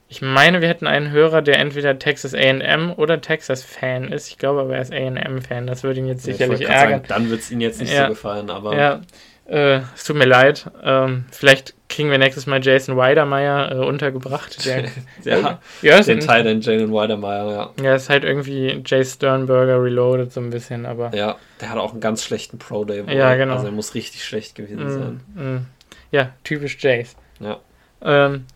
[0.09, 4.29] ich meine, wir hätten einen Hörer, der entweder Texas AM oder Texas-Fan ist.
[4.29, 5.67] Ich glaube aber, er ist AM-Fan.
[5.67, 7.01] Das würde ihn jetzt sicherlich ärgern.
[7.01, 8.77] Sagen, dann wird es ihm jetzt nicht ja, so gefallen, aber.
[8.77, 9.01] Ja,
[9.49, 10.71] äh, es tut mir leid.
[10.83, 14.65] Ähm, vielleicht kriegen wir nächstes Mal Jason Weidermeier äh, untergebracht.
[14.65, 14.91] Der,
[15.25, 17.85] ja, ja den Teil den Jalen Weidermeier, ja.
[17.85, 21.15] Ja, ist halt irgendwie Jay Sternberger reloaded so ein bisschen, aber.
[21.15, 23.05] Ja, der hat auch einen ganz schlechten Pro Day.
[23.15, 23.55] Ja, genau.
[23.55, 25.21] Also er muss richtig schlecht gewesen mm, sein.
[25.35, 25.67] Mm.
[26.11, 27.17] Ja, typisch Jays.
[27.41, 27.59] Ja.
[28.03, 28.47] Ähm,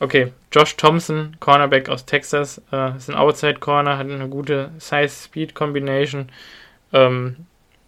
[0.00, 6.28] okay, Josh Thompson, Cornerback aus Texas, äh, ist ein Outside Corner, hat eine gute Size-Speed-Combination.
[6.92, 7.36] Ähm,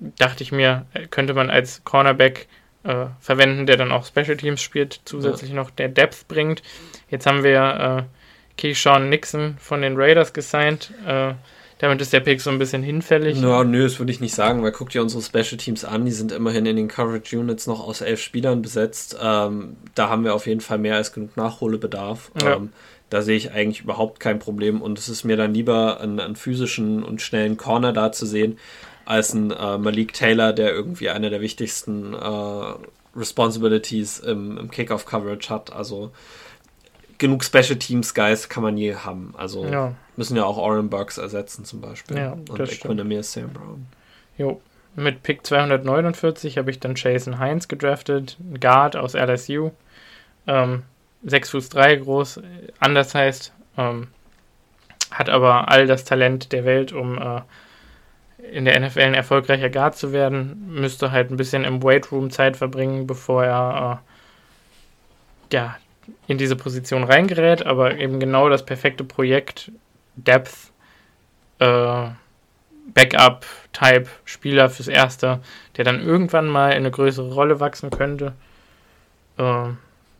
[0.01, 2.48] dachte ich mir, könnte man als Cornerback
[2.82, 5.57] äh, verwenden, der dann auch Special Teams spielt, zusätzlich ja.
[5.57, 6.62] noch der Depth bringt.
[7.09, 10.92] Jetzt haben wir äh, Keyshawn Nixon von den Raiders gesigned.
[11.07, 11.34] Äh,
[11.78, 13.40] damit ist der Pick so ein bisschen hinfällig.
[13.40, 16.12] No, nö, das würde ich nicht sagen, weil guck dir unsere Special Teams an, die
[16.12, 19.16] sind immerhin in den Coverage Units noch aus elf Spielern besetzt.
[19.20, 22.32] Ähm, da haben wir auf jeden Fall mehr als genug Nachholbedarf.
[22.42, 22.57] Ja.
[22.57, 22.72] Ähm,
[23.09, 26.36] da sehe ich eigentlich überhaupt kein Problem und es ist mir dann lieber einen, einen
[26.36, 28.59] physischen und schnellen Corner da zu sehen,
[29.11, 35.50] als ein äh, Malik Taylor, der irgendwie eine der wichtigsten äh, Responsibilities im, im Kickoff-Coverage
[35.50, 35.72] hat.
[35.72, 36.12] Also
[37.18, 39.34] genug Special Teams Guys kann man je haben.
[39.36, 39.94] Also ja.
[40.16, 42.18] müssen ja auch Oren Burks ersetzen zum Beispiel.
[42.18, 43.86] Ja, und Equinemius Sam Brown.
[44.38, 44.61] Jo.
[44.94, 49.70] Mit Pick 249 habe ich dann Jason Heinz gedraftet, Guard aus LSU.
[50.46, 50.84] Ähm,
[51.24, 52.40] 6 Fuß 3 groß,
[52.78, 54.08] anders heißt, ähm,
[55.11, 57.42] hat aber all das Talent der Welt, um äh,
[58.53, 62.57] in der NFL ein erfolgreicher Guard zu werden, müsste halt ein bisschen im Weightroom Zeit
[62.57, 64.03] verbringen, bevor er
[65.51, 65.76] äh, ja,
[66.26, 69.70] in diese Position reingerät, aber eben genau das perfekte Projekt,
[70.16, 70.72] Depth,
[71.59, 72.09] äh,
[72.95, 75.41] Backup-Type Spieler fürs Erste,
[75.76, 78.32] der dann irgendwann mal in eine größere Rolle wachsen könnte.
[79.38, 79.68] Äh,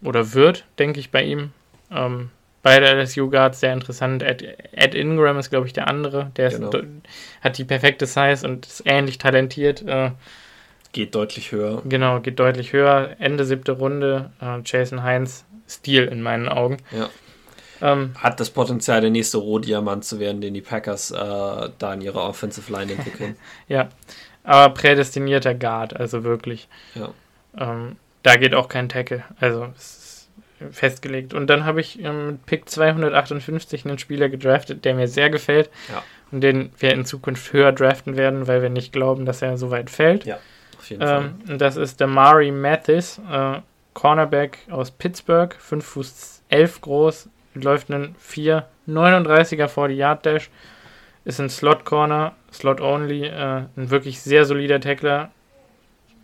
[0.03, 1.53] oder wird, denke ich, bei ihm.
[1.91, 2.31] Ähm,
[2.63, 4.23] Beide LSU Guards sehr interessant.
[4.23, 4.43] Ed,
[4.73, 6.31] Ed Ingram ist, glaube ich, der andere.
[6.37, 6.71] Der genau.
[6.71, 6.85] ist,
[7.41, 9.83] hat die perfekte Size und ist ähnlich talentiert.
[9.83, 10.11] Äh,
[10.93, 11.83] geht deutlich höher.
[11.87, 13.17] Genau, geht deutlich höher.
[13.19, 14.31] Ende siebte Runde.
[14.43, 16.79] Äh, Jason Heinz, Stil in meinen Augen.
[16.91, 17.09] Ja.
[17.83, 22.03] Ähm, hat das Potenzial, der nächste Rohdiamant zu werden, den die Packers äh, da in
[22.03, 23.37] ihrer Offensive Line entwickeln.
[23.69, 23.89] ja,
[24.45, 26.69] aber prädestinierter Guard, also wirklich.
[26.95, 27.13] Ja.
[27.57, 29.25] Ähm, da geht auch kein Tackle.
[29.39, 30.00] Also es
[30.71, 31.35] festgelegt.
[31.35, 35.71] Und dann habe ich ähm, mit Pick 258 einen Spieler gedraftet, der mir sehr gefällt
[35.89, 36.03] ja.
[36.31, 39.71] und den wir in Zukunft höher draften werden, weil wir nicht glauben, dass er so
[39.71, 40.25] weit fällt.
[40.25, 40.39] Ja,
[40.79, 41.33] auf jeden ähm, Fall.
[41.49, 43.61] Und das ist der Mari Mathis, äh,
[43.95, 50.51] Cornerback aus Pittsburgh, 5 Fuß 11 groß, läuft einen 4,39er vor die Yard Dash,
[51.25, 55.31] ist ein Slot Corner, Slot Only, äh, ein wirklich sehr solider Tackler,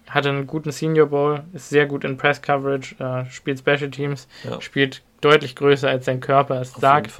[0.08, 4.28] hatte einen guten Senior Bowl, ist sehr gut in Press Coverage, äh, spielt Special Teams,
[4.44, 4.60] ja.
[4.60, 7.12] spielt deutlich größer als sein Körper es sagt.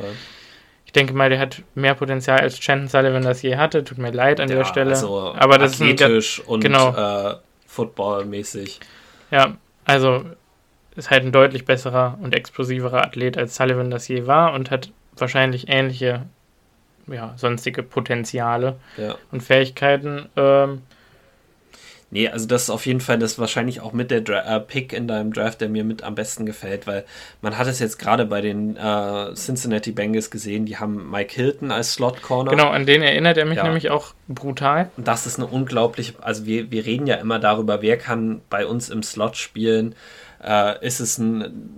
[0.84, 3.84] Ich denke mal, der hat mehr Potenzial als Shannon Sullivan das je hatte.
[3.84, 4.90] Tut mir leid an ja, der Stelle.
[4.90, 6.94] Also aber das athletisch ist ein, und genau.
[6.94, 7.36] äh,
[7.66, 8.80] footballmäßig.
[9.30, 10.24] Ja, also
[10.94, 14.90] ist halt ein deutlich besserer und explosiverer Athlet als Sullivan das je war und hat
[15.16, 16.26] wahrscheinlich ähnliche
[17.06, 19.16] ja, sonstige Potenziale ja.
[19.30, 20.28] und Fähigkeiten.
[20.36, 20.82] Ähm,
[22.11, 24.93] Nee, also das ist auf jeden Fall das wahrscheinlich auch mit der Dra äh, Pick
[24.93, 27.05] in deinem Draft, der mir mit am besten gefällt, weil
[27.43, 31.73] man hat es jetzt gerade bei den äh, Cincinnati Bengals gesehen, die haben Mike Hilton
[31.73, 32.53] als Slot Corner.
[32.53, 33.65] Genau, an den erinnert er mich ja.
[33.65, 34.89] nämlich auch brutal.
[34.97, 38.89] Das ist eine unglaubliche, also wir, wir reden ja immer darüber, wer kann bei uns
[38.89, 39.97] im Slot spielen.
[40.45, 41.73] Äh, ist es ein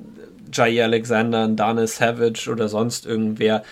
[0.52, 3.62] Jair Alexander, ein Daniel Savage oder sonst irgendwer?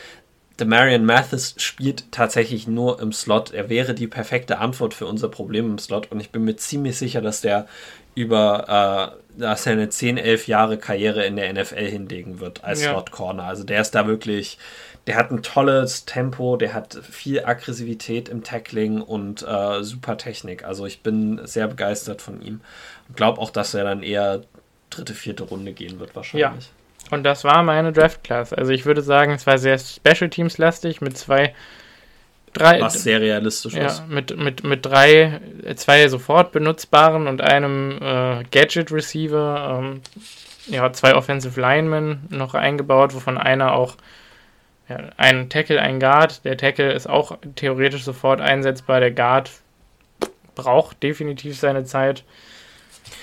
[0.58, 3.52] Der Marion Mathis spielt tatsächlich nur im Slot.
[3.52, 6.96] Er wäre die perfekte Antwort für unser Problem im Slot und ich bin mir ziemlich
[6.96, 7.66] sicher, dass der
[8.14, 12.82] über äh, dass er eine 10, 11 Jahre Karriere in der NFL hinlegen wird als
[12.82, 12.92] ja.
[12.92, 13.44] Slot Corner.
[13.44, 14.58] Also der ist da wirklich,
[15.06, 20.64] der hat ein tolles Tempo, der hat viel Aggressivität im Tackling und äh, super Technik.
[20.64, 22.62] Also ich bin sehr begeistert von ihm
[23.08, 24.42] und glaube auch, dass er dann eher
[24.88, 26.64] dritte, vierte Runde gehen wird wahrscheinlich.
[26.64, 26.75] Ja.
[27.10, 28.52] Und das war meine Draft Class.
[28.52, 31.54] Also ich würde sagen, es war sehr Special Teams lastig mit zwei
[32.56, 32.80] drei.
[32.80, 34.08] Was sehr realistisch ja, ist.
[34.08, 35.40] Mit, mit, mit drei,
[35.76, 40.00] zwei sofort benutzbaren und einem äh, Gadget-Receiver, ähm,
[40.66, 43.96] ja, zwei Offensive Linemen noch eingebaut, wovon einer auch
[44.88, 46.44] ja, ein Tackle, ein Guard.
[46.44, 49.00] Der Tackle ist auch theoretisch sofort einsetzbar.
[49.00, 49.50] Der Guard
[50.54, 52.24] braucht definitiv seine Zeit.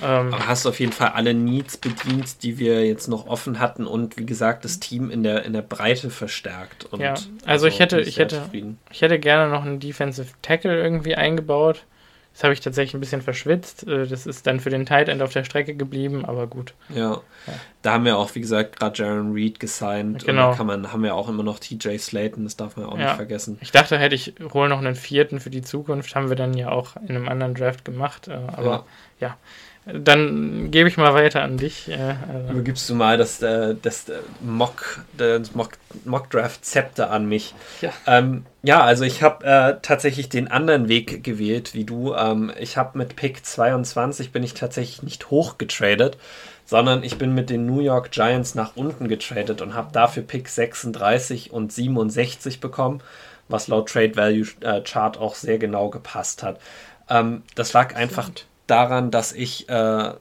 [0.01, 3.59] Ähm, Aber hast du auf jeden Fall alle Needs bedient, die wir jetzt noch offen
[3.59, 6.87] hatten und wie gesagt das Team in der, in der Breite verstärkt.
[6.97, 8.49] Ja, also, also ich hätte, ich hätte,
[8.91, 11.85] ich hätte gerne noch einen Defensive Tackle irgendwie eingebaut.
[12.33, 13.87] Das habe ich tatsächlich ein bisschen verschwitzt.
[13.87, 16.73] Äh, das ist dann für den Tight End auf der Strecke geblieben, aber gut.
[16.89, 17.21] Ja.
[17.45, 17.53] ja.
[17.83, 20.25] Da haben wir auch, wie gesagt, gerade Jaron Reed gesigned.
[20.25, 20.47] Genau.
[20.47, 22.97] Und da kann man, haben wir auch immer noch TJ Slayton, das darf man auch
[22.97, 23.05] ja.
[23.05, 23.59] nicht vergessen.
[23.61, 26.69] Ich dachte, hätte ich hole noch einen vierten für die Zukunft, haben wir dann ja
[26.69, 28.27] auch in einem anderen Draft gemacht.
[28.27, 28.85] Äh, aber
[29.19, 29.27] ja.
[29.27, 29.37] ja.
[29.85, 31.89] Dann gebe ich mal weiter an dich.
[31.89, 32.53] Äh, also.
[32.53, 35.71] Übergibst du mal das, äh, das, das Mock, das Mock,
[36.05, 37.53] Mock Draft Zepter an mich.
[37.81, 42.13] Ja, ähm, ja also ich habe äh, tatsächlich den anderen Weg gewählt wie du.
[42.13, 46.17] Ähm, ich habe mit Pick 22 bin ich tatsächlich nicht hoch getradet,
[46.65, 50.47] sondern ich bin mit den New York Giants nach unten getradet und habe dafür Pick
[50.47, 53.01] 36 und 67 bekommen,
[53.49, 56.61] was laut Trade Value äh, Chart auch sehr genau gepasst hat.
[57.09, 58.29] Ähm, das lag einfach
[58.67, 60.13] daran, dass ich äh,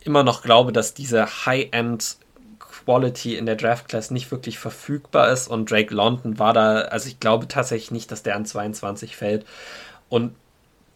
[0.00, 2.16] immer noch glaube, dass diese High-End
[2.58, 5.48] Quality in der Draft Class nicht wirklich verfügbar ist.
[5.48, 9.44] Und Drake London war da, also ich glaube tatsächlich nicht, dass der an 22 fällt.
[10.08, 10.34] Und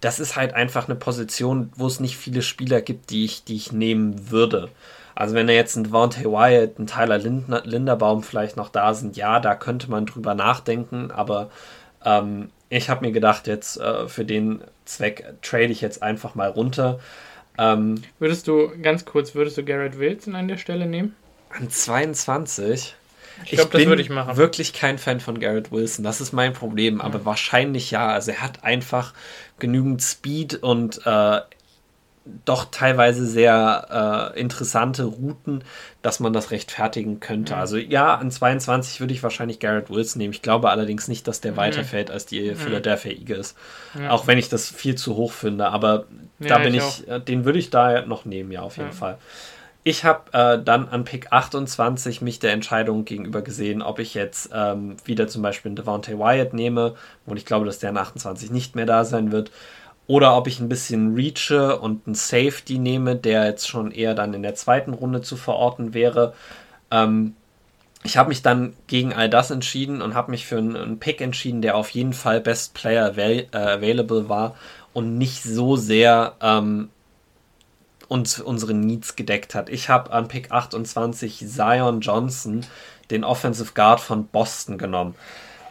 [0.00, 3.56] das ist halt einfach eine Position, wo es nicht viele Spieler gibt, die ich, die
[3.56, 4.68] ich nehmen würde.
[5.14, 9.16] Also wenn da jetzt ein Devontae Wyatt, ein Tyler Lindner, Linderbaum vielleicht noch da sind,
[9.16, 11.50] ja, da könnte man drüber nachdenken, aber
[12.04, 16.48] ähm, ich habe mir gedacht, jetzt äh, für den Zweck trade ich jetzt einfach mal
[16.48, 17.00] runter.
[17.58, 21.14] Ähm, würdest du, ganz kurz, würdest du Garrett Wilson an der Stelle nehmen?
[21.50, 22.96] An 22?
[23.44, 24.36] Ich glaube, das würde ich machen.
[24.38, 26.02] wirklich kein Fan von Garrett Wilson.
[26.02, 27.02] Das ist mein Problem.
[27.02, 27.24] Aber mhm.
[27.26, 28.08] wahrscheinlich ja.
[28.08, 29.12] Also er hat einfach
[29.58, 31.40] genügend Speed und äh,
[32.44, 35.64] doch teilweise sehr äh, interessante Routen,
[36.02, 37.54] dass man das rechtfertigen könnte.
[37.54, 37.60] Mhm.
[37.60, 40.32] Also ja, an 22 würde ich wahrscheinlich Garrett Wilson nehmen.
[40.32, 41.56] Ich glaube allerdings nicht, dass der mhm.
[41.56, 42.56] weiterfällt als die mhm.
[42.56, 43.54] Philadelphia Eagles.
[43.98, 44.10] Ja.
[44.10, 45.68] Auch wenn ich das viel zu hoch finde.
[45.70, 46.04] Aber
[46.38, 48.90] ja, da bin ich, ich äh, den würde ich da noch nehmen, ja, auf jeden
[48.90, 48.96] ja.
[48.96, 49.18] Fall.
[49.84, 54.50] Ich habe äh, dann an Pick 28 mich der Entscheidung gegenüber gesehen, ob ich jetzt
[54.54, 56.94] ähm, wieder zum Beispiel einen Devontae Wyatt nehme,
[57.26, 59.50] und ich glaube, dass der an 28 nicht mehr da sein wird
[60.06, 64.34] oder ob ich ein bisschen reache und einen Safety nehme, der jetzt schon eher dann
[64.34, 66.34] in der zweiten Runde zu verorten wäre.
[66.90, 67.34] Ähm,
[68.04, 71.20] ich habe mich dann gegen all das entschieden und habe mich für einen, einen, Pick
[71.20, 74.56] entschieden, der auf jeden Fall Best Player avail äh, available war
[74.92, 76.90] und nicht so sehr ähm,
[78.08, 79.70] uns unsere Needs gedeckt hat.
[79.70, 82.66] Ich habe an Pick 28 Zion Johnson,
[83.10, 85.14] den Offensive Guard von Boston, genommen.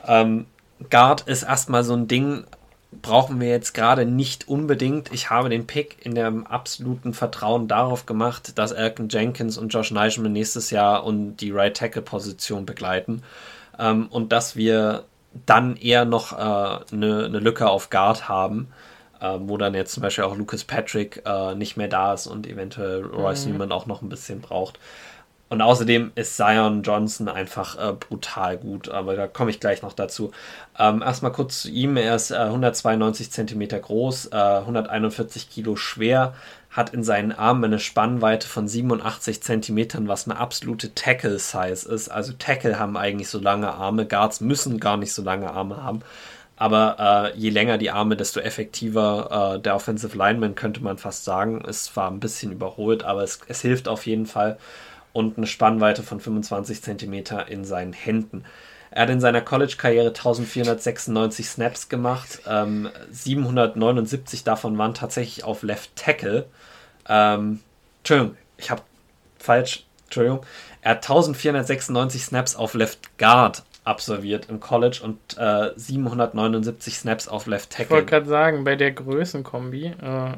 [0.07, 0.47] Ähm,
[0.89, 2.45] Guard ist erstmal so ein Ding,
[2.91, 5.11] brauchen wir jetzt gerade nicht unbedingt.
[5.13, 9.91] Ich habe den Pick in dem absoluten Vertrauen darauf gemacht, dass Elton Jenkins und Josh
[9.91, 13.23] Neischmann nächstes Jahr und die Right Tackle Position begleiten
[13.79, 15.05] ähm, und dass wir
[15.45, 18.67] dann eher noch eine äh, ne, ne Lücke auf Guard haben,
[19.21, 22.45] äh, wo dann jetzt zum Beispiel auch Lucas Patrick äh, nicht mehr da ist und
[22.47, 23.53] eventuell Royce mhm.
[23.53, 24.79] Newman auch noch ein bisschen braucht.
[25.51, 29.91] Und außerdem ist Zion Johnson einfach äh, brutal gut, aber da komme ich gleich noch
[29.91, 30.31] dazu.
[30.79, 31.97] Ähm, erstmal kurz zu ihm.
[31.97, 36.35] Er ist äh, 192 cm groß, äh, 141 Kilo schwer,
[36.69, 42.07] hat in seinen Armen eine Spannweite von 87 cm, was eine absolute Tackle-Size ist.
[42.07, 45.99] Also Tackle haben eigentlich so lange Arme, Guards müssen gar nicht so lange Arme haben.
[46.55, 51.25] Aber äh, je länger die Arme, desto effektiver äh, der Offensive Lineman, könnte man fast
[51.25, 51.61] sagen.
[51.67, 54.57] Es war ein bisschen überholt, aber es, es hilft auf jeden Fall
[55.13, 58.43] und eine Spannweite von 25 cm in seinen Händen.
[58.91, 62.41] Er hat in seiner College-Karriere 1496 Snaps gemacht.
[62.45, 66.45] Ähm, 779 davon waren tatsächlich auf Left Tackle.
[67.07, 67.61] Ähm,
[67.99, 68.81] Entschuldigung, ich habe
[69.39, 69.85] falsch.
[70.05, 70.45] Entschuldigung.
[70.81, 77.47] Er hat 1496 Snaps auf Left Guard absolviert im College und äh, 779 Snaps auf
[77.47, 77.85] Left Tackle.
[77.85, 80.31] Ich wollte gerade sagen, bei der Größenkombi äh,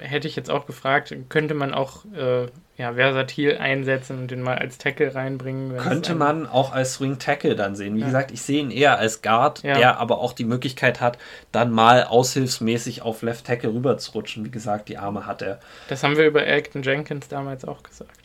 [0.00, 4.58] hätte ich jetzt auch gefragt, könnte man auch äh, ja, versatil einsetzen und den mal
[4.58, 5.76] als Tackle reinbringen.
[5.76, 7.94] Könnte man auch als Swing Tackle dann sehen.
[7.94, 8.06] Wie ja.
[8.06, 9.74] gesagt, ich sehe ihn eher als Guard, ja.
[9.74, 11.18] der aber auch die Möglichkeit hat,
[11.52, 14.44] dann mal aushilfsmäßig auf Left Tackle rüber zu rutschen.
[14.44, 15.60] Wie gesagt, die Arme hat er.
[15.88, 18.23] Das haben wir über Elton Jenkins damals auch gesagt.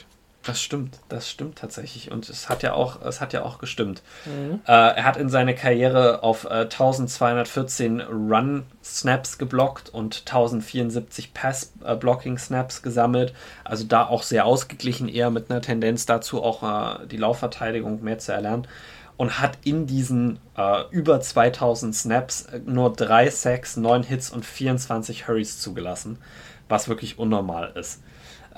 [0.49, 2.09] Das stimmt, das stimmt tatsächlich.
[2.09, 4.01] Und es hat ja auch, es hat ja auch gestimmt.
[4.25, 4.61] Mhm.
[4.65, 13.35] Äh, er hat in seiner Karriere auf äh, 1214 Run-Snaps geblockt und 1074 Pass-Blocking-Snaps gesammelt.
[13.63, 18.17] Also da auch sehr ausgeglichen, eher mit einer Tendenz dazu, auch äh, die Laufverteidigung mehr
[18.17, 18.67] zu erlernen.
[19.17, 25.27] und hat in diesen äh, über 2000 Snaps nur 3 Sacks, 9 Hits und 24
[25.27, 26.17] Hurries zugelassen,
[26.69, 28.01] was wirklich unnormal ist.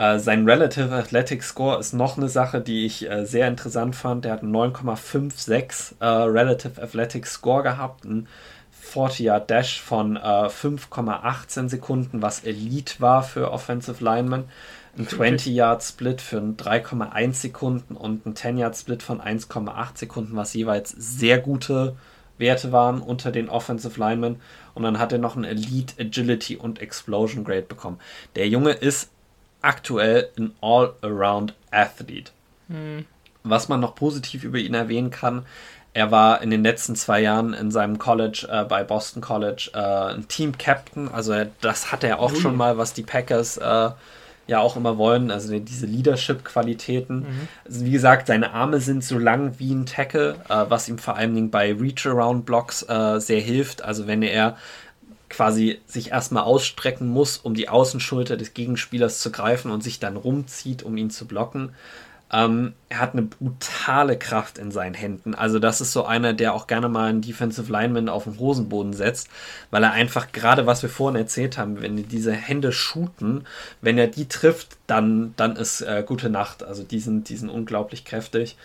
[0.02, 4.26] Äh, sein Relative Athletic Score ist noch eine Sache, die ich äh, sehr interessant fand.
[4.26, 8.28] Der hat einen 9,56 äh, Relative Athletic Score gehabt, ein
[8.92, 14.46] 40-Yard Dash von 5,18 Sekunden, was Elite war für Offensive Linemen
[14.98, 21.96] ein 20-Yard-Split für 3,1 Sekunden und ein 10-Yard-Split von 1,8 Sekunden, was jeweils sehr gute
[22.40, 24.42] Werte waren unter den Offensive Linemen.
[24.74, 28.00] Und dann hat er noch ein Elite Agility und Explosion Grade bekommen.
[28.36, 29.12] Der Junge ist
[29.62, 32.32] aktuell ein All-Around Athlete.
[32.68, 33.06] Mhm.
[33.44, 35.46] Was man noch positiv über ihn erwähnen kann,
[35.94, 40.14] er war in den letzten zwei Jahren in seinem College, äh, bei Boston College, äh,
[40.14, 41.10] ein Team Captain.
[41.10, 42.40] Also das hat er auch Ui.
[42.40, 43.90] schon mal, was die Packers äh,
[44.48, 47.20] ja auch immer wollen, also diese Leadership-Qualitäten.
[47.20, 47.48] Mhm.
[47.66, 51.18] Also wie gesagt, seine Arme sind so lang wie ein Tackle, äh, was ihm vor
[51.18, 53.84] allen Dingen bei Reach-Around-Blocks äh, sehr hilft.
[53.84, 54.58] Also wenn er
[55.32, 60.18] quasi sich erstmal ausstrecken muss, um die Außenschulter des Gegenspielers zu greifen und sich dann
[60.18, 61.74] rumzieht, um ihn zu blocken,
[62.34, 65.36] ähm, er hat eine brutale Kraft in seinen Händen.
[65.36, 68.94] Also das ist so einer, der auch gerne mal einen Defensive Lineman auf den Hosenboden
[68.94, 69.30] setzt,
[69.70, 73.46] weil er einfach gerade, was wir vorhin erzählt haben, wenn diese Hände shooten,
[73.82, 76.64] wenn er die trifft, dann, dann ist äh, gute Nacht.
[76.64, 78.56] Also die sind, die sind unglaublich kräftig.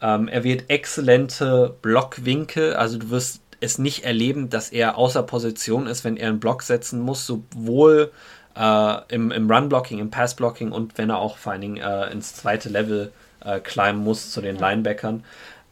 [0.00, 5.86] Ähm, er wird exzellente Blockwinkel, also du wirst es nicht erleben, dass er außer Position
[5.86, 8.12] ist, wenn er einen Block setzen muss, sowohl
[8.56, 12.34] äh, im, im Run-Blocking, im Pass-Blocking und wenn er auch vor allen Dingen äh, ins
[12.34, 13.12] zweite Level
[13.44, 15.24] äh, climben muss zu den Linebackern.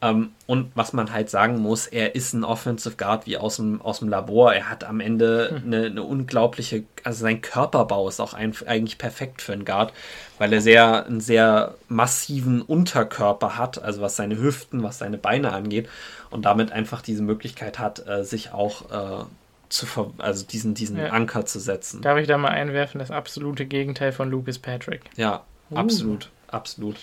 [0.03, 3.81] Ähm, und was man halt sagen muss, er ist ein Offensive Guard wie aus dem,
[3.81, 4.53] aus dem Labor.
[4.53, 5.63] Er hat am Ende hm.
[5.65, 9.93] eine, eine unglaubliche, also sein Körperbau ist auch ein, eigentlich perfekt für einen Guard,
[10.39, 15.53] weil er sehr, einen sehr massiven Unterkörper hat, also was seine Hüften, was seine Beine
[15.53, 15.89] angeht
[16.37, 19.25] und damit einfach diese Möglichkeit hat, äh, sich auch äh,
[19.69, 21.07] zu ver also diesen, diesen ja.
[21.07, 22.03] Anker zu setzen.
[22.03, 25.01] Darf ich da mal einwerfen, das absolute Gegenteil von Lucas Patrick.
[25.17, 25.77] Ja, uh.
[25.77, 26.97] absolut, absolut.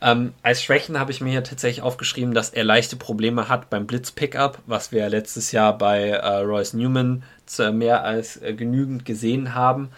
[0.00, 3.86] Ähm, als Schwächen habe ich mir hier tatsächlich aufgeschrieben, dass er leichte Probleme hat beim
[3.86, 7.22] Blitz-Pickup, was wir letztes Jahr bei äh, Royce Newman
[7.72, 9.90] mehr als äh, genügend gesehen haben.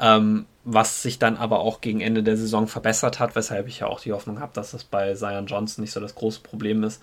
[0.00, 3.86] Ähm, was sich dann aber auch gegen Ende der Saison verbessert hat, weshalb ich ja
[3.86, 7.02] auch die Hoffnung habe, dass das bei Zion Johnson nicht so das große Problem ist.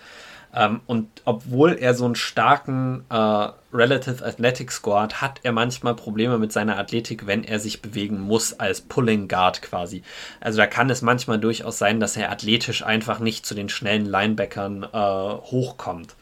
[0.54, 5.96] Ähm, und obwohl er so einen starken äh, Relative Athletic Score hat, hat er manchmal
[5.96, 10.04] Probleme mit seiner Athletik, wenn er sich bewegen muss als Pulling Guard quasi.
[10.42, 14.06] Also da kann es manchmal durchaus sein, dass er athletisch einfach nicht zu den schnellen
[14.06, 16.16] Linebackern äh, hochkommt.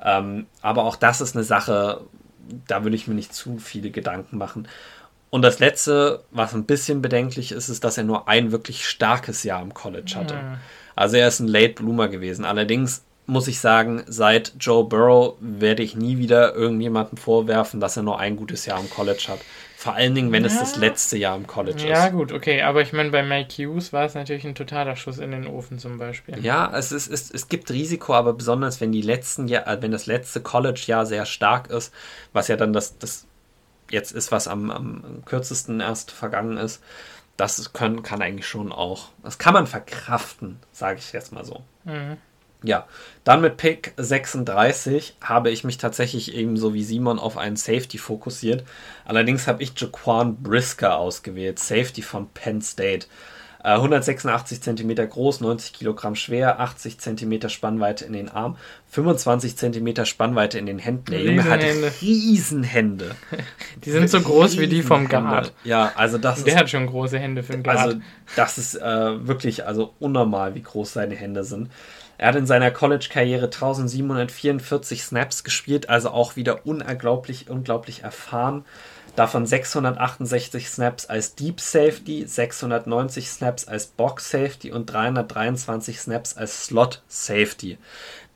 [0.00, 2.02] Ähm, aber auch das ist eine Sache,
[2.68, 4.68] da würde ich mir nicht zu viele Gedanken machen.
[5.30, 9.42] Und das letzte, was ein bisschen bedenklich ist, ist, dass er nur ein wirklich starkes
[9.42, 10.36] Jahr im College hatte.
[10.36, 10.56] Mhm.
[10.94, 12.44] Also er ist ein Late Bloomer gewesen.
[12.44, 18.02] Allerdings muss ich sagen, seit Joe Burrow werde ich nie wieder irgendjemandem vorwerfen, dass er
[18.02, 19.40] nur ein gutes Jahr im College hat.
[19.76, 20.48] Vor allen Dingen, wenn ja.
[20.48, 21.98] es das letzte Jahr im College ja, ist.
[22.04, 22.62] Ja, gut, okay.
[22.62, 25.78] Aber ich meine, bei Mike Hughes war es natürlich ein totaler Schuss in den Ofen
[25.78, 26.42] zum Beispiel.
[26.42, 29.90] Ja, es, ist, es, es gibt Risiko, aber besonders wenn die letzten Jahr, äh, wenn
[29.90, 31.92] das letzte College-Jahr sehr stark ist,
[32.32, 33.26] was ja dann das, das
[33.90, 36.82] jetzt ist, was am, am kürzesten erst vergangen ist,
[37.36, 41.62] das können, kann eigentlich schon auch, das kann man verkraften, sage ich jetzt mal so.
[41.84, 42.16] Mhm.
[42.64, 42.86] Ja,
[43.24, 48.64] dann mit Pick 36 habe ich mich tatsächlich ebenso wie Simon auf einen Safety fokussiert.
[49.04, 53.06] Allerdings habe ich Jaquan Brisker ausgewählt, Safety von Penn State.
[53.64, 58.56] 186 äh, cm groß, 90 Kilogramm schwer, 80 cm Spannweite in den Armen,
[58.90, 61.10] 25 cm Spannweite in den Händen.
[61.10, 61.62] Der Junge hat
[62.02, 63.14] Riesenhände.
[63.84, 65.54] Die sind so groß wie die vom Guard.
[65.64, 67.78] Ja, also das Der ist, hat schon große Hände für einen Guard.
[67.78, 68.00] Also
[68.36, 71.70] das ist äh, wirklich also unnormal, wie groß seine Hände sind.
[72.24, 78.64] Er hat in seiner College-Karriere 1744 Snaps gespielt, also auch wieder unglaublich, unglaublich erfahren.
[79.14, 86.64] Davon 668 Snaps als Deep Safety, 690 Snaps als Box Safety und 323 Snaps als
[86.64, 87.76] Slot Safety.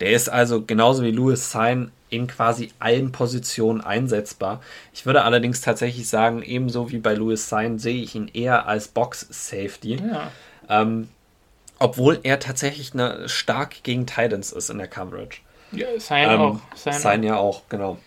[0.01, 4.61] Der ist also genauso wie Louis Sein in quasi allen Positionen einsetzbar.
[4.93, 8.89] Ich würde allerdings tatsächlich sagen, ebenso wie bei Louis Sein sehe ich ihn eher als
[8.89, 9.95] Box Safety.
[9.95, 10.31] Ja.
[10.69, 11.09] Ähm,
[11.79, 15.41] obwohl er tatsächlich eine, stark gegen Titans ist in der Coverage.
[15.73, 16.61] Ja, Sein ähm, auch.
[16.75, 17.99] Sein, Sein ja auch, genau.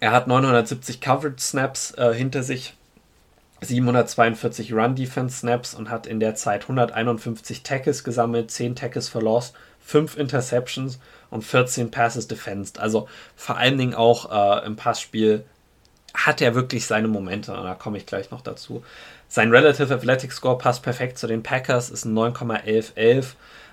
[0.00, 2.74] Er hat 970 Coverage Snaps äh, hinter sich,
[3.60, 9.22] 742 Run Defense Snaps und hat in der Zeit 151 Tackles gesammelt, 10 Tackles for
[9.22, 10.98] Loss, 5 Interceptions
[11.30, 12.78] und 14 Passes defensed.
[12.78, 15.44] Also vor allen Dingen auch äh, im Passspiel
[16.14, 18.84] hat er wirklich seine Momente und da komme ich gleich noch dazu.
[19.28, 23.24] Sein Relative Athletic Score passt perfekt zu den Packers, ist ein 9,1111,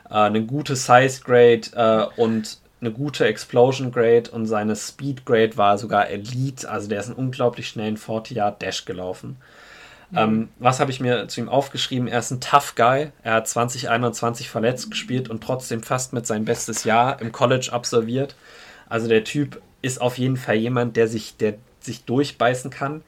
[0.10, 5.56] äh, eine gute Size Grade äh, und eine gute Explosion Grade und seine Speed Grade
[5.56, 6.70] war sogar Elite.
[6.70, 9.38] Also der ist einen unglaublich schnellen 40-Yard-Dash gelaufen.
[10.10, 10.18] Mhm.
[10.18, 12.08] Ähm, was habe ich mir zu ihm aufgeschrieben?
[12.08, 13.12] Er ist ein Tough Guy.
[13.24, 18.36] Er hat 2021 verletzt gespielt und trotzdem fast mit sein bestes Jahr im College absolviert.
[18.90, 23.04] Also der Typ ist auf jeden Fall jemand, der sich, der sich durchbeißen kann.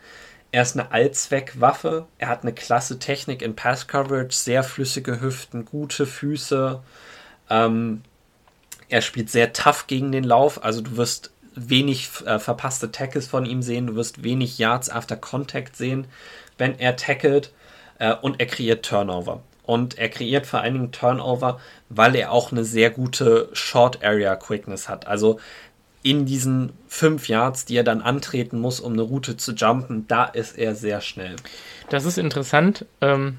[0.53, 2.05] Er ist eine Allzweckwaffe.
[2.19, 6.79] Er hat eine klasse Technik in Pass Coverage, sehr flüssige Hüften, gute Füße.
[7.49, 8.03] Ähm,
[8.87, 10.63] er spielt sehr tough gegen den Lauf.
[10.63, 13.87] Also du wirst wenig äh, verpasste Tackles von ihm sehen.
[13.87, 16.05] Du wirst wenig Yards after Contact sehen,
[16.59, 17.51] wenn er tackelt.
[17.97, 19.41] Äh, und er kreiert Turnover.
[19.63, 21.59] Und er kreiert vor allen Dingen Turnover,
[21.89, 25.07] weil er auch eine sehr gute Short Area Quickness hat.
[25.07, 25.39] Also
[26.03, 30.25] in diesen fünf Yards, die er dann antreten muss, um eine Route zu jumpen, da
[30.25, 31.37] ist er sehr schnell.
[31.89, 32.85] Das ist interessant.
[33.01, 33.37] Ähm,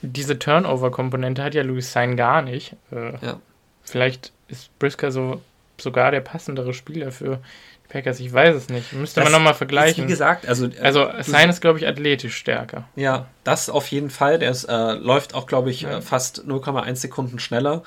[0.00, 2.76] diese Turnover-Komponente hat ja Louis Sein gar nicht.
[2.92, 3.40] Äh, ja.
[3.82, 5.40] Vielleicht ist Brisker so
[5.80, 7.40] sogar der passendere Spieler für
[7.84, 8.20] die Packers.
[8.20, 8.92] Ich weiß es nicht.
[8.92, 10.04] Müsste das man nochmal vergleichen.
[10.04, 10.66] wie gesagt, also.
[10.66, 12.84] Äh, also Sein ist, glaube ich, athletisch stärker.
[12.94, 14.38] Ja, das auf jeden Fall.
[14.38, 16.00] Der ist, äh, läuft auch, glaube ich, ja.
[16.00, 17.82] fast 0,1 Sekunden schneller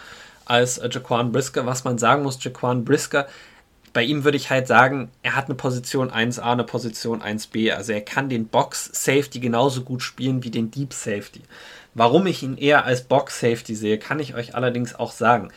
[0.45, 1.65] als äh, Jaquan Brisker.
[1.65, 3.27] Was man sagen muss, Jaquan Brisker
[3.97, 7.73] bei ihm würde ich halt sagen, er hat eine Position 1a, eine Position 1b.
[7.73, 11.41] Also er kann den Box Safety genauso gut spielen wie den Deep Safety.
[11.95, 15.49] Warum ich ihn eher als Box Safety sehe, kann ich euch allerdings auch sagen.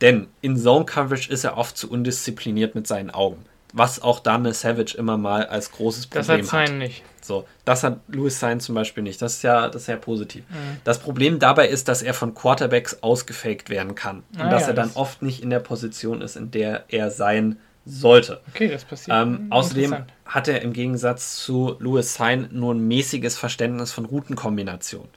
[0.00, 3.44] Denn in Zone Coverage ist er oft zu undiszipliniert mit seinen Augen.
[3.72, 6.38] Was auch Dame Savage immer mal als großes Problem hat.
[6.38, 7.02] Das hat Sein nicht.
[7.20, 9.20] So, das hat Louis Sein zum Beispiel nicht.
[9.20, 10.44] Das ist ja, das ist ja positiv.
[10.48, 10.76] Mhm.
[10.84, 14.22] Das Problem dabei ist, dass er von Quarterbacks ausgefaked werden kann.
[14.34, 17.10] Und ah, dass ja, er dann oft nicht in der Position ist, in der er
[17.10, 17.58] sein
[17.88, 18.40] sollte.
[18.48, 19.16] Okay, das passiert.
[19.16, 25.08] Ähm, außerdem hat er im Gegensatz zu Louis Sein nur ein mäßiges Verständnis von Routenkombinationen.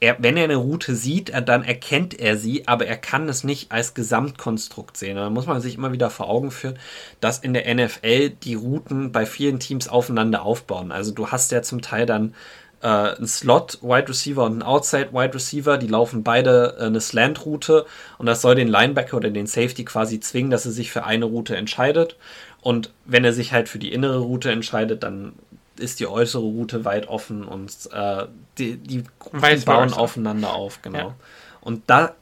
[0.00, 3.70] Er, wenn er eine Route sieht, dann erkennt er sie, aber er kann es nicht
[3.70, 5.16] als Gesamtkonstrukt sehen.
[5.16, 6.78] Da muss man sich immer wieder vor Augen führen,
[7.20, 10.90] dass in der NFL die Routen bei vielen Teams aufeinander aufbauen.
[10.90, 12.34] Also du hast ja zum Teil dann
[12.82, 17.00] äh, ein Slot Wide Receiver und ein Outside Wide Receiver, die laufen beide äh, eine
[17.00, 17.86] Slant Route
[18.18, 21.24] und das soll den Linebacker oder den Safety quasi zwingen, dass er sich für eine
[21.24, 22.16] Route entscheidet.
[22.60, 25.32] Und wenn er sich halt für die innere Route entscheidet, dann
[25.76, 28.26] ist die äußere Route weit offen und äh,
[28.58, 30.98] die, die Routen bauen aufeinander auf, genau.
[30.98, 31.14] Ja.
[31.60, 32.14] Und da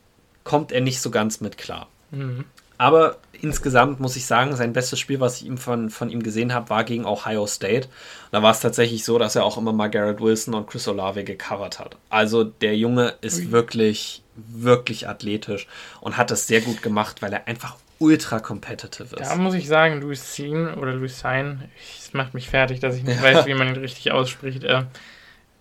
[0.45, 1.89] kommt er nicht so ganz mit klar.
[2.11, 2.45] Mhm.
[2.79, 6.53] Aber insgesamt muss ich sagen, sein bestes Spiel, was ich ihm von, von ihm gesehen
[6.55, 7.89] habe, war gegen Ohio State.
[8.31, 11.25] Da war es tatsächlich so, dass er auch immer mal Garrett Wilson und Chris Olave
[11.25, 11.97] gecovert hat.
[12.11, 13.51] Also der Junge ist Ui.
[13.53, 15.67] wirklich, wirklich athletisch
[16.01, 19.31] und hat das sehr gut gemacht, weil er einfach ultra competitive ist.
[19.31, 23.23] Da muss ich sagen, Sean oder Sein, es macht mich fertig, dass ich nicht ja.
[23.23, 24.65] weiß, wie man ihn richtig ausspricht.
[24.65, 24.85] Äh,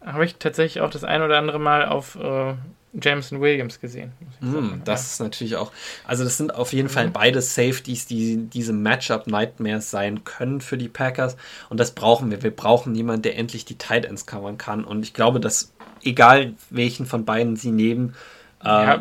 [0.06, 2.54] Habe ich tatsächlich auch das ein oder andere Mal auf äh,
[3.02, 4.12] Jameson Williams gesehen.
[4.40, 5.06] Mm, das ja.
[5.06, 5.72] ist natürlich auch.
[6.06, 6.94] Also, das sind auf jeden mhm.
[6.94, 11.36] Fall beide Safeties, die diese Matchup-Nightmares sein können für die Packers.
[11.70, 12.44] Und das brauchen wir.
[12.44, 14.84] Wir brauchen jemanden, der endlich die Tight Ends covern kann.
[14.84, 15.74] Und ich glaube, dass
[16.04, 18.16] egal welchen von beiden sie nehmen,
[18.64, 19.00] ja, äh,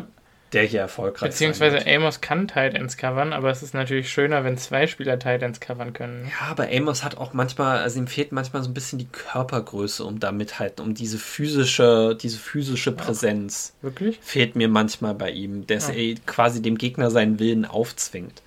[0.55, 4.57] der hier erfolgreich Beziehungsweise Amos kann Tight Ends covern, aber es ist natürlich schöner, wenn
[4.57, 6.31] zwei Spieler Tight Ends covern können.
[6.39, 10.03] Ja, aber Amos hat auch manchmal, also ihm fehlt manchmal so ein bisschen die Körpergröße,
[10.03, 13.73] um da mithalten, um diese physische, diese physische Präsenz.
[13.81, 14.19] Ja, wirklich?
[14.21, 15.93] Fehlt mir manchmal bei ihm, dass ja.
[15.93, 18.41] er quasi dem Gegner seinen Willen aufzwingt.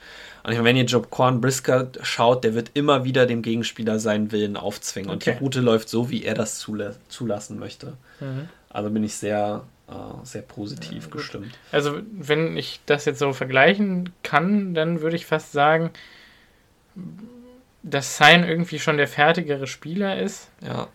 [0.45, 4.57] Und wenn ihr Job Korn Brisker schaut, der wird immer wieder dem Gegenspieler seinen Willen
[4.57, 5.11] aufzwingen.
[5.11, 5.31] Okay.
[5.31, 7.95] Und die Route läuft so, wie er das zulassen möchte.
[8.21, 8.49] Mhm.
[8.71, 9.65] Also bin ich sehr,
[10.23, 11.59] sehr positiv ja, gestimmt.
[11.73, 15.91] Also, wenn ich das jetzt so vergleichen kann, dann würde ich fast sagen,
[17.83, 20.51] dass Sein irgendwie schon der fertigere Spieler ist.
[20.61, 20.89] Ja.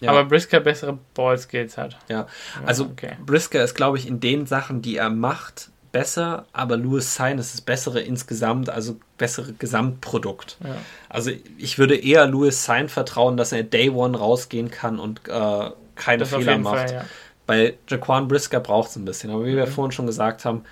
[0.00, 0.10] Ja.
[0.10, 1.96] Aber Brisker bessere Ballskills hat.
[2.08, 2.26] Ja,
[2.66, 3.12] also okay.
[3.24, 7.54] Brisker ist, glaube ich, in den Sachen, die er macht, besser, aber Louis Sein ist
[7.54, 10.58] das bessere insgesamt, also bessere Gesamtprodukt.
[10.62, 10.74] Ja.
[11.08, 15.70] Also ich würde eher Louis Sein vertrauen, dass er Day One rausgehen kann und äh,
[15.94, 16.90] keine das Fehler macht.
[16.90, 17.04] Fall.
[17.46, 19.56] Bei Jaquan Brisker braucht es ein bisschen, aber wie mhm.
[19.56, 20.64] wir vorhin schon gesagt haben,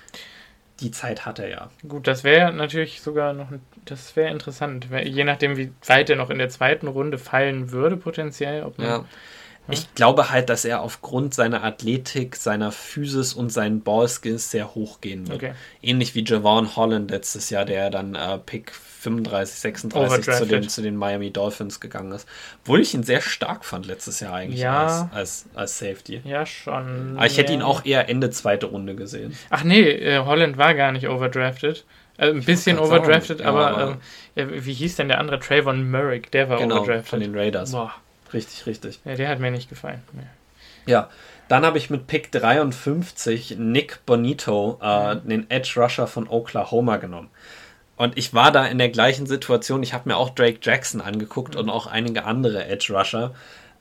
[0.79, 1.69] die Zeit hat er ja.
[1.87, 3.47] Gut, das wäre natürlich sogar noch,
[3.85, 7.95] das wäre interessant, je nachdem, wie weit er noch in der zweiten Runde fallen würde,
[7.95, 8.63] potenziell.
[8.63, 9.05] Ob man, ja.
[9.69, 14.99] Ich glaube halt, dass er aufgrund seiner Athletik, seiner Physis und seinen Ballskills sehr hoch
[14.99, 15.37] gehen wird.
[15.37, 15.53] Okay.
[15.81, 20.81] Ähnlich wie Javon Holland letztes Jahr, der dann äh, Pick 35, 36 zu den, zu
[20.81, 22.27] den Miami Dolphins gegangen ist.
[22.63, 24.83] Obwohl ich ihn sehr stark fand letztes Jahr eigentlich ja.
[24.83, 26.21] als, als, als Safety.
[26.25, 27.13] Ja, schon.
[27.15, 29.35] Aber ich hätte ihn auch eher Ende zweite Runde gesehen.
[29.49, 31.85] Ach nee, äh, Holland war gar nicht overdrafted.
[32.17, 33.97] Äh, ein bisschen overdrafted, sagen, aber, aber
[34.35, 35.39] äh, wie hieß denn der andere?
[35.39, 37.07] Trayvon Merrick, der war genau, overdrafted.
[37.07, 37.71] von den Raiders.
[37.71, 37.93] Boah.
[38.33, 38.99] Richtig, richtig.
[39.05, 40.01] Ja, der hat mir nicht gefallen.
[40.13, 40.23] Nee.
[40.85, 41.09] Ja,
[41.47, 45.29] dann habe ich mit Pick 53 Nick Bonito, äh, mhm.
[45.29, 47.29] den Edge Rusher von Oklahoma, genommen.
[47.95, 49.83] und ich war da in der gleichen Situation.
[49.83, 51.61] Ich habe mir auch Drake Jackson angeguckt mhm.
[51.61, 53.33] und auch einige andere Edge Rusher.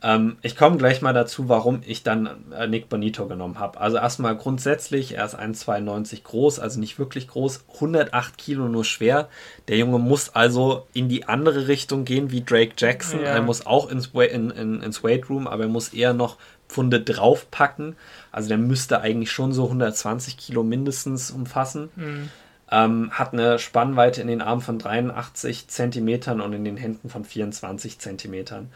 [0.03, 3.81] Ähm, ich komme gleich mal dazu, warum ich dann äh, Nick Bonito genommen habe.
[3.81, 9.29] Also erstmal grundsätzlich, er ist 1,92 groß, also nicht wirklich groß, 108 Kilo nur schwer.
[9.69, 13.21] Der Junge muss also in die andere Richtung gehen wie Drake Jackson.
[13.21, 13.27] Ja.
[13.27, 16.37] Er muss auch ins, in, in, ins Weight Room, aber er muss eher noch
[16.69, 17.97] Pfunde draufpacken.
[18.33, 21.91] Also der müsste eigentlich schon so 120 Kilo mindestens umfassen.
[21.95, 22.31] Mhm.
[22.73, 27.25] Ähm, hat eine Spannweite in den Armen von 83 Zentimetern und in den Händen von
[27.25, 28.71] 24 Zentimetern.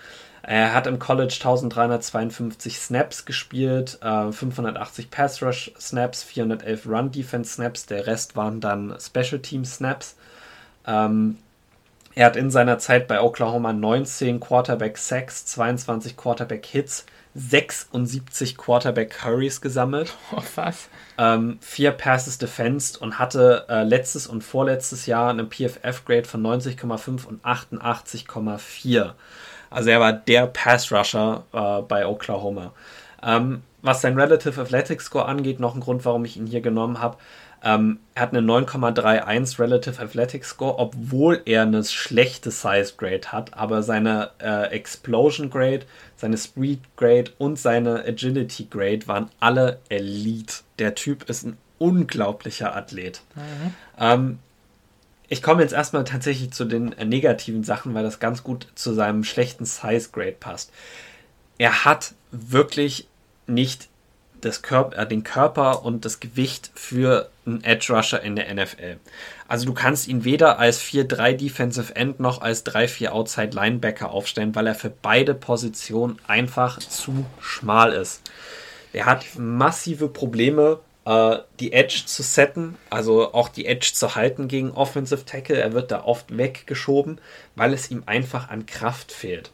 [0.48, 7.54] Er hat im College 1352 Snaps gespielt, äh, 580 Pass Rush Snaps, 411 Run Defense
[7.54, 10.14] Snaps, der Rest waren dann Special Team Snaps.
[10.86, 11.38] Ähm,
[12.14, 19.24] er hat in seiner Zeit bei Oklahoma 19 Quarterback Sacks, 22 Quarterback Hits, 76 Quarterback
[19.24, 20.14] Hurries gesammelt.
[20.32, 20.88] Oh, was?
[21.18, 27.26] Ähm, vier Passes defensed und hatte äh, letztes und vorletztes Jahr eine PFF-Grade von 90,5
[27.26, 29.12] und 88,4.
[29.70, 32.72] Also er war der Pass-Rusher äh, bei Oklahoma.
[33.22, 37.00] Ähm, was sein Relative Athletic Score angeht, noch ein Grund, warum ich ihn hier genommen
[37.00, 37.16] habe.
[37.62, 43.54] Ähm, er hat eine 9,31 Relative Athletic Score, obwohl er eine schlechte Size Grade hat,
[43.54, 45.86] aber seine äh, Explosion Grade,
[46.16, 50.56] seine Speed Grade und seine Agility Grade waren alle Elite.
[50.78, 53.20] Der Typ ist ein unglaublicher Athlet.
[53.34, 53.74] Mhm.
[53.98, 54.38] Ähm,
[55.28, 58.92] ich komme jetzt erstmal tatsächlich zu den äh, negativen Sachen, weil das ganz gut zu
[58.92, 60.72] seinem schlechten Size Grade passt.
[61.58, 63.08] Er hat wirklich
[63.46, 63.88] nicht
[64.40, 68.98] das Körper, äh, den Körper und das Gewicht für einen Edge Rusher in der NFL.
[69.48, 74.54] Also du kannst ihn weder als 4-3 Defensive End noch als 3-4 Outside Linebacker aufstellen,
[74.54, 78.22] weil er für beide Positionen einfach zu schmal ist.
[78.92, 84.48] Er hat massive Probleme, äh, die Edge zu setten, also auch die Edge zu halten
[84.48, 85.56] gegen Offensive Tackle.
[85.56, 87.20] Er wird da oft weggeschoben,
[87.54, 89.50] weil es ihm einfach an Kraft fehlt.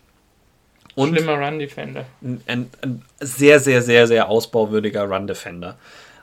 [0.94, 2.06] Und Schlimmer Run Defender.
[2.22, 5.76] Ein, ein, ein, sehr, sehr, sehr, sehr ausbauwürdiger Run Defender.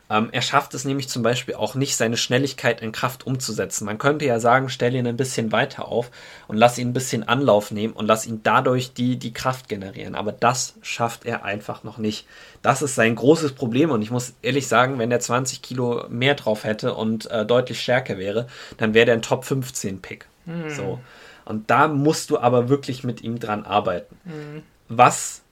[0.09, 3.85] Ähm, er schafft es nämlich zum Beispiel auch nicht, seine Schnelligkeit in Kraft umzusetzen.
[3.85, 6.09] Man könnte ja sagen, stell ihn ein bisschen weiter auf
[6.47, 10.15] und lass ihn ein bisschen Anlauf nehmen und lass ihn dadurch die, die Kraft generieren.
[10.15, 12.27] Aber das schafft er einfach noch nicht.
[12.61, 16.35] Das ist sein großes Problem und ich muss ehrlich sagen, wenn er 20 Kilo mehr
[16.35, 20.27] drauf hätte und äh, deutlich stärker wäre, dann wäre der ein Top 15 Pick.
[20.45, 20.69] Mhm.
[20.69, 20.99] So.
[21.45, 24.17] Und da musst du aber wirklich mit ihm dran arbeiten.
[24.25, 24.63] Mhm.
[24.87, 25.43] Was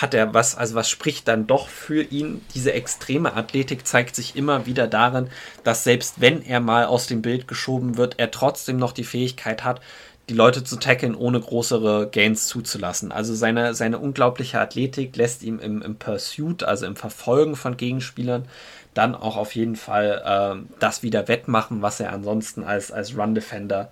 [0.00, 2.40] hat er was, also was spricht dann doch für ihn?
[2.54, 5.28] Diese extreme Athletik zeigt sich immer wieder darin,
[5.64, 9.64] dass selbst wenn er mal aus dem Bild geschoben wird, er trotzdem noch die Fähigkeit
[9.64, 9.80] hat,
[10.28, 13.12] die Leute zu tackeln, ohne größere Gains zuzulassen.
[13.12, 18.46] Also seine, seine unglaubliche Athletik lässt ihm im, im Pursuit, also im Verfolgen von Gegenspielern,
[18.94, 23.90] dann auch auf jeden Fall äh, das wieder wettmachen, was er ansonsten als, als Run-Defender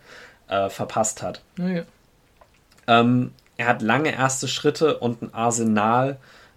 [0.48, 1.42] äh, verpasst hat.
[1.58, 1.82] Ja.
[2.86, 6.16] Ähm, er hat lange erste Schritte und ein Arsenal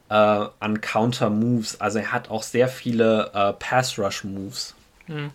[0.10, 1.82] äh, an Counter-Moves.
[1.82, 4.74] Also er hat auch sehr viele äh, Pass-Rush-Moves.
[5.08, 5.32] Mhm.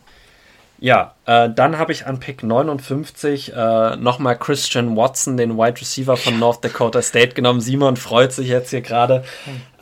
[0.78, 6.16] Ja, äh, dann habe ich an Pick 59 äh, nochmal Christian Watson, den Wide Receiver
[6.16, 7.60] von North Dakota State genommen.
[7.60, 9.24] Simon freut sich jetzt hier gerade.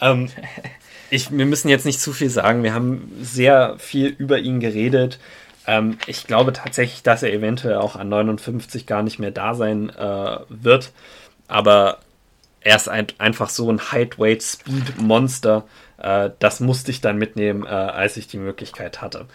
[0.00, 0.28] Ähm,
[1.10, 2.64] ich, wir müssen jetzt nicht zu viel sagen.
[2.64, 5.20] Wir haben sehr viel über ihn geredet.
[5.68, 9.90] Ähm, ich glaube tatsächlich, dass er eventuell auch an 59 gar nicht mehr da sein
[9.90, 10.90] äh, wird.
[11.48, 11.98] Aber
[12.60, 15.64] er ist ein, einfach so ein Height-Weight-Speed-Monster.
[15.98, 19.26] Äh, das musste ich dann mitnehmen, äh, als ich die Möglichkeit hatte.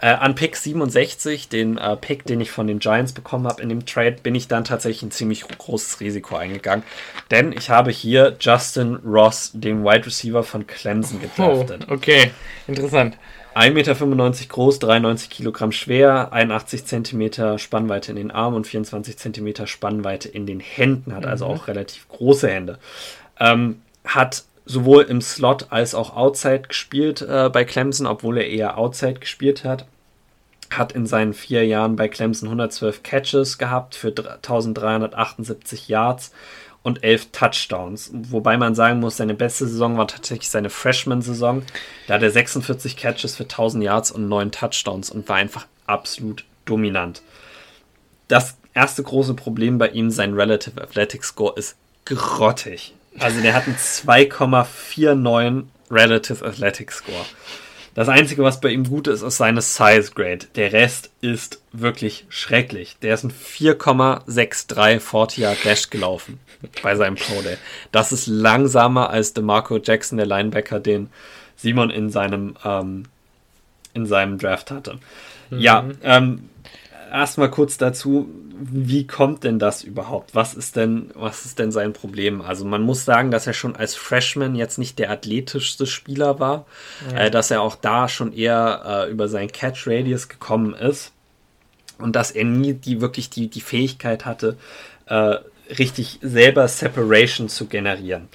[0.00, 3.68] Äh, an Pick 67, den äh, Pick, den ich von den Giants bekommen habe in
[3.68, 6.84] dem Trade, bin ich dann tatsächlich ein ziemlich großes Risiko eingegangen.
[7.30, 11.86] Denn ich habe hier Justin Ross, den Wide Receiver von Clemson, gedraftet.
[11.88, 12.30] Oh, okay,
[12.66, 13.16] interessant.
[13.56, 19.66] 1,95 Meter groß, 93 Kilogramm schwer, 81 Zentimeter Spannweite in den Armen und 24 Zentimeter
[19.66, 21.52] Spannweite in den Händen, hat also mhm.
[21.52, 22.78] auch relativ große Hände.
[23.40, 28.76] Ähm, hat sowohl im Slot als auch Outside gespielt äh, bei Clemson, obwohl er eher
[28.76, 29.86] Outside gespielt hat.
[30.68, 36.32] Hat in seinen vier Jahren bei Clemson 112 Catches gehabt für 1378 Yards,
[36.86, 38.12] und elf Touchdowns.
[38.12, 41.64] Wobei man sagen muss, seine beste Saison war tatsächlich seine Freshman-Saison.
[42.06, 46.44] Da hat er 46 Catches für 1000 Yards und 9 Touchdowns und war einfach absolut
[46.64, 47.22] dominant.
[48.28, 52.94] Das erste große Problem bei ihm, sein Relative Athletic Score, ist grottig.
[53.18, 57.24] Also der hat einen 2,49 Relative Athletic Score.
[57.96, 60.46] Das Einzige, was bei ihm gut ist, ist seine Size Grade.
[60.54, 62.98] Der Rest ist wirklich schrecklich.
[63.00, 66.38] Der ist ein 4,63 40 Yard Dash gelaufen
[66.82, 67.56] bei seinem Pro Day.
[67.92, 71.08] Das ist langsamer als DeMarco Jackson, der Linebacker, den
[71.56, 73.04] Simon in seinem, ähm,
[73.94, 74.98] in seinem Draft hatte.
[75.48, 75.58] Mhm.
[75.58, 76.50] Ja, ähm,
[77.10, 80.34] erstmal kurz dazu, wie kommt denn das überhaupt?
[80.34, 82.40] Was ist denn, was ist denn sein Problem?
[82.40, 86.66] Also man muss sagen, dass er schon als Freshman jetzt nicht der athletischste Spieler war,
[87.10, 87.24] ja.
[87.24, 91.12] äh, dass er auch da schon eher äh, über seinen Catch Radius gekommen ist
[91.98, 94.56] und dass er nie die wirklich die, die Fähigkeit hatte,
[95.06, 95.36] äh,
[95.78, 98.28] richtig selber Separation zu generieren.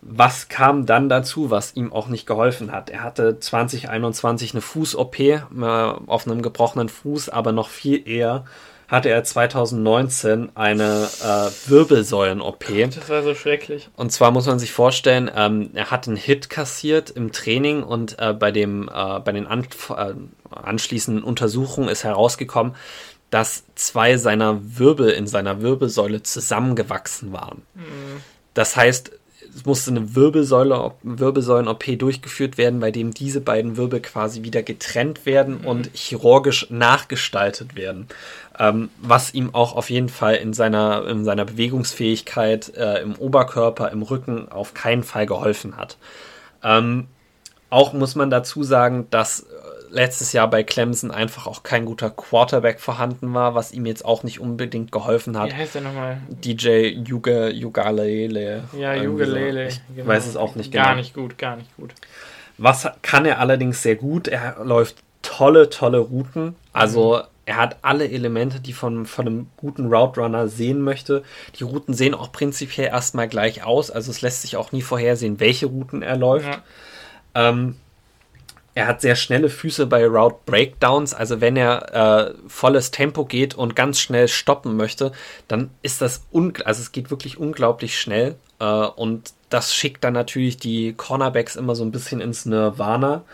[0.00, 2.90] Was kam dann dazu, was ihm auch nicht geholfen hat?
[2.90, 8.44] Er hatte 2021 eine Fuß-OP äh, auf einem gebrochenen Fuß, aber noch viel eher
[8.92, 12.66] hatte er 2019 eine äh, Wirbelsäulen-OP.
[12.94, 13.88] Das war so schrecklich.
[13.96, 18.18] Und zwar muss man sich vorstellen, ähm, er hat einen Hit kassiert im Training und
[18.18, 19.66] äh, bei, dem, äh, bei den an,
[19.96, 20.12] äh,
[20.50, 22.76] anschließenden Untersuchungen ist herausgekommen,
[23.30, 27.62] dass zwei seiner Wirbel in seiner Wirbelsäule zusammengewachsen waren.
[27.74, 28.20] Mhm.
[28.52, 29.12] Das heißt,
[29.54, 35.26] es musste eine Wirbelsäule, Wirbelsäulen-OP durchgeführt werden, bei dem diese beiden Wirbel quasi wieder getrennt
[35.26, 35.66] werden mhm.
[35.66, 38.08] und chirurgisch nachgestaltet werden.
[38.58, 43.90] Ähm, was ihm auch auf jeden Fall in seiner, in seiner Bewegungsfähigkeit äh, im Oberkörper,
[43.90, 45.96] im Rücken auf keinen Fall geholfen hat.
[46.62, 47.08] Ähm,
[47.70, 49.46] auch muss man dazu sagen, dass
[49.92, 54.22] letztes Jahr bei Clemson einfach auch kein guter Quarterback vorhanden war, was ihm jetzt auch
[54.22, 55.50] nicht unbedingt geholfen hat.
[55.50, 56.18] Wie heißt der nochmal?
[56.28, 58.64] DJ Yuga, Yugalele.
[58.76, 59.68] Ja, Yugalele.
[59.68, 60.08] Ich genau.
[60.08, 60.84] weiß es auch nicht genau.
[60.84, 61.92] Gar nicht gut, gar nicht gut.
[62.58, 64.28] Was kann er allerdings sehr gut?
[64.28, 66.56] Er läuft tolle, tolle Routen.
[66.72, 67.22] Also mhm.
[67.46, 71.22] er hat alle Elemente, die von, von einem guten Route Runner sehen möchte.
[71.58, 73.90] Die Routen sehen auch prinzipiell erstmal gleich aus.
[73.90, 76.48] Also es lässt sich auch nie vorhersehen, welche Routen er läuft.
[76.48, 76.62] Ja.
[77.34, 77.76] Ähm,
[78.74, 81.12] er hat sehr schnelle Füße bei Route Breakdowns.
[81.12, 85.12] Also wenn er äh, volles Tempo geht und ganz schnell stoppen möchte,
[85.46, 86.22] dann ist das.
[86.32, 88.36] Also es geht wirklich unglaublich schnell.
[88.58, 93.24] Äh, und das schickt dann natürlich die Cornerbacks immer so ein bisschen ins Nirvana.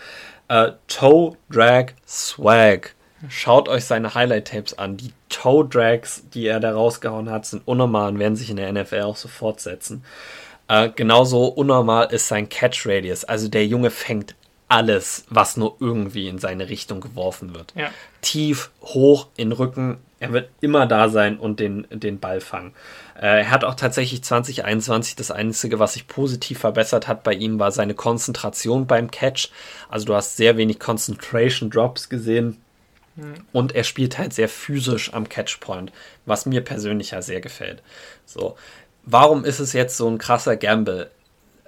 [0.49, 2.95] Äh, Toe Drag Swag.
[3.29, 4.97] Schaut euch seine Highlight-Tapes an.
[4.97, 8.73] Die Toe Drags, die er da rausgehauen hat, sind unnormal und werden sich in der
[8.73, 10.05] NFL auch so fortsetzen.
[10.69, 13.25] Äh, genauso unnormal ist sein Catch Radius.
[13.25, 14.35] Also der Junge fängt
[14.69, 17.73] alles, was nur irgendwie in seine Richtung geworfen wird.
[17.75, 17.91] Ja.
[18.21, 19.99] Tief, hoch, in Rücken.
[20.21, 22.75] Er wird immer da sein und den, den Ball fangen.
[23.15, 27.59] Äh, er hat auch tatsächlich 2021 das Einzige, was sich positiv verbessert hat bei ihm,
[27.59, 29.51] war seine Konzentration beim Catch.
[29.89, 32.59] Also du hast sehr wenig Concentration Drops gesehen.
[33.17, 33.35] Mhm.
[33.53, 35.93] Und er spielt halt sehr physisch am Catchpoint,
[36.27, 37.83] was mir persönlich ja sehr gefällt.
[38.27, 38.57] So.
[39.05, 41.11] Warum ist es jetzt so ein krasser Gamble?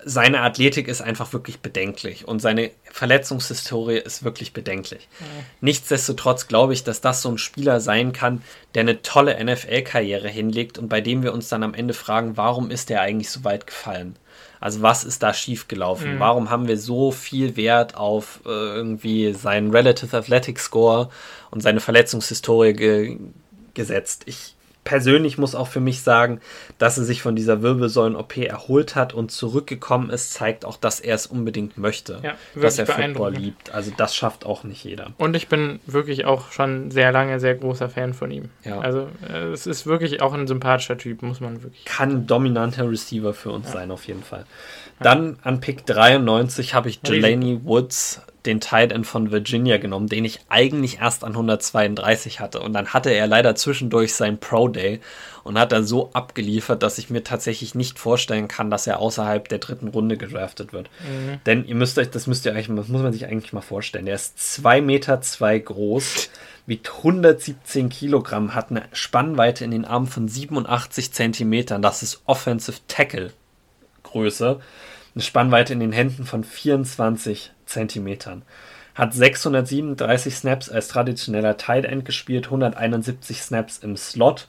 [0.05, 5.09] Seine Athletik ist einfach wirklich bedenklich und seine Verletzungshistorie ist wirklich bedenklich.
[5.21, 5.27] Ja.
[5.61, 8.43] Nichtsdestotrotz glaube ich, dass das so ein Spieler sein kann,
[8.75, 12.71] der eine tolle NFL-Karriere hinlegt und bei dem wir uns dann am Ende fragen, warum
[12.71, 14.17] ist der eigentlich so weit gefallen?
[14.61, 16.17] Also was ist da schiefgelaufen?
[16.17, 16.21] Mhm.
[16.21, 21.09] Warum haben wir so viel Wert auf äh, irgendwie seinen Relative Athletic Score
[21.51, 23.19] und seine Verletzungshistorie ge
[23.73, 24.25] gesetzt?
[24.27, 24.55] Ich,
[24.85, 26.41] persönlich muss auch für mich sagen,
[26.79, 31.15] dass er sich von dieser Wirbelsäulen-OP erholt hat und zurückgekommen ist, zeigt auch, dass er
[31.15, 32.21] es unbedingt möchte.
[32.23, 33.75] Ja, dass er Football liebt.
[33.75, 35.13] Also das schafft auch nicht jeder.
[35.19, 38.51] Und ich bin wirklich auch schon sehr lange sehr großer Fan von ihm.
[38.65, 38.81] Ja.
[38.81, 41.85] Also äh, es ist wirklich auch ein sympathischer Typ, muss man wirklich.
[41.85, 43.73] Kann ein dominanter Receiver für uns ja.
[43.73, 44.47] sein, auf jeden Fall.
[45.01, 50.25] Dann an Pick 93 habe ich Delaney Woods den Tight End von Virginia genommen, den
[50.25, 52.61] ich eigentlich erst an 132 hatte.
[52.61, 55.01] Und dann hatte er leider zwischendurch sein Pro Day
[55.45, 59.49] und hat dann so abgeliefert, dass ich mir tatsächlich nicht vorstellen kann, dass er außerhalb
[59.49, 60.91] der dritten Runde gedraftet wird.
[61.01, 61.41] Mhm.
[61.47, 64.07] Denn ihr müsst euch, das müsst ihr eigentlich, das muss man sich eigentlich mal vorstellen.
[64.07, 66.31] Der ist 2 Meter zwei groß,
[66.67, 71.83] wiegt 117 Kilogramm, hat eine Spannweite in den Armen von 87 Zentimetern.
[71.83, 73.33] Das ist Offensive Tackle
[74.03, 74.61] Größe.
[75.15, 78.43] Eine Spannweite in den Händen von 24 Zentimetern.
[79.01, 84.47] Hat 637 Snaps als traditioneller Tight End gespielt, 171 Snaps im Slot,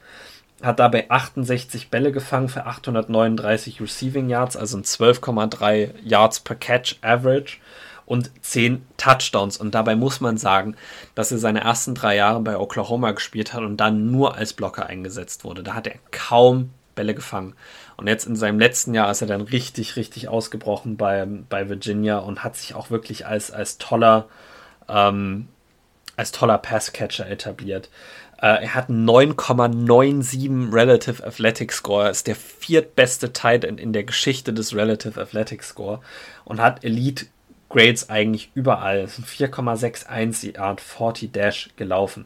[0.61, 6.97] hat dabei 68 Bälle gefangen für 839 Receiving Yards, also ein 12,3 Yards per Catch
[7.01, 7.59] Average
[8.05, 9.55] und 10 Touchdowns.
[9.55, 10.75] Und dabei muss man sagen,
[11.15, 14.85] dass er seine ersten drei Jahre bei Oklahoma gespielt hat und dann nur als Blocker
[14.85, 15.63] eingesetzt wurde.
[15.63, 17.53] Da hat er kaum Bälle gefangen.
[18.01, 22.17] Und jetzt in seinem letzten Jahr ist er dann richtig, richtig ausgebrochen bei, bei Virginia
[22.17, 24.27] und hat sich auch wirklich als, als toller,
[24.89, 25.47] ähm,
[26.15, 27.91] als toller Passcatcher etabliert.
[28.41, 34.51] Äh, er hat 9,97 Relative Athletic Score, ist der viertbeste Tight End in der Geschichte
[34.51, 35.99] des Relative Athletic Score
[36.43, 37.27] und hat Elite
[37.69, 39.05] Grades eigentlich überall.
[39.05, 42.25] 4,61 Yard 40 Dash gelaufen.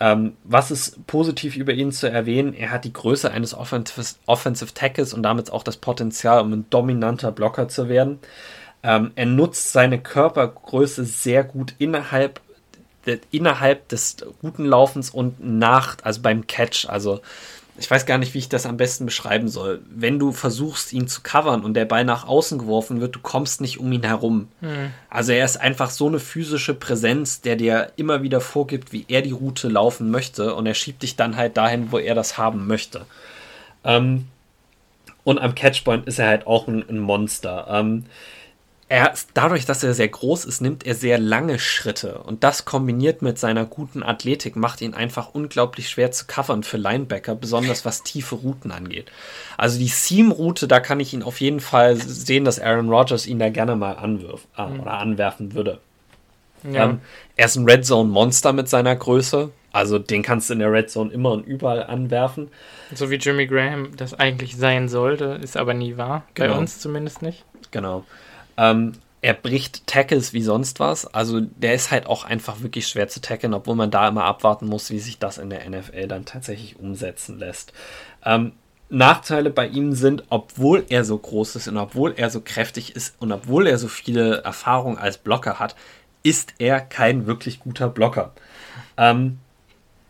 [0.00, 2.54] Ähm, was ist positiv über ihn zu erwähnen?
[2.54, 6.66] Er hat die Größe eines Offensive, Offensive Tackles und damit auch das Potenzial, um ein
[6.70, 8.20] dominanter Blocker zu werden.
[8.82, 12.40] Ähm, er nutzt seine Körpergröße sehr gut innerhalb
[13.30, 17.20] innerhalb des Routenlaufens und nach, also beim Catch, also
[17.78, 19.80] ich weiß gar nicht, wie ich das am besten beschreiben soll.
[19.88, 23.60] Wenn du versuchst, ihn zu covern und der Ball nach außen geworfen wird, du kommst
[23.60, 24.48] nicht um ihn herum.
[24.60, 24.92] Mhm.
[25.08, 29.22] Also er ist einfach so eine physische Präsenz, der dir immer wieder vorgibt, wie er
[29.22, 32.66] die Route laufen möchte und er schiebt dich dann halt dahin, wo er das haben
[32.66, 33.06] möchte.
[33.84, 34.26] Ähm,
[35.22, 37.66] und am Catchpoint ist er halt auch ein, ein Monster.
[37.70, 38.06] Ähm,
[38.90, 42.18] er, dadurch, dass er sehr groß ist, nimmt er sehr lange Schritte.
[42.20, 46.78] Und das kombiniert mit seiner guten Athletik macht ihn einfach unglaublich schwer zu covern für
[46.78, 49.10] Linebacker, besonders was tiefe Routen angeht.
[49.58, 53.38] Also die Seam-Route, da kann ich ihn auf jeden Fall sehen, dass Aaron Rodgers ihn
[53.38, 54.80] da gerne mal anwirft äh, mhm.
[54.80, 55.80] oder anwerfen würde.
[56.68, 56.84] Ja.
[56.84, 57.00] Ähm,
[57.36, 59.50] er ist ein Red Zone Monster mit seiner Größe.
[59.70, 62.48] Also den kannst du in der Red Zone immer und überall anwerfen.
[62.94, 66.24] So wie Jimmy Graham das eigentlich sein sollte, ist aber nie wahr.
[66.32, 66.54] Genau.
[66.54, 67.44] Bei uns zumindest nicht.
[67.70, 68.04] Genau.
[68.58, 71.06] Ähm, er bricht Tackles wie sonst was.
[71.06, 74.66] Also der ist halt auch einfach wirklich schwer zu tackeln, obwohl man da immer abwarten
[74.66, 77.72] muss, wie sich das in der NFL dann tatsächlich umsetzen lässt.
[78.24, 78.52] Ähm,
[78.90, 83.14] Nachteile bei ihm sind, obwohl er so groß ist und obwohl er so kräftig ist
[83.20, 85.76] und obwohl er so viele Erfahrungen als Blocker hat,
[86.22, 88.32] ist er kein wirklich guter Blocker.
[88.96, 89.38] Ähm,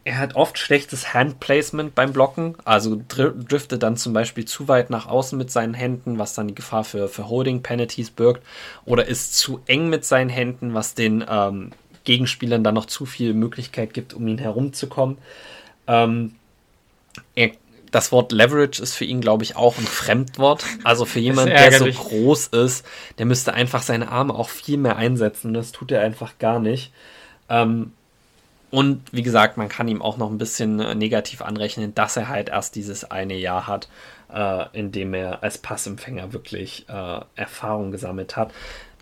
[0.09, 5.07] er hat oft schlechtes Handplacement beim Blocken, also driftet dann zum Beispiel zu weit nach
[5.07, 8.43] außen mit seinen Händen, was dann die Gefahr für, für Holding Penalties birgt,
[8.87, 11.73] oder ist zu eng mit seinen Händen, was den ähm,
[12.05, 15.19] Gegenspielern dann noch zu viel Möglichkeit gibt, um ihn herumzukommen.
[15.87, 16.37] Ähm,
[17.35, 17.51] er,
[17.91, 20.65] das Wort Leverage ist für ihn, glaube ich, auch ein Fremdwort.
[20.85, 22.87] Also für jemanden, der so groß ist,
[23.19, 25.53] der müsste einfach seine Arme auch viel mehr einsetzen.
[25.53, 26.93] Das tut er einfach gar nicht.
[27.51, 27.93] Ähm,
[28.71, 32.29] und wie gesagt, man kann ihm auch noch ein bisschen äh, negativ anrechnen, dass er
[32.29, 33.89] halt erst dieses eine Jahr hat,
[34.33, 38.53] äh, in dem er als Passempfänger wirklich äh, Erfahrung gesammelt hat.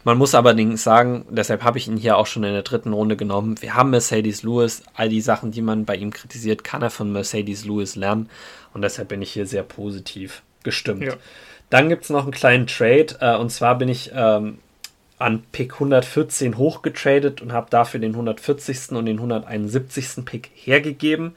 [0.05, 3.17] Man muss allerdings sagen, deshalb habe ich ihn hier auch schon in der dritten Runde
[3.17, 3.61] genommen.
[3.61, 7.11] Wir haben Mercedes Lewis, all die Sachen, die man bei ihm kritisiert, kann er von
[7.11, 8.31] Mercedes Lewis lernen.
[8.73, 11.03] Und deshalb bin ich hier sehr positiv gestimmt.
[11.03, 11.15] Ja.
[11.71, 13.17] Dann gibt es noch einen kleinen Trade.
[13.21, 14.59] Äh, und zwar bin ich ähm,
[15.19, 18.93] an Pick 114 hochgetradet und habe dafür den 140.
[18.93, 20.25] und den 171.
[20.25, 21.35] Pick hergegeben.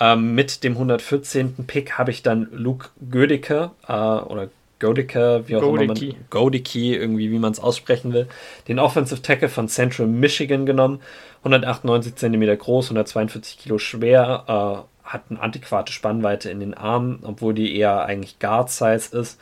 [0.00, 1.54] Ähm, mit dem 114.
[1.66, 4.48] Pick habe ich dann Luke Gödicke äh, oder
[4.80, 5.84] Godicke, wie auch Godicke.
[5.84, 8.26] immer man Godicke, irgendwie wie man es aussprechen will,
[8.68, 11.00] den Offensive Tackle von Central Michigan genommen.
[11.38, 17.54] 198 cm groß, 142 Kilo schwer, äh, hat eine antiquate Spannweite in den Armen, obwohl
[17.54, 19.38] die eher eigentlich Guard-Size ist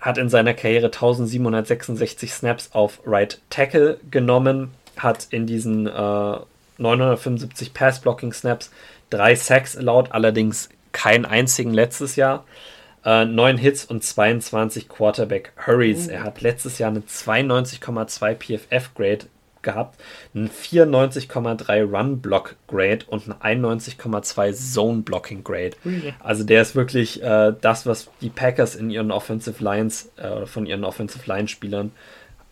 [0.00, 6.36] hat in seiner Karriere 1766 Snaps auf Right Tackle genommen, hat in diesen äh,
[6.78, 8.70] 975 Pass-Blocking-Snaps
[9.10, 12.44] drei Sacks erlaubt, allerdings keinen einzigen letztes Jahr.
[13.04, 16.06] Äh, 9 Hits und 22 Quarterback Hurries.
[16.06, 16.12] Mhm.
[16.12, 19.26] Er hat letztes Jahr eine 92,2 PFF-Grade
[19.62, 20.00] gehabt,
[20.34, 25.72] ein 94,3 Run Block Grade und ein 91,2 Zone Blocking Grade.
[26.20, 30.66] Also der ist wirklich äh, das, was die Packers in ihren Offensive Lines äh, von
[30.66, 31.92] ihren Offensive Line Spielern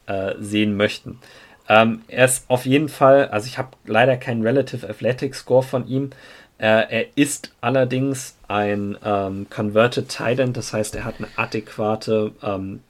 [0.06, 1.18] äh, sehen möchten.
[1.68, 5.86] Ähm, er ist auf jeden Fall, also ich habe leider keinen Relative Athletic Score von
[5.86, 6.10] ihm.
[6.56, 12.80] Äh, er ist allerdings ein ähm, Converted Titan, das heißt, er hat eine adäquate ähm,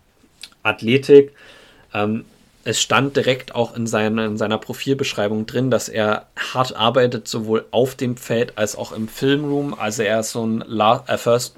[0.63, 1.33] Athletik.
[1.93, 2.25] Ähm,
[2.69, 7.65] es stand direkt auch in, seine, in seiner Profilbeschreibung drin, dass er hart arbeitet, sowohl
[7.71, 9.73] auf dem Feld als auch im Filmroom.
[9.73, 11.57] Also er ist so ein La äh, first,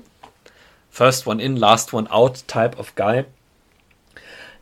[0.89, 3.24] first One In, Last One Out Type of Guy.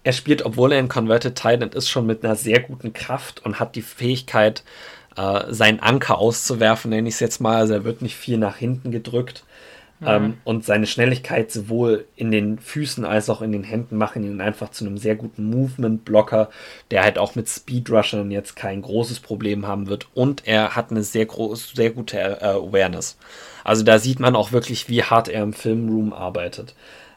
[0.04, 3.60] Er spielt, obwohl er ein Converted Titan ist, schon mit einer sehr guten Kraft und
[3.60, 4.64] hat die Fähigkeit,
[5.18, 7.58] äh, seinen Anker auszuwerfen, nenne ich es jetzt mal.
[7.58, 9.44] Also er wird nicht viel nach hinten gedrückt.
[10.00, 10.06] Mhm.
[10.06, 14.40] Ähm, und seine Schnelligkeit sowohl in den Füßen als auch in den Händen machen ihn
[14.40, 16.50] einfach zu einem sehr guten Movement-Blocker,
[16.90, 20.06] der halt auch mit Speedrushern jetzt kein großes Problem haben wird.
[20.14, 23.18] Und er hat eine sehr groß, sehr gute äh, Awareness.
[23.64, 26.74] Also da sieht man auch wirklich, wie hart er im Filmroom arbeitet.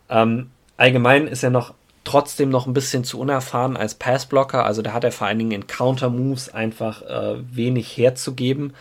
[0.10, 4.66] Ähm, allgemein ist er noch trotzdem noch ein bisschen zu unerfahren als Passblocker.
[4.66, 8.74] Also da hat er vor allen Dingen in Counter-Moves einfach äh, wenig herzugeben.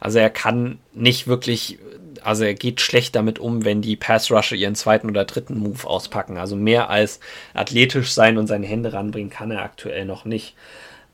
[0.00, 1.78] Also er kann nicht wirklich
[2.24, 6.38] also er geht schlecht damit um, wenn die Pass-Rusher ihren zweiten oder dritten Move auspacken.
[6.38, 7.20] Also mehr als
[7.52, 10.54] athletisch sein und seine Hände ranbringen kann er aktuell noch nicht.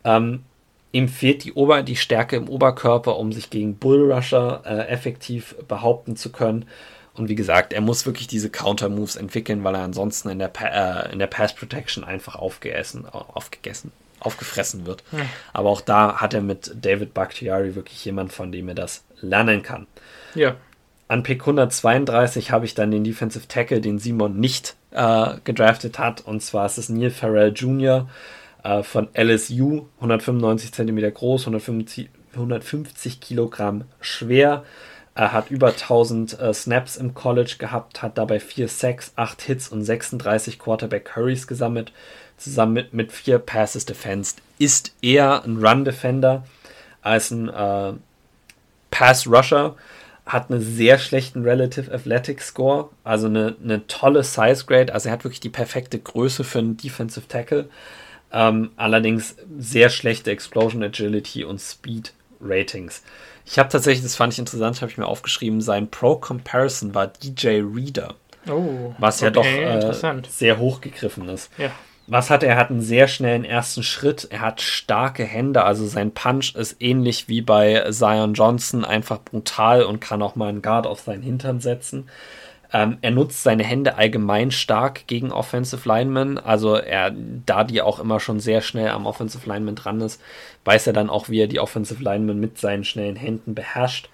[0.04, 0.44] Ähm,
[0.92, 6.16] ihm fehlt die, Ober die Stärke im Oberkörper, um sich gegen Bullrusher äh, effektiv behaupten
[6.16, 6.66] zu können.
[7.14, 10.66] Und wie gesagt, er muss wirklich diese Counter-Moves entwickeln, weil er ansonsten in der, pa
[10.66, 15.02] äh, in der Pass-Protection einfach aufgegessen, aufgegessen, aufgefressen wird.
[15.12, 15.18] Ja.
[15.52, 19.62] Aber auch da hat er mit David Bakhtiari wirklich jemand, von dem er das lernen
[19.62, 19.86] kann.
[20.34, 20.56] Ja.
[21.10, 26.20] An Pick 132 habe ich dann den Defensive Tackle, den Simon nicht äh, gedraftet hat.
[26.20, 28.08] Und zwar ist es Neil Farrell Jr.
[28.62, 34.62] Äh, von LSU, 195 cm groß, 155 150 Kilogramm schwer.
[35.16, 39.68] Er hat über 1000 äh, Snaps im College gehabt, hat dabei 4 Sacks, 8 Hits
[39.68, 41.92] und 36 Quarterback Hurries gesammelt,
[42.36, 44.42] zusammen mit, mit 4 Passes defensed.
[44.58, 46.44] Ist eher ein Run-Defender
[47.02, 47.94] als ein äh,
[48.92, 49.74] Pass-Rusher.
[50.32, 54.94] Hat einen sehr schlechten Relative Athletic Score, also eine, eine tolle Size Grade.
[54.94, 57.68] Also er hat wirklich die perfekte Größe für einen Defensive Tackle.
[58.32, 63.02] Ähm, allerdings sehr schlechte Explosion Agility und Speed Ratings.
[63.44, 67.08] Ich habe tatsächlich, das fand ich interessant, habe ich mir aufgeschrieben, sein Pro Comparison war
[67.08, 68.14] DJ Reader.
[68.48, 71.50] Oh, was ja okay, doch äh, sehr hochgegriffen ist.
[71.58, 71.72] Ja.
[72.06, 72.50] Was hat er?
[72.50, 74.26] Er hat einen sehr schnellen ersten Schritt.
[74.30, 75.62] Er hat starke Hände.
[75.62, 80.48] Also sein Punch ist ähnlich wie bei Zion Johnson, einfach brutal und kann auch mal
[80.48, 82.08] einen Guard auf seinen Hintern setzen.
[82.72, 86.38] Ähm, er nutzt seine Hände allgemein stark gegen Offensive Linemen.
[86.38, 87.12] Also er,
[87.46, 90.20] da die auch immer schon sehr schnell am Offensive Lineman dran ist,
[90.64, 94.08] weiß er dann auch, wie er die Offensive Linemen mit seinen schnellen Händen beherrscht.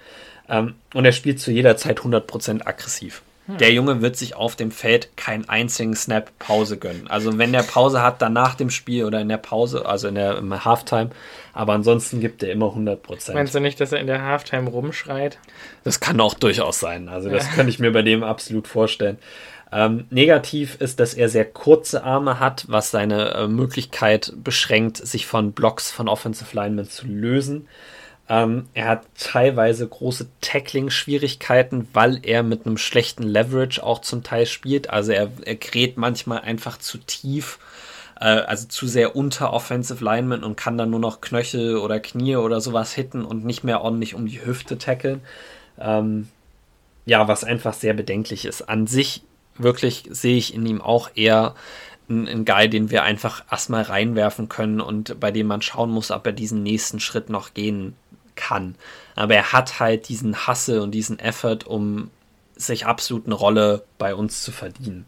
[0.49, 3.23] Ähm, und er spielt zu jeder Zeit 100% aggressiv.
[3.47, 3.59] Hm.
[3.59, 7.09] Der Junge wird sich auf dem Feld keinen einzigen Snap Pause gönnen.
[7.09, 10.17] Also wenn der Pause hat, dann nach dem Spiel oder in der Pause, also in
[10.17, 11.11] der im Halftime.
[11.53, 13.37] Aber ansonsten gibt er immer 100 Prozent.
[13.37, 15.39] Meinst du nicht, dass er in der Halftime rumschreit?
[15.85, 17.09] Das kann auch durchaus sein.
[17.09, 17.53] Also das ja.
[17.53, 19.19] könnte ich mir bei dem absolut vorstellen.
[19.73, 25.27] Ähm, negativ ist, dass er sehr kurze Arme hat, was seine äh, Möglichkeit beschränkt, sich
[25.27, 27.69] von Blocks von Offensive Linemen zu lösen.
[28.29, 34.47] Ähm, er hat teilweise große Tackling-Schwierigkeiten, weil er mit einem schlechten Leverage auch zum Teil
[34.47, 34.91] spielt.
[34.91, 37.59] Also er, er gerät manchmal einfach zu tief,
[38.21, 42.37] äh, also zu sehr unter Offensive Lineman und kann dann nur noch Knöchel oder Knie
[42.37, 45.21] oder sowas hitten und nicht mehr ordentlich um die Hüfte tackeln.
[45.79, 46.29] Ähm,
[47.05, 48.63] ja, was einfach sehr bedenklich ist.
[48.63, 49.23] An sich
[49.57, 51.55] wirklich sehe ich in ihm auch eher
[52.09, 56.27] ein, Guy, den wir einfach erstmal reinwerfen können und bei dem man schauen muss, ob
[56.27, 57.95] er diesen nächsten Schritt noch gehen
[58.37, 58.77] kann.
[59.17, 62.11] Aber er hat halt diesen Hasse und diesen Effort, um
[62.55, 65.07] sich absolut eine Rolle bei uns zu verdienen.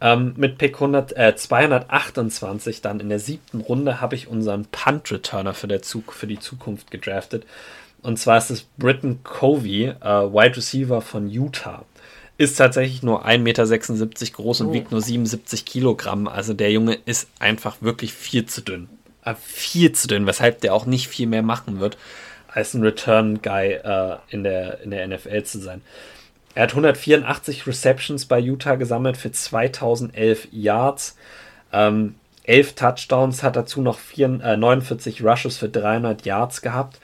[0.00, 5.54] Ähm, mit Pick 100, äh, 228 dann in der siebten Runde habe ich unseren Punt-Returner
[5.54, 5.68] für,
[6.08, 7.46] für die Zukunft gedraftet.
[8.02, 11.84] Und zwar ist es Britton Covey, äh, Wide Receiver von Utah.
[12.36, 14.72] Ist tatsächlich nur 1,76 Meter groß und oh.
[14.72, 16.26] wiegt nur 77 Kilogramm.
[16.26, 18.88] Also der Junge ist einfach wirklich viel zu dünn.
[19.24, 21.96] Äh, viel zu dünn, weshalb der auch nicht viel mehr machen wird
[22.54, 25.82] als ein Return-Guy äh, in, der, in der NFL zu sein.
[26.54, 31.16] Er hat 184 Receptions bei Utah gesammelt für 2011 Yards.
[31.72, 32.14] Ähm,
[32.44, 37.00] 11 Touchdowns hat dazu noch 4, äh, 49 Rushes für 300 Yards gehabt.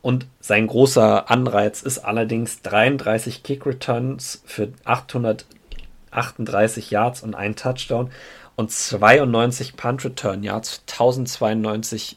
[0.00, 8.10] Und sein großer Anreiz ist allerdings 33 Kick Returns für 838 Yards und ein Touchdown
[8.56, 12.16] und 92 Punt Return Yards, 1092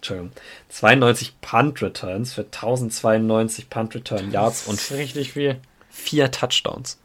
[0.00, 0.32] Entschuldigung,
[0.70, 5.56] 92 Punt Returns für 1092 Punt Return Yards und richtig viel.
[5.90, 6.98] Vier Touchdowns.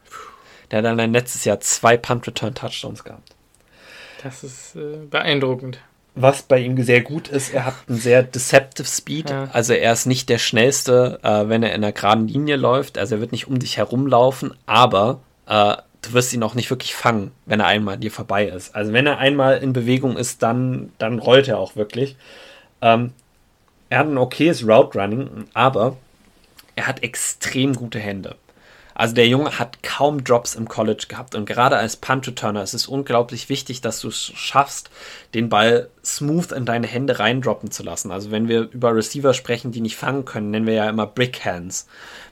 [0.70, 3.34] Der hat dann letztes Jahr zwei Punt Return Touchdowns gehabt.
[4.22, 5.78] Das ist äh, beeindruckend.
[6.14, 9.28] Was bei ihm sehr gut ist, er hat einen sehr deceptive Speed.
[9.28, 9.50] Ja.
[9.52, 12.96] Also er ist nicht der schnellste, äh, wenn er in einer geraden Linie läuft.
[12.96, 16.94] Also er wird nicht um dich herumlaufen, aber äh, du wirst ihn auch nicht wirklich
[16.94, 18.74] fangen, wenn er einmal dir vorbei ist.
[18.74, 22.16] Also wenn er einmal in Bewegung ist, dann, dann rollt er auch wirklich.
[22.86, 23.12] Ähm,
[23.90, 25.96] er hat ein okayes Route Running, aber
[26.76, 28.36] er hat extrem gute Hände.
[28.98, 32.88] Also der Junge hat kaum Drops im College gehabt und gerade als Punt-Returner ist es
[32.88, 34.88] unglaublich wichtig, dass du es schaffst,
[35.34, 38.10] den Ball smooth in deine Hände reindroppen zu lassen.
[38.10, 41.44] Also wenn wir über Receiver sprechen, die nicht fangen können, nennen wir ja immer Brick
[41.44, 41.86] Hands,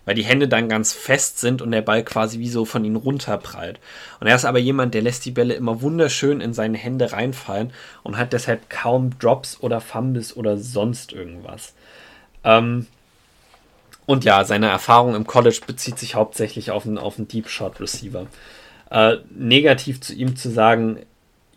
[0.07, 2.97] weil die Hände dann ganz fest sind und der Ball quasi wie so von ihnen
[2.97, 3.79] runterprallt.
[4.21, 7.75] Und er ist aber jemand, der lässt die Bälle immer wunderschön in seine Hände reinfallen
[8.03, 11.75] und hat deshalb kaum Drops oder Fumbles oder sonst irgendwas.
[12.43, 12.87] Ähm,
[14.07, 17.81] und ja, seine Erfahrung im College bezieht sich hauptsächlich auf einen, auf einen Deep Shot
[17.81, 18.27] Receiver.
[18.91, 21.01] Äh, negativ zu ihm zu sagen,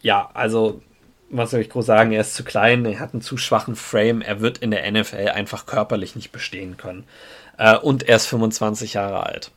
[0.01, 0.81] ja, also,
[1.29, 4.21] was soll ich groß sagen, er ist zu klein, er hat einen zu schwachen Frame,
[4.21, 7.03] er wird in der NFL einfach körperlich nicht bestehen können.
[7.57, 9.51] Äh, und er ist 25 Jahre alt.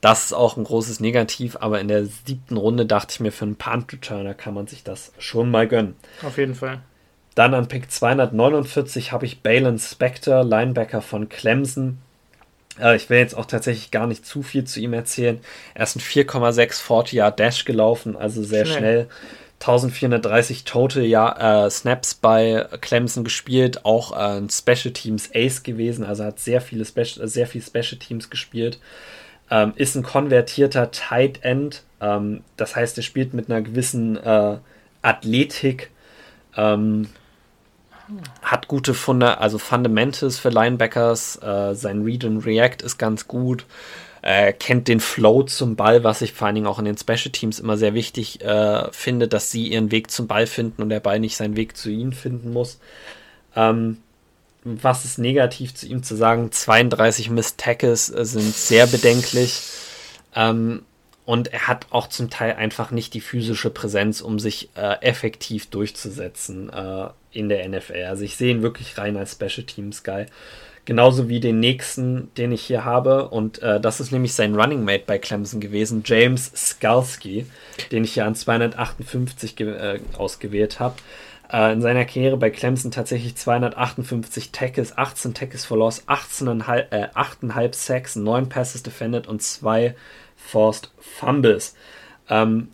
[0.00, 3.46] Das ist auch ein großes Negativ, aber in der siebten Runde dachte ich mir, für
[3.46, 5.96] einen Punt-Returner kann man sich das schon mal gönnen.
[6.22, 6.80] Auf jeden Fall.
[7.36, 11.98] Dann an Pick 249 habe ich Balen Spector, Linebacker von Clemson.
[12.80, 15.38] Äh, ich will jetzt auch tatsächlich gar nicht zu viel zu ihm erzählen.
[15.74, 18.78] Er ist ein 4,6 40 Yard Dash gelaufen, also sehr schnell.
[18.78, 19.08] schnell.
[19.60, 26.04] 1430 Total ja, äh, Snaps bei Clemson gespielt, auch äh, ein Special Teams Ace gewesen,
[26.04, 28.78] also hat sehr viele Special, sehr viel Special Teams gespielt.
[29.50, 34.56] Ähm, ist ein konvertierter Tight End, ähm, das heißt, er spielt mit einer gewissen äh,
[35.02, 35.90] Athletik.
[36.56, 37.08] Ähm,
[38.42, 41.42] Hat gute Funde, also Fundamentals für Linebackers.
[41.42, 43.64] Äh, sein Read and React ist ganz gut.
[44.22, 47.30] Äh, kennt den Flow zum Ball, was ich vor allen Dingen auch in den Special
[47.30, 51.00] Teams immer sehr wichtig äh, finde, dass sie ihren Weg zum Ball finden und der
[51.00, 52.78] Ball nicht seinen Weg zu ihnen finden muss.
[53.54, 53.98] Ähm,
[54.64, 56.50] was ist negativ zu ihm zu sagen?
[56.50, 59.62] 32 Miss Tackles äh, sind sehr bedenklich.
[60.34, 60.82] Ähm,
[61.24, 65.66] und er hat auch zum Teil einfach nicht die physische Präsenz, um sich äh, effektiv
[65.66, 68.04] durchzusetzen äh, in der NFL.
[68.08, 70.26] Also ich sehe ihn wirklich rein als Special Teams Guy.
[70.86, 73.28] Genauso wie den nächsten, den ich hier habe.
[73.28, 77.46] Und äh, das ist nämlich sein Running Mate bei Clemson gewesen, James Skalski,
[77.90, 80.94] den ich hier an 258 äh, ausgewählt habe.
[81.52, 87.08] Äh, in seiner Karriere bei Clemson tatsächlich 258 Tackles, 18 Tackles for Loss, 18,5 äh,
[87.14, 89.96] 8,5 Sacks, 9 Passes defended und 2
[90.36, 91.74] Forced Fumbles.
[92.28, 92.68] Ähm,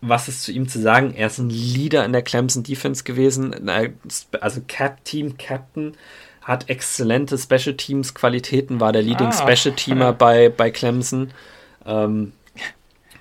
[0.00, 1.14] was ist zu ihm zu sagen?
[1.14, 3.68] Er ist ein Leader in der Clemson Defense gewesen,
[4.40, 5.96] also Cap Team Captain,
[6.42, 11.32] hat exzellente Special Teams Qualitäten, war der Leading ah, Special Teamer bei, bei Clemson.
[11.84, 12.32] Ähm,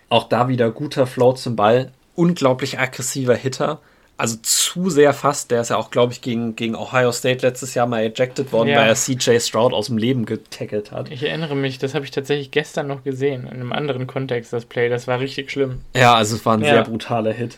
[0.08, 3.82] auch da wieder guter Flow zum Ball, unglaublich aggressiver Hitter
[4.20, 5.50] also zu sehr fast.
[5.50, 8.70] Der ist ja auch, glaube ich, gegen, gegen Ohio State letztes Jahr mal ejected worden,
[8.70, 8.80] ja.
[8.80, 11.10] weil er CJ Stroud aus dem Leben getackelt hat.
[11.10, 14.66] Ich erinnere mich, das habe ich tatsächlich gestern noch gesehen, in einem anderen Kontext, das
[14.66, 14.90] Play.
[14.90, 15.82] Das war richtig schlimm.
[15.96, 16.74] Ja, also es war ein ja.
[16.74, 17.58] sehr brutaler Hit.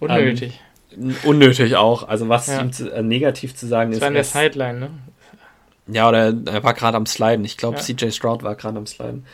[0.00, 0.60] Unnötig.
[0.94, 2.06] Ähm, unnötig auch.
[2.06, 2.60] Also was ja.
[2.60, 4.02] ihm zu, äh, negativ zu sagen das ist.
[4.02, 4.90] war in der Sideline, ne?
[5.88, 7.44] Ja, oder er war gerade am Sliden.
[7.44, 9.24] Ich glaube, CJ Stroud war gerade am Sliden.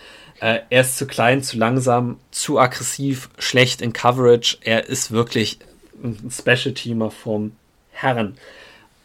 [0.41, 4.59] Äh, er ist zu klein, zu langsam, zu aggressiv, schlecht in Coverage.
[4.63, 5.59] Er ist wirklich
[6.03, 7.53] ein Special-Teamer vom
[7.91, 8.37] Herren.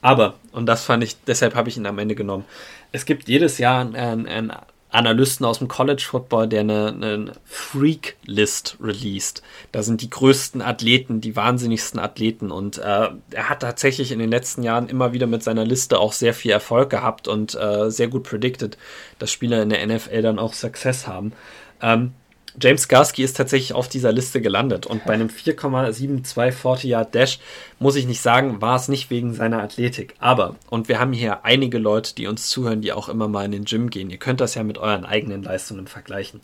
[0.02, 2.45] Aber, und das fand ich, deshalb habe ich ihn am Ende genommen.
[2.91, 4.52] Es gibt jedes Jahr einen, einen
[4.94, 9.41] Analysten aus dem College Football, der eine, eine Freak-List released.
[9.72, 12.52] Da sind die größten Athleten, die wahnsinnigsten Athleten.
[12.52, 16.14] Und äh, er hat tatsächlich in den letzten Jahren immer wieder mit seiner Liste auch
[16.14, 18.78] sehr viel Erfolg gehabt und äh, sehr gut predicted,
[19.18, 21.34] dass Spieler in der NFL dann auch Success haben.
[21.82, 22.14] Ähm,
[22.62, 27.40] James Garski ist tatsächlich auf dieser Liste gelandet und bei einem 4,72 40 Yard Dash
[27.80, 30.14] muss ich nicht sagen, war es nicht wegen seiner Athletik.
[30.20, 33.52] Aber, und wir haben hier einige Leute, die uns zuhören, die auch immer mal in
[33.52, 34.10] den Gym gehen.
[34.10, 36.42] Ihr könnt das ja mit euren eigenen Leistungen vergleichen.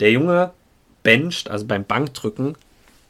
[0.00, 0.52] Der Junge
[1.02, 2.56] bencht, also beim Bankdrücken,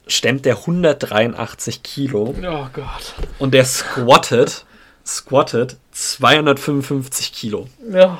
[0.06, 2.34] stemmt der 183 Kilo.
[2.36, 3.14] Oh Gott.
[3.38, 4.64] Und der squattet,
[5.08, 7.66] squattet 255 Kilo.
[7.92, 8.18] Oh.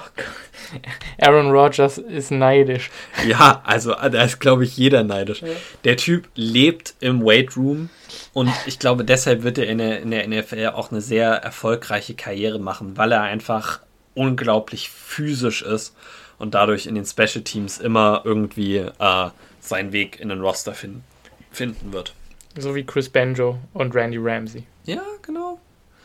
[1.18, 2.90] Aaron Rodgers ist neidisch.
[3.26, 5.42] Ja, also da ist, glaube ich, jeder neidisch.
[5.42, 5.48] Ja.
[5.84, 7.90] Der Typ lebt im Weight Room
[8.32, 12.14] und ich glaube, deshalb wird er in der, in der NFL auch eine sehr erfolgreiche
[12.14, 13.80] Karriere machen, weil er einfach
[14.14, 15.94] unglaublich physisch ist
[16.38, 21.04] und dadurch in den Special Teams immer irgendwie äh, seinen Weg in den Roster finden,
[21.50, 22.14] finden wird.
[22.56, 24.64] So wie Chris Banjo und Randy Ramsey.
[24.84, 25.60] Ja, genau.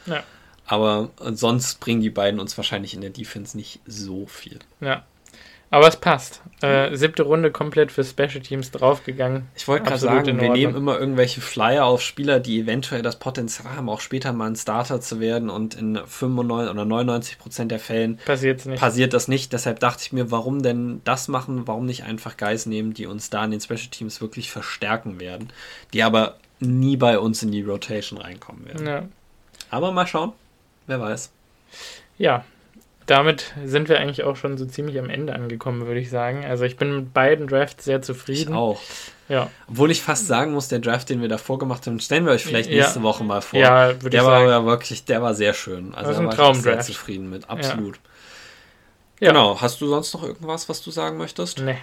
[0.05, 0.23] Ja.
[0.65, 4.59] Aber sonst bringen die beiden uns wahrscheinlich in der Defense nicht so viel.
[4.79, 5.03] Ja.
[5.73, 6.43] Aber es passt.
[6.61, 9.47] Äh, siebte Runde komplett für Special Teams draufgegangen.
[9.55, 13.75] Ich wollte gerade sagen, wir nehmen immer irgendwelche Flyer auf Spieler, die eventuell das Potenzial
[13.75, 17.79] haben, auch später mal ein Starter zu werden und in 95 oder 99 Prozent der
[17.79, 18.19] Fällen
[18.67, 18.79] nicht.
[18.79, 19.51] passiert das nicht.
[19.51, 21.65] Deshalb dachte ich mir, warum denn das machen?
[21.65, 25.51] Warum nicht einfach Guys nehmen, die uns da in den Special Teams wirklich verstärken werden,
[25.91, 28.85] die aber nie bei uns in die Rotation reinkommen werden.
[28.85, 29.05] Ja.
[29.71, 30.33] Aber mal schauen.
[30.87, 31.31] Wer weiß.
[32.17, 32.45] Ja,
[33.05, 36.45] damit sind wir eigentlich auch schon so ziemlich am Ende angekommen, würde ich sagen.
[36.45, 38.51] Also ich bin mit beiden Drafts sehr zufrieden.
[38.51, 38.79] Ich auch.
[39.29, 39.49] Ja.
[39.69, 42.43] Obwohl ich fast sagen muss, der Draft, den wir davor gemacht haben, stellen wir euch
[42.43, 43.03] vielleicht nächste ja.
[43.03, 43.59] Woche mal vor.
[43.59, 44.49] Ja, würde der ich war sagen.
[44.49, 45.93] ja wirklich, der war sehr schön.
[45.95, 47.99] Also da war ich sehr zufrieden mit, absolut.
[49.19, 49.29] Ja.
[49.29, 49.59] Genau.
[49.59, 51.59] Hast du sonst noch irgendwas, was du sagen möchtest?
[51.59, 51.77] Nee.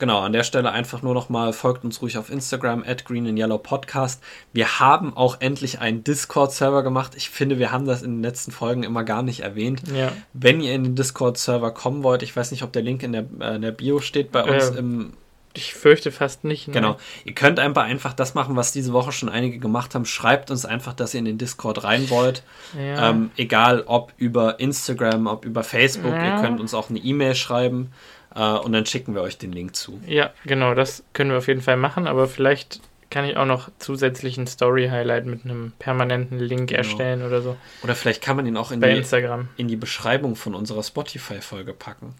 [0.00, 3.28] Genau, an der Stelle einfach nur noch mal, folgt uns ruhig auf Instagram, at Green
[3.28, 4.22] and Yellow Podcast.
[4.54, 7.12] Wir haben auch endlich einen Discord-Server gemacht.
[7.16, 9.82] Ich finde, wir haben das in den letzten Folgen immer gar nicht erwähnt.
[9.94, 10.10] Ja.
[10.32, 13.26] Wenn ihr in den Discord-Server kommen wollt, ich weiß nicht, ob der Link in der,
[13.40, 15.12] äh, in der Bio steht bei uns äh, im
[15.52, 16.68] ich fürchte fast nicht.
[16.68, 16.74] Ne?
[16.74, 16.96] Genau.
[17.24, 20.04] Ihr könnt einfach, einfach das machen, was diese Woche schon einige gemacht haben.
[20.04, 22.44] Schreibt uns einfach, dass ihr in den Discord rein wollt.
[22.78, 23.10] Ja.
[23.10, 26.12] Ähm, egal ob über Instagram, ob über Facebook.
[26.12, 26.36] Ja.
[26.36, 27.90] Ihr könnt uns auch eine E-Mail schreiben.
[28.34, 30.00] Äh, und dann schicken wir euch den Link zu.
[30.06, 32.80] Ja, genau, das können wir auf jeden Fall machen, aber vielleicht
[33.10, 36.78] kann ich auch noch zusätzlich ein Story-Highlight mit einem permanenten Link genau.
[36.78, 37.56] erstellen oder so.
[37.82, 39.48] Oder vielleicht kann man ihn auch in, Bei die, Instagram.
[39.56, 42.14] in die Beschreibung von unserer Spotify-Folge packen.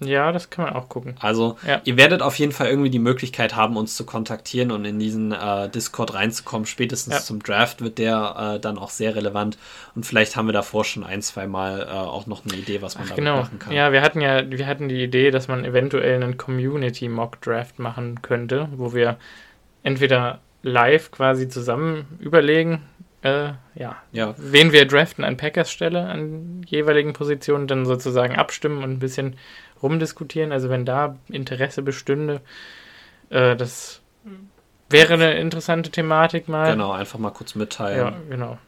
[0.00, 1.16] Ja, das kann man auch gucken.
[1.20, 1.80] Also, ja.
[1.84, 5.32] ihr werdet auf jeden Fall irgendwie die Möglichkeit haben, uns zu kontaktieren und in diesen
[5.32, 6.66] äh, Discord reinzukommen.
[6.66, 7.20] Spätestens ja.
[7.20, 9.56] zum Draft wird der äh, dann auch sehr relevant.
[9.94, 12.98] Und vielleicht haben wir davor schon ein, zwei Mal äh, auch noch eine Idee, was
[12.98, 13.36] man da genau.
[13.36, 13.72] machen kann.
[13.72, 17.78] Ja, wir hatten ja, wir hatten die Idee, dass man eventuell einen Community Mock Draft
[17.78, 19.16] machen könnte, wo wir
[19.84, 22.82] entweder live quasi zusammen überlegen,
[23.22, 28.82] äh, ja, ja, wen wir draften an Packers Stelle an jeweiligen Positionen, dann sozusagen abstimmen
[28.82, 29.36] und ein bisschen
[29.84, 30.50] rumdiskutieren.
[30.50, 32.40] Also wenn da Interesse bestünde,
[33.30, 34.00] äh, das
[34.90, 36.70] wäre eine interessante Thematik mal.
[36.72, 37.98] Genau, einfach mal kurz mitteilen.
[37.98, 38.58] Ja, genau.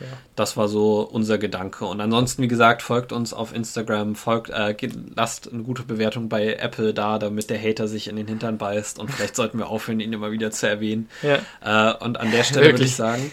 [0.00, 0.06] Ja.
[0.34, 1.84] Das war so unser Gedanke.
[1.84, 4.74] Und ansonsten, wie gesagt, folgt uns auf Instagram, folgt, äh,
[5.14, 8.98] lasst eine gute Bewertung bei Apple da, damit der Hater sich in den Hintern beißt.
[8.98, 11.10] Und vielleicht sollten wir aufhören, ihn immer wieder zu erwähnen.
[11.22, 11.92] Ja.
[11.92, 13.30] Äh, und an der Stelle würde ich sagen,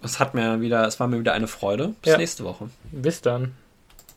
[0.00, 1.94] es hat mir wieder, es war mir wieder eine Freude.
[2.02, 2.70] Bis nächste Woche.
[2.92, 3.54] Bis dann.